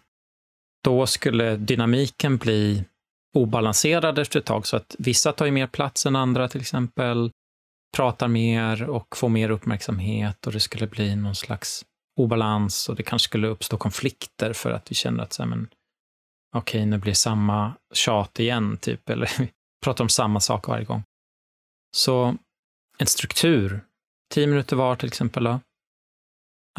då 0.83 1.07
skulle 1.07 1.55
dynamiken 1.55 2.37
bli 2.37 2.83
obalanserad 3.33 4.19
efter 4.19 4.39
ett 4.39 4.45
tag. 4.45 4.67
Så 4.67 4.77
att 4.77 4.95
vissa 4.99 5.31
tar 5.31 5.45
ju 5.45 5.51
mer 5.51 5.67
plats 5.67 6.05
än 6.05 6.15
andra 6.15 6.49
till 6.49 6.61
exempel, 6.61 7.31
pratar 7.97 8.27
mer 8.27 8.89
och 8.89 9.17
får 9.17 9.29
mer 9.29 9.49
uppmärksamhet 9.49 10.47
och 10.47 10.53
det 10.53 10.59
skulle 10.59 10.87
bli 10.87 11.15
någon 11.15 11.35
slags 11.35 11.85
obalans 12.19 12.89
och 12.89 12.95
det 12.95 13.03
kanske 13.03 13.25
skulle 13.25 13.47
uppstå 13.47 13.77
konflikter 13.77 14.53
för 14.53 14.71
att 14.71 14.91
vi 14.91 14.95
känner 14.95 15.23
att 15.23 15.33
så 15.33 15.43
här, 15.43 15.49
men, 15.49 15.67
okej, 16.53 16.79
okay, 16.79 16.85
nu 16.85 16.97
blir 16.97 17.13
samma 17.13 17.73
tjat 17.93 18.39
igen, 18.39 18.77
typ, 18.77 19.09
eller 19.09 19.29
pratar 19.83 20.03
om 20.03 20.09
samma 20.09 20.39
sak 20.39 20.67
varje 20.67 20.85
gång. 20.85 21.03
Så 21.95 22.37
en 22.97 23.07
struktur, 23.07 23.81
tio 24.33 24.47
minuter 24.47 24.75
var 24.75 24.95
till 24.95 25.07
exempel, 25.07 25.43
då. 25.43 25.59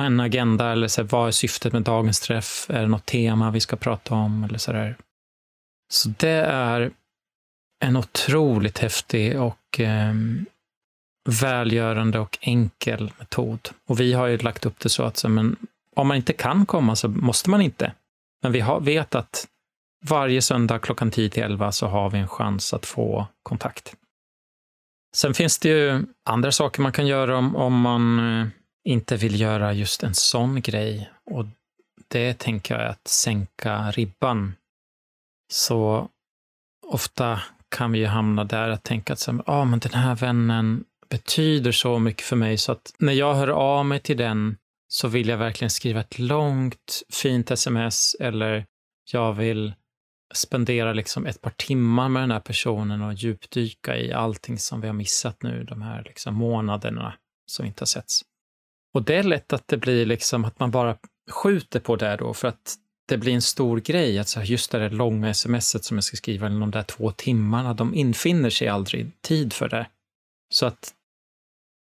en 0.01 0.20
agenda, 0.20 0.72
eller 0.72 0.89
så 0.89 1.03
här, 1.03 1.09
vad 1.09 1.29
är 1.29 1.33
syftet 1.33 1.72
med 1.72 1.83
dagens 1.83 2.20
träff? 2.20 2.70
Är 2.70 2.81
det 2.81 2.89
något 2.89 3.07
tema 3.07 3.51
vi 3.51 3.61
ska 3.61 3.77
prata 3.77 4.14
om? 4.14 4.45
Eller 4.45 4.59
så, 4.59 4.72
där. 4.72 4.97
så 5.93 6.09
det 6.09 6.45
är 6.47 6.91
en 7.85 7.97
otroligt 7.97 8.79
häftig 8.79 9.41
och 9.41 9.81
eh, 9.81 10.14
välgörande 11.29 12.18
och 12.18 12.39
enkel 12.41 13.12
metod. 13.18 13.68
Och 13.87 14.01
vi 14.01 14.12
har 14.12 14.27
ju 14.27 14.39
lagt 14.39 14.66
upp 14.66 14.79
det 14.79 14.89
så 14.89 15.03
att 15.03 15.16
så, 15.16 15.29
men, 15.29 15.57
om 15.95 16.09
man 16.09 16.16
inte 16.16 16.33
kan 16.33 16.66
komma 16.66 16.97
så 16.97 17.09
måste 17.09 17.51
man 17.51 17.61
inte. 17.61 17.93
Men 18.43 18.53
vi 18.53 18.61
har, 18.61 18.81
vet 18.81 19.14
att 19.14 19.49
varje 20.09 20.42
söndag 20.42 20.78
klockan 20.78 21.11
10 21.11 21.30
till 21.30 21.42
11 21.42 21.72
så 21.72 21.86
har 21.86 22.11
vi 22.11 22.18
en 22.18 22.28
chans 22.28 22.74
att 22.74 22.86
få 22.86 23.26
kontakt. 23.42 23.94
Sen 25.16 25.34
finns 25.34 25.59
det 25.59 25.68
ju 25.68 26.07
andra 26.24 26.52
saker 26.52 26.82
man 26.82 26.92
kan 26.92 27.07
göra 27.07 27.38
om, 27.38 27.57
om 27.57 27.80
man 27.80 28.18
eh, 28.18 28.46
inte 28.84 29.16
vill 29.16 29.40
göra 29.40 29.72
just 29.72 30.02
en 30.02 30.14
sån 30.14 30.61
grej. 30.61 31.11
Och 31.30 31.46
det 32.09 32.38
tänker 32.38 32.74
jag 32.74 32.84
är 32.84 32.88
att 32.88 33.09
sänka 33.09 33.90
ribban. 33.90 34.55
Så 35.52 36.09
ofta 36.86 37.40
kan 37.76 37.92
vi 37.92 37.98
ju 37.98 38.07
hamna 38.07 38.44
där 38.44 38.68
att 38.68 38.82
tänka 38.82 39.12
att 39.12 39.28
ah, 39.46 39.64
men 39.64 39.78
den 39.78 39.94
här 39.94 40.14
vännen 40.14 40.84
betyder 41.11 41.72
så 41.72 41.98
mycket 41.98 42.26
för 42.26 42.36
mig 42.36 42.59
så 42.59 42.72
att 42.72 42.94
när 42.98 43.12
jag 43.12 43.34
hör 43.34 43.48
av 43.48 43.86
mig 43.86 44.00
till 44.00 44.16
den 44.16 44.57
så 44.88 45.09
vill 45.09 45.28
jag 45.28 45.38
verkligen 45.38 45.70
skriva 45.70 46.00
ett 46.00 46.18
långt 46.18 47.02
fint 47.12 47.50
sms 47.50 48.16
eller 48.20 48.66
jag 49.12 49.32
vill 49.32 49.74
spendera 50.37 50.93
liksom 50.93 51.26
ett 51.26 51.41
par 51.41 51.51
timmar 51.51 52.09
med 52.09 52.22
den 52.22 52.30
här 52.30 52.41
personen 52.41 53.03
och 53.03 53.14
djupdyka 53.14 53.97
i 53.97 54.12
allting 54.12 54.59
som 54.59 54.80
vi 54.80 54.87
har 54.87 54.95
missat 54.95 55.43
nu 55.43 55.64
de 55.64 55.82
här 55.82 56.03
liksom 56.03 56.35
månaderna 56.35 57.14
som 57.47 57.66
inte 57.66 57.82
har 57.82 57.87
setts. 57.87 58.22
Och 58.95 59.03
det 59.03 59.14
är 59.14 59.22
lätt 59.22 59.53
att 59.53 59.68
det 59.68 59.76
blir 59.76 60.07
liksom 60.07 60.45
att 60.45 60.61
man 60.61 60.70
bara 60.70 60.97
skjuter 61.30 61.80
på 61.80 61.97
det 61.97 62.16
då 62.16 62.35
för 62.35 62.49
att 62.49 62.76
det 63.09 63.18
blir 63.18 63.32
en 63.32 63.43
stor 63.43 63.80
grej 63.80 64.18
att 64.18 64.28
så 64.28 64.41
här, 64.41 64.47
just 64.47 64.70
det 64.70 64.78
där 64.78 64.91
långa 64.91 65.35
smset 65.35 65.85
som 65.85 65.97
jag 65.97 66.05
ska 66.05 66.16
skriva, 66.16 66.47
eller 66.47 66.61
de 66.61 66.70
där 66.70 66.82
två 66.82 67.11
timmarna, 67.11 67.74
de 67.74 67.95
infinner 67.95 68.51
sig 68.51 68.68
aldrig 68.68 69.22
tid 69.22 69.53
för 69.53 69.68
det. 69.68 69.87
Så 70.55 70.66
att 70.66 70.95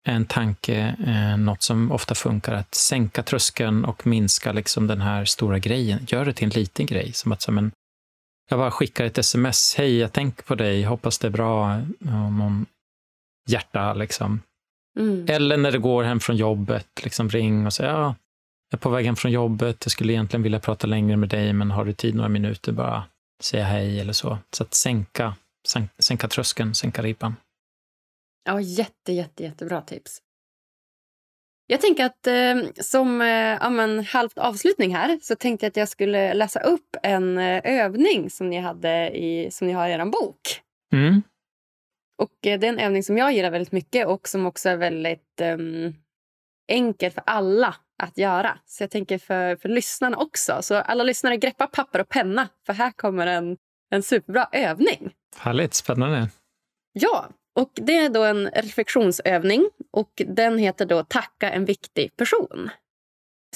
en 0.03 0.25
tanke, 0.25 0.95
eh, 1.05 1.37
något 1.37 1.63
som 1.63 1.91
ofta 1.91 2.15
funkar, 2.15 2.53
att 2.53 2.75
sänka 2.75 3.23
tröskeln 3.23 3.85
och 3.85 4.07
minska 4.07 4.51
liksom 4.51 4.87
den 4.87 5.01
här 5.01 5.25
stora 5.25 5.59
grejen. 5.59 6.05
Gör 6.07 6.25
det 6.25 6.33
till 6.33 6.45
en 6.45 6.61
liten 6.61 6.85
grej, 6.85 7.13
som 7.13 7.31
att 7.31 7.41
så, 7.41 7.51
men, 7.51 7.71
jag 8.49 8.59
bara 8.59 8.71
skickar 8.71 9.05
ett 9.05 9.17
sms. 9.17 9.75
Hej, 9.77 9.97
jag 9.97 10.13
tänker 10.13 10.43
på 10.43 10.55
dig, 10.55 10.83
hoppas 10.83 11.19
det 11.19 11.27
är 11.27 11.31
bra. 11.31 11.81
Någon 11.99 12.65
hjärta 13.49 13.93
liksom. 13.93 14.41
Mm. 14.99 15.25
Eller 15.29 15.57
när 15.57 15.71
du 15.71 15.79
går 15.79 16.03
hem 16.03 16.19
från 16.19 16.35
jobbet, 16.35 16.87
liksom 17.03 17.29
ring 17.29 17.65
och 17.65 17.73
säg 17.73 17.85
ja, 17.85 18.15
jag 18.69 18.77
är 18.77 18.81
på 18.81 18.89
väg 18.89 19.05
hem 19.05 19.15
från 19.15 19.31
jobbet, 19.31 19.77
jag 19.85 19.91
skulle 19.91 20.13
egentligen 20.13 20.43
vilja 20.43 20.59
prata 20.59 20.87
längre 20.87 21.17
med 21.17 21.29
dig, 21.29 21.53
men 21.53 21.71
har 21.71 21.85
du 21.85 21.93
tid 21.93 22.15
några 22.15 22.29
minuter, 22.29 22.71
bara 22.71 23.03
säga 23.41 23.63
hej 23.63 23.99
eller 23.99 24.13
så. 24.13 24.37
Så 24.51 24.63
att 24.63 24.73
sänka, 24.73 25.35
sänka 25.99 26.27
tröskeln, 26.27 26.75
sänka 26.75 27.01
ribban. 27.01 27.35
Ja, 28.45 28.61
jätte, 28.61 29.13
jätte, 29.13 29.43
jättebra 29.43 29.81
tips. 29.81 30.21
Jag 31.71 31.81
tänker 31.81 32.05
att 32.05 32.27
eh, 32.27 32.83
som 32.83 33.21
eh, 33.21 33.27
ja, 33.61 33.69
men, 33.69 34.05
halvt 34.05 34.37
avslutning 34.37 34.95
här 34.95 35.19
så 35.21 35.35
tänkte 35.35 35.65
jag 35.65 35.69
att 35.69 35.77
jag 35.77 35.89
skulle 35.89 36.33
läsa 36.33 36.59
upp 36.59 36.95
en 37.03 37.37
eh, 37.37 37.61
övning 37.63 38.29
som 38.29 38.49
ni, 38.49 38.59
hade 38.59 39.09
i, 39.09 39.51
som 39.51 39.67
ni 39.67 39.73
har 39.73 39.87
i 39.87 39.91
er 39.91 40.05
bok. 40.05 40.61
Mm. 40.93 41.21
Och 42.17 42.47
eh, 42.47 42.59
Det 42.59 42.67
är 42.67 42.73
en 42.73 42.79
övning 42.79 43.03
som 43.03 43.17
jag 43.17 43.33
gillar 43.33 43.51
väldigt 43.51 43.71
mycket 43.71 44.07
och 44.07 44.27
som 44.27 44.45
också 44.45 44.69
är 44.69 44.77
väldigt 44.77 45.41
um, 45.41 45.95
enkel 46.71 47.11
för 47.11 47.23
alla 47.25 47.75
att 48.03 48.17
göra. 48.17 48.59
Så 48.65 48.83
jag 48.83 48.91
tänker 48.91 49.17
för, 49.17 49.55
för 49.55 49.69
lyssnarna 49.69 50.17
också. 50.17 50.57
Så 50.61 50.75
alla 50.75 51.03
lyssnare, 51.03 51.37
greppa 51.37 51.67
papper 51.67 52.01
och 52.01 52.09
penna 52.09 52.47
för 52.65 52.73
här 52.73 52.91
kommer 52.91 53.27
en, 53.27 53.57
en 53.91 54.03
superbra 54.03 54.49
övning. 54.51 55.11
Härligt, 55.37 55.73
spännande. 55.73 56.29
Ja, 56.93 57.29
och 57.59 57.71
Det 57.73 57.97
är 57.97 58.09
då 58.09 58.23
en 58.23 58.49
reflektionsövning 58.49 59.69
och 59.91 60.21
den 60.27 60.57
heter 60.57 60.85
då 60.85 61.03
Tacka 61.03 61.49
en 61.51 61.65
viktig 61.65 62.15
person. 62.15 62.69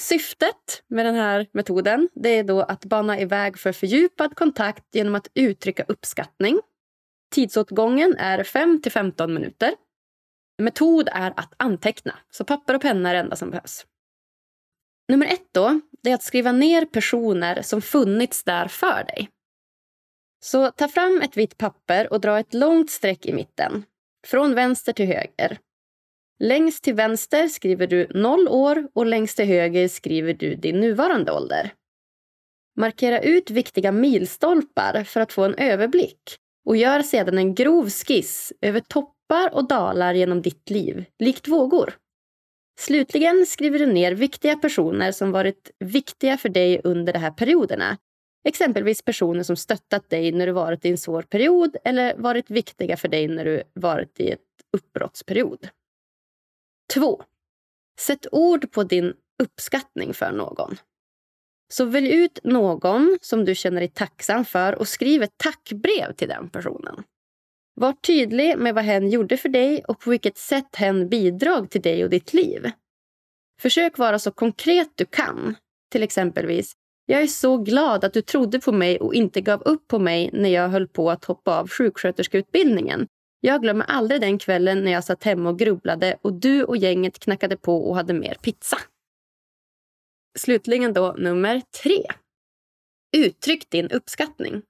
Syftet 0.00 0.82
med 0.88 1.06
den 1.06 1.14
här 1.14 1.46
metoden 1.52 2.08
det 2.14 2.28
är 2.28 2.44
då 2.44 2.60
att 2.60 2.84
bana 2.84 3.20
iväg 3.20 3.58
för 3.58 3.72
fördjupad 3.72 4.36
kontakt 4.36 4.84
genom 4.92 5.14
att 5.14 5.28
uttrycka 5.34 5.84
uppskattning. 5.88 6.60
Tidsåtgången 7.34 8.16
är 8.18 8.44
5 8.44 8.82
till 8.82 8.92
15 8.92 9.34
minuter. 9.34 9.74
Metod 10.62 11.08
är 11.12 11.32
att 11.36 11.54
anteckna, 11.56 12.18
så 12.30 12.44
papper 12.44 12.74
och 12.74 12.82
penna 12.82 13.10
är 13.10 13.14
det 13.14 13.20
enda 13.20 13.36
som 13.36 13.50
behövs. 13.50 13.86
Nummer 15.08 15.26
ett 15.26 15.48
då, 15.52 15.80
det 16.02 16.10
är 16.10 16.14
att 16.14 16.22
skriva 16.22 16.52
ner 16.52 16.84
personer 16.84 17.62
som 17.62 17.82
funnits 17.82 18.44
där 18.44 18.68
för 18.68 19.04
dig. 19.04 19.30
Så 20.46 20.70
ta 20.70 20.88
fram 20.88 21.20
ett 21.20 21.36
vitt 21.36 21.58
papper 21.58 22.12
och 22.12 22.20
dra 22.20 22.38
ett 22.38 22.54
långt 22.54 22.90
streck 22.90 23.26
i 23.26 23.32
mitten, 23.32 23.84
från 24.26 24.54
vänster 24.54 24.92
till 24.92 25.06
höger. 25.06 25.58
Längst 26.38 26.84
till 26.84 26.94
vänster 26.94 27.48
skriver 27.48 27.86
du 27.86 28.08
0 28.14 28.48
år 28.48 28.88
och 28.94 29.06
längst 29.06 29.36
till 29.36 29.46
höger 29.46 29.88
skriver 29.88 30.34
du 30.34 30.54
din 30.54 30.80
nuvarande 30.80 31.32
ålder. 31.32 31.72
Markera 32.76 33.20
ut 33.20 33.50
viktiga 33.50 33.92
milstolpar 33.92 35.04
för 35.04 35.20
att 35.20 35.32
få 35.32 35.44
en 35.44 35.54
överblick 35.54 36.36
och 36.66 36.76
gör 36.76 37.02
sedan 37.02 37.38
en 37.38 37.54
grov 37.54 37.90
skiss 37.90 38.52
över 38.60 38.80
toppar 38.80 39.54
och 39.54 39.68
dalar 39.68 40.14
genom 40.14 40.42
ditt 40.42 40.70
liv, 40.70 41.04
likt 41.18 41.48
vågor. 41.48 41.94
Slutligen 42.78 43.46
skriver 43.46 43.78
du 43.78 43.86
ner 43.86 44.12
viktiga 44.12 44.56
personer 44.56 45.12
som 45.12 45.32
varit 45.32 45.70
viktiga 45.78 46.36
för 46.36 46.48
dig 46.48 46.80
under 46.84 47.12
de 47.12 47.18
här 47.18 47.30
perioderna 47.30 47.96
Exempelvis 48.46 49.02
personer 49.02 49.42
som 49.42 49.56
stöttat 49.56 50.10
dig 50.10 50.32
när 50.32 50.46
du 50.46 50.52
varit 50.52 50.84
i 50.84 50.90
en 50.90 50.98
svår 50.98 51.22
period 51.22 51.76
eller 51.84 52.16
varit 52.16 52.50
viktiga 52.50 52.96
för 52.96 53.08
dig 53.08 53.28
när 53.28 53.44
du 53.44 53.62
varit 53.72 54.20
i 54.20 54.30
ett 54.30 54.40
uppbrottsperiod. 54.72 55.68
2. 56.94 57.22
Sätt 58.00 58.26
ord 58.32 58.72
på 58.72 58.84
din 58.84 59.14
uppskattning 59.42 60.14
för 60.14 60.32
någon. 60.32 60.76
Så 61.72 61.84
välj 61.84 62.14
ut 62.14 62.38
någon 62.44 63.18
som 63.22 63.44
du 63.44 63.54
känner 63.54 63.80
dig 63.80 63.88
tacksam 63.88 64.44
för 64.44 64.74
och 64.74 64.88
skriv 64.88 65.22
ett 65.22 65.38
tackbrev 65.38 66.12
till 66.12 66.28
den 66.28 66.48
personen. 66.48 67.02
Var 67.74 67.92
tydlig 67.92 68.58
med 68.58 68.74
vad 68.74 68.84
hen 68.84 69.10
gjorde 69.10 69.36
för 69.36 69.48
dig 69.48 69.84
och 69.84 70.00
på 70.00 70.10
vilket 70.10 70.38
sätt 70.38 70.76
hen 70.76 71.08
bidrog 71.08 71.70
till 71.70 71.82
dig 71.82 72.04
och 72.04 72.10
ditt 72.10 72.34
liv. 72.34 72.70
Försök 73.60 73.98
vara 73.98 74.18
så 74.18 74.30
konkret 74.30 74.88
du 74.94 75.04
kan. 75.04 75.56
Till 75.90 76.02
exempelvis, 76.02 76.76
jag 77.06 77.22
är 77.22 77.26
så 77.26 77.56
glad 77.58 78.04
att 78.04 78.12
du 78.12 78.22
trodde 78.22 78.60
på 78.60 78.72
mig 78.72 79.00
och 79.00 79.14
inte 79.14 79.40
gav 79.40 79.62
upp 79.62 79.88
på 79.88 79.98
mig 79.98 80.30
när 80.32 80.48
jag 80.48 80.68
höll 80.68 80.88
på 80.88 81.10
att 81.10 81.24
hoppa 81.24 81.58
av 81.58 81.68
sjuksköterskeutbildningen. 81.68 83.06
Jag 83.40 83.62
glömmer 83.62 83.84
aldrig 83.88 84.20
den 84.20 84.38
kvällen 84.38 84.84
när 84.84 84.92
jag 84.92 85.04
satt 85.04 85.24
hemma 85.24 85.50
och 85.50 85.58
grubblade 85.58 86.16
och 86.22 86.32
du 86.32 86.64
och 86.64 86.76
gänget 86.76 87.18
knackade 87.18 87.56
på 87.56 87.88
och 87.88 87.96
hade 87.96 88.14
mer 88.14 88.34
pizza. 88.42 88.78
slutligen 90.38 90.92
då 90.92 91.14
nummer 91.18 91.62
tre. 91.82 92.04
Uttryck 93.16 93.70
din 93.70 93.90
uppskattning. 93.90 94.62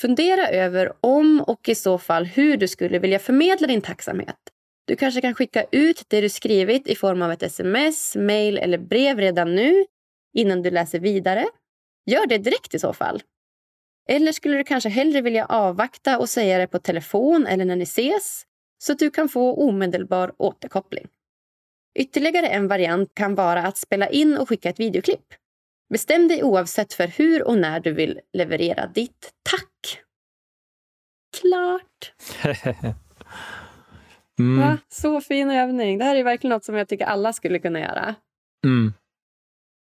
Fundera 0.00 0.48
över 0.48 0.92
om 1.00 1.40
och 1.40 1.68
i 1.68 1.74
så 1.74 1.98
fall 1.98 2.24
hur 2.24 2.56
du 2.56 2.68
skulle 2.68 2.98
vilja 2.98 3.18
förmedla 3.18 3.66
din 3.66 3.80
tacksamhet. 3.82 4.36
Du 4.86 4.96
kanske 4.96 5.20
kan 5.20 5.34
skicka 5.34 5.64
ut 5.72 6.04
det 6.08 6.20
du 6.20 6.28
skrivit 6.28 6.88
i 6.88 6.94
form 6.94 7.22
av 7.22 7.32
ett 7.32 7.42
sms, 7.42 8.16
mail 8.16 8.58
eller 8.58 8.78
brev 8.78 9.18
redan 9.18 9.54
nu 9.54 9.84
innan 10.34 10.62
du 10.62 10.70
läser 10.70 10.98
vidare. 10.98 11.46
Gör 12.06 12.26
det 12.26 12.38
direkt 12.38 12.74
i 12.74 12.78
så 12.78 12.92
fall. 12.92 13.22
Eller 14.08 14.32
skulle 14.32 14.56
du 14.56 14.64
kanske 14.64 14.88
hellre 14.88 15.20
vilja 15.20 15.46
avvakta 15.46 16.18
och 16.18 16.28
säga 16.28 16.58
det 16.58 16.66
på 16.66 16.78
telefon 16.78 17.46
eller 17.46 17.64
när 17.64 17.76
ni 17.76 17.82
ses 17.82 18.46
så 18.82 18.92
att 18.92 18.98
du 18.98 19.10
kan 19.10 19.28
få 19.28 19.54
omedelbar 19.54 20.32
återkoppling. 20.36 21.08
Ytterligare 21.98 22.48
en 22.48 22.68
variant 22.68 23.14
kan 23.14 23.34
vara 23.34 23.62
att 23.62 23.76
spela 23.76 24.08
in 24.08 24.36
och 24.36 24.48
skicka 24.48 24.68
ett 24.68 24.80
videoklipp. 24.80 25.34
Bestäm 25.92 26.28
dig 26.28 26.42
oavsett 26.42 26.92
för 26.92 27.06
hur 27.06 27.42
och 27.42 27.58
när 27.58 27.80
du 27.80 27.92
vill 27.92 28.20
leverera 28.32 28.86
ditt 28.86 29.32
tack. 29.50 30.02
Klart! 31.40 32.12
mm. 34.38 34.60
Va? 34.60 34.78
Så 34.88 35.20
fin 35.20 35.50
övning. 35.50 35.98
Det 35.98 36.04
här 36.04 36.16
är 36.16 36.24
verkligen 36.24 36.54
något 36.54 36.64
som 36.64 36.74
jag 36.74 36.88
tycker 36.88 37.04
alla 37.04 37.32
skulle 37.32 37.58
kunna 37.58 37.80
göra. 37.80 38.14
Mm. 38.64 38.92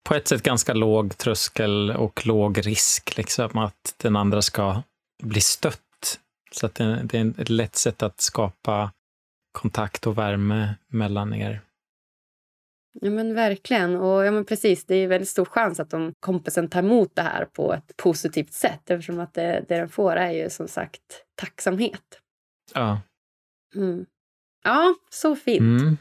På 0.08 0.16
ett 0.16 0.28
sätt 0.28 0.44
ganska 0.44 0.74
låg 0.74 1.18
tröskel 1.18 1.92
och 1.92 2.26
låg 2.26 2.68
risk, 2.68 3.18
liksom 3.18 3.58
att 3.58 3.96
den 3.98 4.16
andra 4.16 4.42
ska 4.42 4.82
bli 5.24 5.42
stött. 5.42 6.20
Så 6.52 6.66
att 6.66 6.76
det, 6.76 7.02
det 7.04 7.18
är 7.18 7.42
ett 7.42 7.50
lätt 7.50 7.76
sätt 7.76 8.04
att 8.04 8.22
skapa 8.22 8.92
kontakt 9.52 10.08
och 10.08 10.18
värme 10.18 10.76
mellan 10.88 11.34
er. 11.34 11.62
Ja 13.02 13.10
men 13.10 13.34
verkligen. 13.34 13.96
Och 13.96 14.26
ja, 14.26 14.32
men 14.32 14.46
precis, 14.46 14.86
det 14.86 14.96
är 14.96 15.08
väldigt 15.08 15.30
stor 15.30 15.46
chans 15.46 15.80
att 15.80 15.90
de 15.90 16.14
kompisen 16.20 16.70
tar 16.70 16.80
emot 16.80 17.16
det 17.16 17.22
här 17.22 17.46
på 17.46 17.74
ett 17.74 17.98
positivt 17.98 18.54
sätt 18.54 18.90
eftersom 18.90 19.20
att 19.20 19.34
det, 19.34 19.66
det 19.68 19.78
den 19.78 19.90
får 19.90 20.16
är 20.16 20.32
ju 20.32 20.50
som 20.50 20.68
sagt 20.68 21.26
tacksamhet. 21.36 22.20
Ja. 22.74 23.02
Mm. 23.76 24.06
Ja, 24.64 24.96
så 25.10 25.36
fint. 25.36 25.82
Mm. 25.82 25.98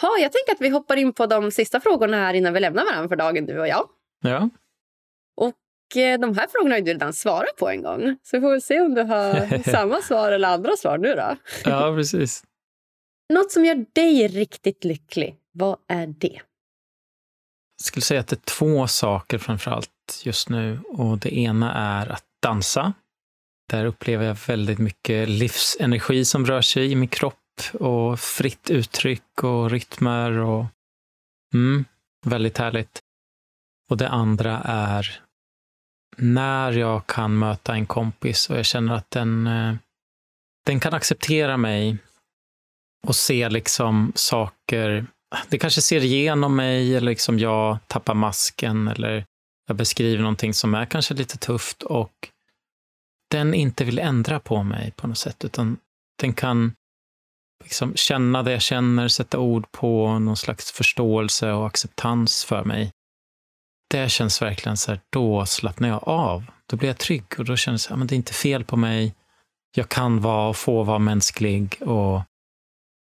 Ha, 0.00 0.18
jag 0.18 0.32
tänker 0.32 0.52
att 0.52 0.60
vi 0.60 0.68
hoppar 0.68 0.96
in 0.96 1.12
på 1.12 1.26
de 1.26 1.50
sista 1.50 1.80
frågorna 1.80 2.16
här 2.16 2.34
innan 2.34 2.54
vi 2.54 2.60
lämnar 2.60 2.84
varandra 2.84 3.08
för 3.08 3.16
dagen, 3.16 3.46
du 3.46 3.60
och 3.60 3.68
jag. 3.68 3.88
Ja. 4.22 4.50
Och 5.36 5.96
eh, 5.96 6.20
de 6.20 6.38
här 6.38 6.46
frågorna 6.48 6.74
har 6.74 6.80
du 6.80 6.92
redan 6.92 7.12
svarat 7.12 7.56
på 7.56 7.68
en 7.68 7.82
gång. 7.82 8.16
Så 8.22 8.36
vi 8.36 8.40
får 8.40 8.50
väl 8.50 8.62
se 8.62 8.80
om 8.80 8.94
du 8.94 9.02
har 9.02 9.62
samma 9.70 10.02
svar 10.02 10.32
eller 10.32 10.48
andra 10.48 10.76
svar 10.76 10.98
nu 10.98 11.14
då. 11.14 11.36
ja, 11.64 11.94
precis. 11.96 12.44
Något 13.32 13.52
som 13.52 13.64
gör 13.64 13.86
dig 13.92 14.28
riktigt 14.28 14.84
lycklig, 14.84 15.36
vad 15.52 15.76
är 15.88 16.06
det? 16.06 16.40
Jag 17.76 17.84
skulle 17.84 18.02
säga 18.02 18.20
att 18.20 18.28
det 18.28 18.36
är 18.36 18.56
två 18.58 18.86
saker 18.86 19.38
framför 19.38 19.70
allt 19.70 20.22
just 20.22 20.48
nu. 20.48 20.80
Och 20.88 21.18
det 21.18 21.38
ena 21.38 21.74
är 21.74 22.12
att 22.12 22.24
dansa. 22.42 22.92
Där 23.70 23.84
upplever 23.84 24.26
jag 24.26 24.36
väldigt 24.46 24.78
mycket 24.78 25.28
livsenergi 25.28 26.24
som 26.24 26.46
rör 26.46 26.60
sig 26.60 26.92
i 26.92 26.96
min 26.96 27.08
kropp 27.08 27.39
och 27.72 28.20
fritt 28.20 28.70
uttryck 28.70 29.42
och 29.42 29.70
rytmer. 29.70 30.30
Och, 30.30 30.66
mm, 31.54 31.84
väldigt 32.26 32.58
härligt. 32.58 33.00
Och 33.90 33.96
det 33.96 34.08
andra 34.08 34.62
är 34.64 35.20
när 36.16 36.72
jag 36.72 37.06
kan 37.06 37.38
möta 37.38 37.74
en 37.74 37.86
kompis 37.86 38.50
och 38.50 38.58
jag 38.58 38.64
känner 38.66 38.94
att 38.94 39.10
den, 39.10 39.46
eh, 39.46 39.74
den 40.66 40.80
kan 40.80 40.94
acceptera 40.94 41.56
mig 41.56 41.98
och 43.06 43.16
se 43.16 43.48
liksom 43.48 44.12
saker. 44.14 45.06
Det 45.48 45.58
kanske 45.58 45.80
ser 45.80 46.04
igenom 46.04 46.56
mig 46.56 46.96
eller 46.96 47.10
liksom 47.10 47.38
jag 47.38 47.78
tappar 47.86 48.14
masken 48.14 48.88
eller 48.88 49.24
jag 49.66 49.76
beskriver 49.76 50.22
någonting 50.22 50.54
som 50.54 50.74
är 50.74 50.84
kanske 50.86 51.14
lite 51.14 51.38
tufft 51.38 51.82
och 51.82 52.28
den 53.30 53.54
inte 53.54 53.84
vill 53.84 53.98
ändra 53.98 54.40
på 54.40 54.62
mig 54.62 54.92
på 54.96 55.06
något 55.06 55.18
sätt, 55.18 55.44
utan 55.44 55.76
den 56.18 56.34
kan 56.34 56.72
liksom 57.70 57.94
känna 57.94 58.42
det 58.42 58.52
jag 58.52 58.62
känner, 58.62 59.08
sätta 59.08 59.38
ord 59.38 59.72
på 59.72 60.18
någon 60.18 60.36
slags 60.36 60.72
förståelse 60.72 61.52
och 61.52 61.66
acceptans 61.66 62.44
för 62.44 62.64
mig. 62.64 62.92
Det 63.90 64.10
känns 64.10 64.42
verkligen 64.42 64.76
så 64.76 64.90
här, 64.90 65.00
då 65.12 65.46
slappnar 65.46 65.88
jag 65.88 66.08
av. 66.08 66.44
Då 66.66 66.76
blir 66.76 66.88
jag 66.88 66.98
trygg 66.98 67.24
och 67.38 67.44
då 67.44 67.56
känns 67.56 67.86
det, 67.86 67.92
ja, 67.92 67.96
men 67.96 68.06
det 68.06 68.14
är 68.14 68.16
inte 68.16 68.32
fel 68.32 68.64
på 68.64 68.76
mig. 68.76 69.14
Jag 69.76 69.88
kan 69.88 70.20
vara 70.20 70.48
och 70.48 70.56
få 70.56 70.82
vara 70.82 70.98
mänsklig 70.98 71.76
och 71.80 72.22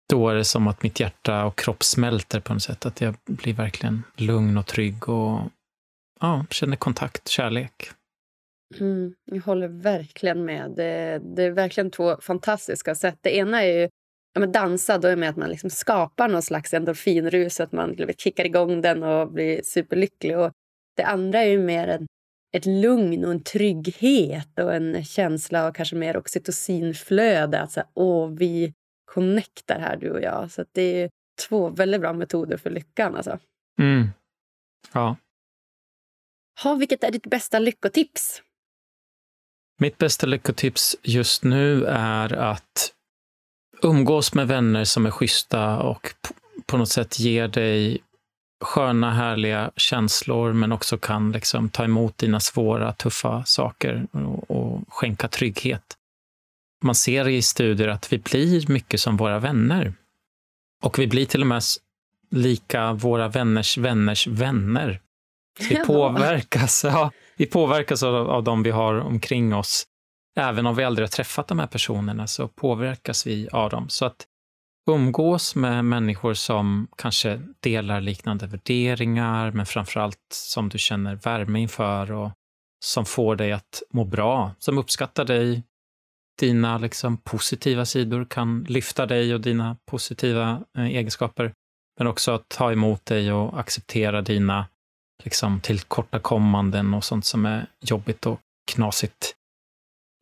då 0.09 0.29
är 0.29 0.35
det 0.35 0.45
som 0.45 0.67
att 0.67 0.83
mitt 0.83 1.01
hjärta 1.01 1.45
och 1.45 1.59
kropp 1.59 1.83
smälter 1.83 2.41
på 2.41 2.53
något 2.53 2.63
sätt. 2.63 2.87
Att 2.87 3.01
jag 3.01 3.15
blir 3.25 3.55
verkligen 3.55 4.03
lugn 4.17 4.59
och 4.59 4.67
trygg 4.67 5.09
och 5.09 5.41
ja, 6.21 6.47
känner 6.51 6.77
kontakt, 6.77 7.29
kärlek. 7.29 7.91
Mm, 8.81 9.15
jag 9.25 9.43
håller 9.43 9.69
verkligen 9.69 10.45
med. 10.45 10.71
Det, 10.77 11.21
det, 11.37 11.43
är 11.43 11.51
verkligen 11.51 11.91
två 11.91 12.17
fantastiska 12.21 12.95
sätt. 12.95 13.19
Det 13.21 13.37
ena 13.37 13.65
är 13.65 13.81
ju 13.81 13.89
ja, 14.39 14.41
men 14.41 14.53
dansa, 14.53 14.99
då 14.99 15.09
är 15.09 15.17
med 15.17 15.31
att 15.31 15.37
man 15.37 15.51
liksom 15.51 15.71
skapar 15.71 16.29
någon 16.29 16.43
slags 16.43 16.75
endorfinrus, 16.75 17.61
att 17.61 17.73
man 17.73 17.97
kickar 18.19 18.45
igång 18.45 18.81
den 18.81 19.03
och 19.03 19.33
blir 19.33 19.63
superlycklig. 19.63 20.39
Och 20.39 20.53
det 20.97 21.03
andra 21.03 21.39
är 21.39 21.51
ju 21.51 21.59
mer 21.59 21.89
en, 21.89 22.07
ett 22.57 22.67
lugn 22.67 23.25
och 23.25 23.31
en 23.31 23.43
trygghet 23.43 24.59
och 24.59 24.75
en 24.75 25.05
känsla 25.05 25.67
av 25.67 25.73
kanske 25.73 25.97
mer 25.97 26.17
oxytocinflöde. 26.17 27.61
Att 27.61 27.73
så 27.73 27.81
här, 27.81 27.89
åh, 27.95 28.31
vi 28.31 28.73
connectar 29.05 29.81
här, 29.81 29.97
du 29.97 30.11
och 30.11 30.23
jag. 30.23 30.51
Så 30.51 30.65
det 30.73 31.03
är 31.03 31.11
två 31.49 31.69
väldigt 31.69 32.01
bra 32.01 32.13
metoder 32.13 32.57
för 32.57 32.71
lyckan. 32.71 33.17
Alltså. 33.17 33.39
Mm. 33.81 34.09
Ja. 34.93 35.17
Ha, 36.63 36.75
vilket 36.75 37.05
är 37.05 37.11
ditt 37.11 37.27
bästa 37.27 37.59
lyckotips? 37.59 38.43
Mitt 39.81 39.99
bästa 39.99 40.27
lyckotips 40.27 40.97
just 41.03 41.45
nu 41.45 41.85
är 41.85 42.33
att 42.33 42.95
umgås 43.83 44.35
med 44.35 44.49
vänner 44.49 44.85
som 44.85 45.07
är 45.07 45.11
schyssta 45.11 45.79
och 45.79 46.15
på 46.67 46.77
något 46.77 46.89
sätt 46.89 47.19
ger 47.19 47.49
dig 47.49 47.99
sköna, 48.61 49.11
härliga 49.11 49.71
känslor, 49.77 50.53
men 50.53 50.73
också 50.73 50.99
kan 50.99 51.33
liksom 51.33 51.69
ta 51.69 51.85
emot 51.85 52.19
dina 52.19 52.41
svåra, 52.41 52.93
tuffa 52.93 53.45
saker 53.45 54.07
och, 54.13 54.51
och 54.51 54.83
skänka 54.89 55.29
trygghet. 55.29 55.97
Man 56.83 56.95
ser 56.95 57.29
i 57.29 57.43
studier 57.43 57.89
att 57.89 58.13
vi 58.13 58.19
blir 58.19 58.73
mycket 58.73 59.01
som 59.01 59.17
våra 59.17 59.39
vänner. 59.39 59.95
Och 60.83 60.99
vi 60.99 61.07
blir 61.07 61.27
till 61.27 61.41
och 61.41 61.47
med 61.47 61.63
lika 62.31 62.93
våra 62.93 63.29
vänners 63.29 63.79
vänners 63.79 64.27
vänner. 64.27 65.01
Vi 65.69 65.77
påverkas, 65.87 66.85
ja, 66.85 67.11
vi 67.37 67.47
påverkas 67.47 68.03
av, 68.03 68.31
av 68.31 68.45
de 68.45 68.63
vi 68.63 68.71
har 68.71 68.95
omkring 68.95 69.55
oss 69.55 69.87
även 70.39 70.67
om 70.67 70.75
vi 70.75 70.85
aldrig 70.85 71.05
har 71.05 71.11
träffat 71.11 71.49
de 71.49 71.59
här 71.59 71.67
personerna 71.67 72.27
så 72.27 72.49
påverkas 72.49 73.27
vi 73.27 73.49
av 73.53 73.71
dem. 73.71 73.89
Så 73.89 74.05
att 74.05 74.27
umgås 74.91 75.55
med 75.55 75.85
människor 75.85 76.35
som 76.35 76.89
kanske 76.97 77.41
delar 77.61 78.01
liknande 78.01 78.47
värderingar, 78.47 79.51
men 79.51 79.67
framförallt 79.67 80.27
som 80.33 80.69
du 80.69 80.79
känner 80.79 81.15
värme 81.15 81.61
inför 81.61 82.13
och 82.13 82.31
som 82.85 83.05
får 83.05 83.37
dig 83.37 83.53
att 83.53 83.83
må 83.91 84.05
bra, 84.05 84.55
som 84.59 84.79
uppskattar 84.79 85.25
dig, 85.25 85.63
dina 86.39 86.79
liksom 86.79 87.17
positiva 87.17 87.85
sidor, 87.85 88.25
kan 88.25 88.65
lyfta 88.69 89.07
dig 89.07 89.35
och 89.35 89.41
dina 89.41 89.77
positiva 89.91 90.63
eh, 90.79 90.87
egenskaper, 90.87 91.53
men 91.99 92.07
också 92.07 92.33
att 92.33 92.49
ta 92.49 92.73
emot 92.73 93.07
dig 93.07 93.33
och 93.33 93.61
acceptera 93.61 94.23
dina 94.23 94.67
liksom, 95.25 95.61
tillkortakommanden 95.61 96.95
och 96.95 97.05
sånt 97.05 97.25
som 97.25 97.47
är 97.47 97.67
jobbigt 97.81 98.27
och 98.27 98.41
knasigt. 98.73 99.35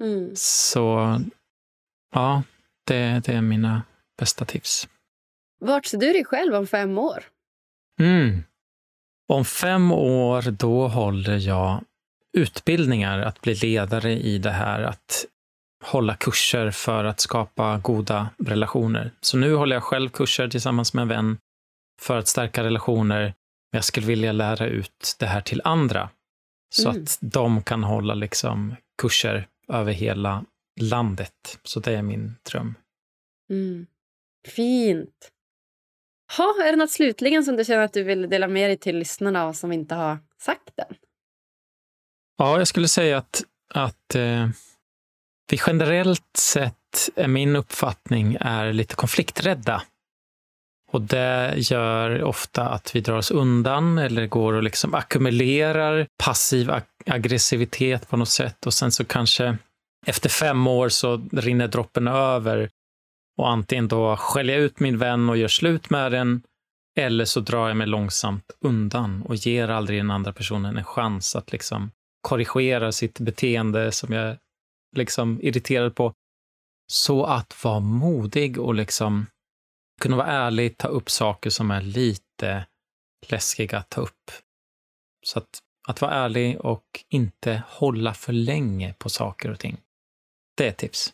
Mm. 0.01 0.30
Så 0.36 1.20
ja, 2.14 2.42
det, 2.86 3.24
det 3.24 3.32
är 3.32 3.42
mina 3.42 3.82
bästa 4.18 4.44
tips. 4.44 4.88
Vart 5.61 5.86
ser 5.86 5.99
du 5.99 6.12
dig 6.12 6.24
själv 6.24 6.55
om 6.55 6.66
fem 6.66 6.99
år? 6.99 7.24
Mm. 8.01 8.42
Om 9.28 9.44
fem 9.44 9.92
år, 9.92 10.42
då 10.51 10.88
håller 10.88 11.36
jag 11.36 11.84
utbildningar 12.36 13.18
att 13.18 13.40
bli 13.40 13.55
ledare 13.55 14.12
i 14.12 14.38
det 14.38 14.51
här 14.51 14.82
att 14.82 15.26
hålla 15.84 16.16
kurser 16.16 16.70
för 16.70 17.05
att 17.05 17.20
skapa 17.20 17.78
goda 17.78 18.28
relationer. 18.38 19.11
Så 19.20 19.36
nu 19.36 19.55
håller 19.55 19.76
jag 19.76 19.82
själv 19.82 20.09
kurser 20.09 20.49
tillsammans 20.49 20.94
med 20.94 21.03
en 21.03 21.09
vän 21.09 21.38
för 22.01 22.18
att 22.18 22.28
stärka 22.28 22.64
relationer. 22.64 23.22
Men 23.72 23.78
jag 23.78 23.84
skulle 23.84 24.07
vilja 24.07 24.32
lära 24.32 24.66
ut 24.66 25.16
det 25.18 25.26
här 25.26 25.40
till 25.40 25.61
andra 25.64 26.09
så 26.74 26.90
mm. 26.90 27.03
att 27.03 27.18
de 27.20 27.62
kan 27.62 27.84
hålla 27.84 28.14
liksom 28.14 28.76
kurser 29.03 29.49
över 29.72 29.92
hela 29.92 30.44
landet. 30.80 31.58
Så 31.62 31.80
det 31.80 31.92
är 31.92 32.02
min 32.02 32.36
dröm. 32.50 32.74
Mm. 33.50 33.86
Fint. 34.48 35.30
Ha, 36.36 36.64
är 36.64 36.70
det 36.70 36.76
något 36.76 36.90
slutligen 36.90 37.44
som 37.44 37.56
du 37.56 37.64
känner 37.64 37.84
att 37.84 37.92
du 37.92 38.02
vill 38.02 38.28
dela 38.28 38.48
med 38.48 38.70
dig 38.70 38.76
till 38.76 38.98
lyssnarna 38.98 39.46
och 39.46 39.56
som 39.56 39.72
inte 39.72 39.94
har 39.94 40.18
sagt 40.38 40.78
än? 40.78 40.96
Ja, 42.36 42.58
jag 42.58 42.68
skulle 42.68 42.88
säga 42.88 43.18
att, 43.18 43.44
att 43.74 44.14
eh, 44.14 44.48
vi 45.50 45.58
generellt 45.66 46.36
sett, 46.38 47.10
är 47.14 47.28
min 47.28 47.56
uppfattning, 47.56 48.36
är 48.40 48.72
lite 48.72 48.94
konflikträdda. 48.94 49.82
Och 50.93 51.03
det 51.03 51.55
gör 51.57 52.22
ofta 52.22 52.68
att 52.68 52.97
vi 52.97 53.01
drar 53.01 53.16
oss 53.16 53.30
undan 53.30 53.99
eller 53.99 54.26
går 54.26 54.53
och 54.53 54.62
liksom 54.62 54.95
ackumulerar 54.95 56.07
passiv 56.24 56.70
ag 56.70 56.82
aggressivitet 57.07 58.09
på 58.09 58.16
något 58.16 58.28
sätt 58.28 58.66
och 58.66 58.74
sen 58.74 58.93
så 58.93 59.05
kanske 59.05 59.57
efter 60.07 60.28
fem 60.28 60.66
år 60.66 60.89
så 60.89 61.22
rinner 61.32 61.68
droppen 61.68 62.09
över 62.09 62.68
och 63.39 63.51
antingen 63.51 63.89
då 63.89 64.16
skäller 64.16 64.55
jag 64.55 64.62
ut 64.62 64.80
min 64.80 64.99
vän 64.99 65.28
och 65.28 65.37
gör 65.37 65.49
slut 65.49 65.91
med 65.91 66.12
den 66.12 66.43
eller 66.99 67.24
så 67.24 67.41
drar 67.41 67.68
jag 67.68 67.76
mig 67.76 67.87
långsamt 67.87 68.51
undan 68.61 69.22
och 69.22 69.34
ger 69.34 69.68
aldrig 69.68 69.99
den 69.99 70.11
andra 70.11 70.32
personen 70.32 70.76
en 70.76 70.84
chans 70.84 71.37
att 71.37 71.53
liksom 71.53 71.91
korrigera 72.20 72.93
sitt 72.93 73.20
beteende 73.20 73.93
som 73.93 74.12
jag 74.12 74.24
är 74.24 74.39
liksom 74.97 75.39
irriterad 75.43 75.95
på. 75.95 76.12
Så 76.93 77.24
att 77.24 77.64
vara 77.64 77.80
modig 77.80 78.59
och 78.59 78.74
liksom 78.74 79.26
kunna 80.01 80.16
vara 80.16 80.26
ärlig, 80.26 80.78
ta 80.78 80.88
upp 80.88 81.11
saker 81.11 81.51
som 81.51 81.70
är 81.70 81.80
lite 81.80 82.66
läskiga 83.28 83.78
att 83.78 83.90
ta 83.90 84.01
upp. 84.01 84.30
Så 85.26 85.38
att, 85.38 85.59
att 85.88 86.01
vara 86.01 86.12
ärlig 86.12 86.61
och 86.61 87.05
inte 87.09 87.62
hålla 87.68 88.14
för 88.14 88.32
länge 88.32 88.94
på 88.99 89.09
saker 89.09 89.51
och 89.51 89.59
ting. 89.59 89.80
Det 90.57 90.64
är 90.64 90.68
ett 90.68 90.76
tips. 90.76 91.12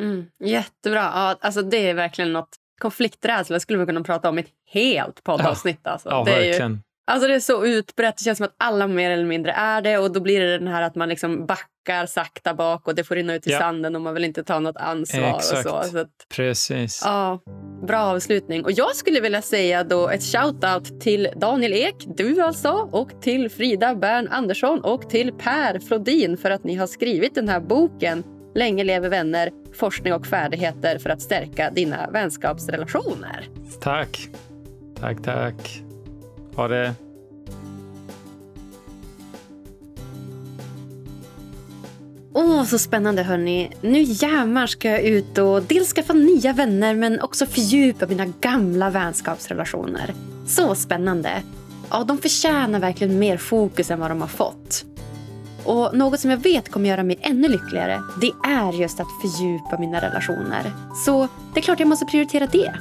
Mm, 0.00 0.30
jättebra. 0.44 1.00
Ja, 1.00 1.38
alltså 1.40 1.62
det 1.62 1.90
är 1.90 1.94
verkligen 1.94 2.32
något 2.32 2.56
konflikträdsla 2.80 3.60
skulle 3.60 3.78
vi 3.78 3.86
kunna 3.86 4.04
prata 4.04 4.28
om 4.28 4.38
i 4.38 4.40
ett 4.40 4.52
helt 4.66 5.24
poddavsnitt. 5.24 5.86
Alltså. 5.86 6.08
Ja, 6.08 6.24
det 6.24 6.32
är 6.32 6.46
verkligen. 6.46 6.82
Alltså 7.06 7.28
det 7.28 7.34
är 7.34 7.40
så 7.40 7.66
utbrett. 7.66 8.16
Det 8.18 8.24
känns 8.24 8.38
som 8.38 8.44
att 8.46 8.54
alla 8.58 8.86
mer 8.86 9.10
eller 9.10 9.24
mindre 9.24 9.52
är 9.52 9.82
det. 9.82 9.98
Och 9.98 10.12
Då 10.12 10.20
blir 10.20 10.40
det 10.40 10.58
den 10.58 10.68
här 10.68 10.82
att 10.82 10.94
man 10.94 11.08
liksom 11.08 11.46
backar 11.46 12.06
sakta 12.06 12.54
bak 12.54 12.86
och 12.88 12.94
det 12.94 13.04
får 13.04 13.14
rinna 13.14 13.34
ut 13.34 13.46
i 13.46 13.50
Ja. 13.50 13.58
sanden 13.58 13.96
och 13.96 14.02
man 14.02 14.14
vill 14.14 14.24
inte 14.24 14.44
ta 14.44 14.60
något 14.60 14.76
ansvar. 14.76 15.36
Exakt. 15.36 15.66
Och 15.66 15.72
så. 15.84 15.90
Så 15.90 15.98
att, 15.98 16.08
Precis. 16.36 17.02
ja, 17.04 17.40
bra 17.86 17.98
avslutning. 18.00 18.64
Och 18.64 18.72
Jag 18.72 18.96
skulle 18.96 19.20
vilja 19.20 19.42
säga 19.42 19.84
då 19.84 20.08
ett 20.08 20.20
shout-out 20.20 21.00
till 21.00 21.28
Daniel 21.36 21.72
Ek, 21.72 21.94
du 22.16 22.40
alltså, 22.40 22.70
och 22.70 23.22
till 23.22 23.50
Frida 23.50 23.94
Bern 23.94 24.28
Andersson 24.28 24.80
och 24.80 25.10
till 25.10 25.32
Per 25.32 25.78
Flodin 25.78 26.36
för 26.36 26.50
att 26.50 26.64
ni 26.64 26.74
har 26.74 26.86
skrivit 26.86 27.34
den 27.34 27.48
här 27.48 27.60
boken 27.60 28.24
Länge 28.56 28.84
lever 28.84 29.08
vänner, 29.08 29.50
forskning 29.78 30.12
och 30.12 30.26
färdigheter 30.26 30.98
för 30.98 31.10
att 31.10 31.22
stärka 31.22 31.70
dina 31.70 32.10
vänskapsrelationer. 32.10 33.48
Tack. 33.80 34.28
Tack, 35.00 35.22
tack. 35.22 35.82
Ha 36.56 36.68
det. 36.68 36.94
Åh, 42.36 42.64
så 42.64 42.78
spännande 42.78 43.22
hörni. 43.22 43.70
Nu 43.80 44.02
jämmar 44.02 44.66
ska 44.66 44.90
jag 44.90 45.02
ut 45.02 45.38
och 45.38 45.62
dels 45.62 45.92
skaffa 45.92 46.12
nya 46.12 46.52
vänner 46.52 46.94
men 46.94 47.20
också 47.20 47.46
fördjupa 47.46 48.06
mina 48.06 48.26
gamla 48.40 48.90
vänskapsrelationer. 48.90 50.14
Så 50.46 50.74
spännande. 50.74 51.42
Ja, 51.90 52.04
de 52.04 52.18
förtjänar 52.18 52.80
verkligen 52.80 53.18
mer 53.18 53.36
fokus 53.36 53.90
än 53.90 54.00
vad 54.00 54.10
de 54.10 54.20
har 54.20 54.28
fått. 54.28 54.84
Och 55.64 55.96
något 55.96 56.20
som 56.20 56.30
jag 56.30 56.38
vet 56.38 56.68
kommer 56.68 56.88
göra 56.88 57.02
mig 57.02 57.18
ännu 57.22 57.48
lyckligare, 57.48 58.02
det 58.20 58.48
är 58.48 58.72
just 58.72 59.00
att 59.00 59.08
fördjupa 59.22 59.78
mina 59.78 60.00
relationer. 60.00 60.72
Så 61.04 61.28
det 61.54 61.60
är 61.60 61.62
klart 61.62 61.80
jag 61.80 61.88
måste 61.88 62.06
prioritera 62.06 62.46
det. 62.46 62.74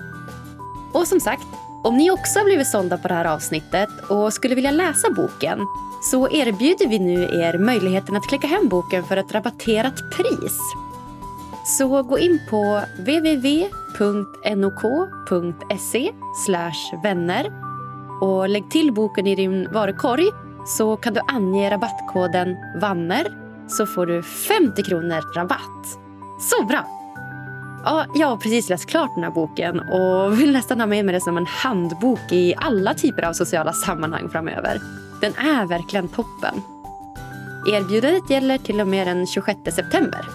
Och 0.93 1.07
som 1.07 1.19
sagt, 1.19 1.43
om 1.83 1.97
ni 1.97 2.11
också 2.11 2.39
har 2.39 2.45
blivit 2.45 2.67
sålda 2.67 2.97
på 2.97 3.07
det 3.07 3.13
här 3.13 3.25
avsnittet 3.25 3.89
och 4.07 4.33
skulle 4.33 4.55
vilja 4.55 4.71
läsa 4.71 5.09
boken 5.09 5.59
så 6.01 6.29
erbjuder 6.29 6.87
vi 6.87 6.99
nu 6.99 7.23
er 7.23 7.57
möjligheten 7.57 8.15
att 8.15 8.27
klicka 8.27 8.47
hem 8.47 8.69
boken 8.69 9.03
för 9.03 9.17
ett 9.17 9.33
rabatterat 9.33 9.95
pris. 10.11 10.59
Så 11.65 12.03
gå 12.03 12.19
in 12.19 12.39
på 12.49 12.81
www.nok.se 12.97 13.71
vänner 17.03 17.51
och 18.21 18.49
lägg 18.49 18.71
till 18.71 18.93
boken 18.93 19.27
i 19.27 19.35
din 19.35 19.67
varukorg 19.71 20.29
så 20.65 20.97
kan 20.97 21.13
du 21.13 21.21
ange 21.27 21.69
rabattkoden 21.69 22.55
VANNER 22.81 23.27
så 23.67 23.85
får 23.85 24.05
du 24.05 24.23
50 24.23 24.83
kronor 24.83 25.35
rabatt. 25.35 25.99
Så 26.39 26.65
bra! 26.65 27.02
Ja, 27.85 28.05
jag 28.15 28.27
har 28.27 28.37
precis 28.37 28.69
läst 28.69 28.85
klart 28.85 29.15
den 29.15 29.23
här 29.23 29.31
boken 29.31 29.79
och 29.79 30.39
vill 30.39 30.51
nästan 30.51 30.79
ha 30.79 30.87
med 30.87 31.05
mig 31.05 31.13
den 31.13 31.21
som 31.21 31.37
en 31.37 31.45
handbok 31.45 32.31
i 32.31 32.53
alla 32.57 32.93
typer 32.93 33.23
av 33.23 33.33
sociala 33.33 33.73
sammanhang 33.73 34.29
framöver. 34.29 34.81
Den 35.21 35.33
är 35.35 35.65
verkligen 35.65 36.07
toppen. 36.07 36.61
Erbjudandet 37.67 38.29
gäller 38.29 38.57
till 38.57 38.81
och 38.81 38.87
med 38.87 39.07
den 39.07 39.27
26 39.27 39.59
september. 39.75 40.25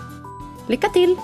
Lycka 0.67 0.89
till! 0.89 1.17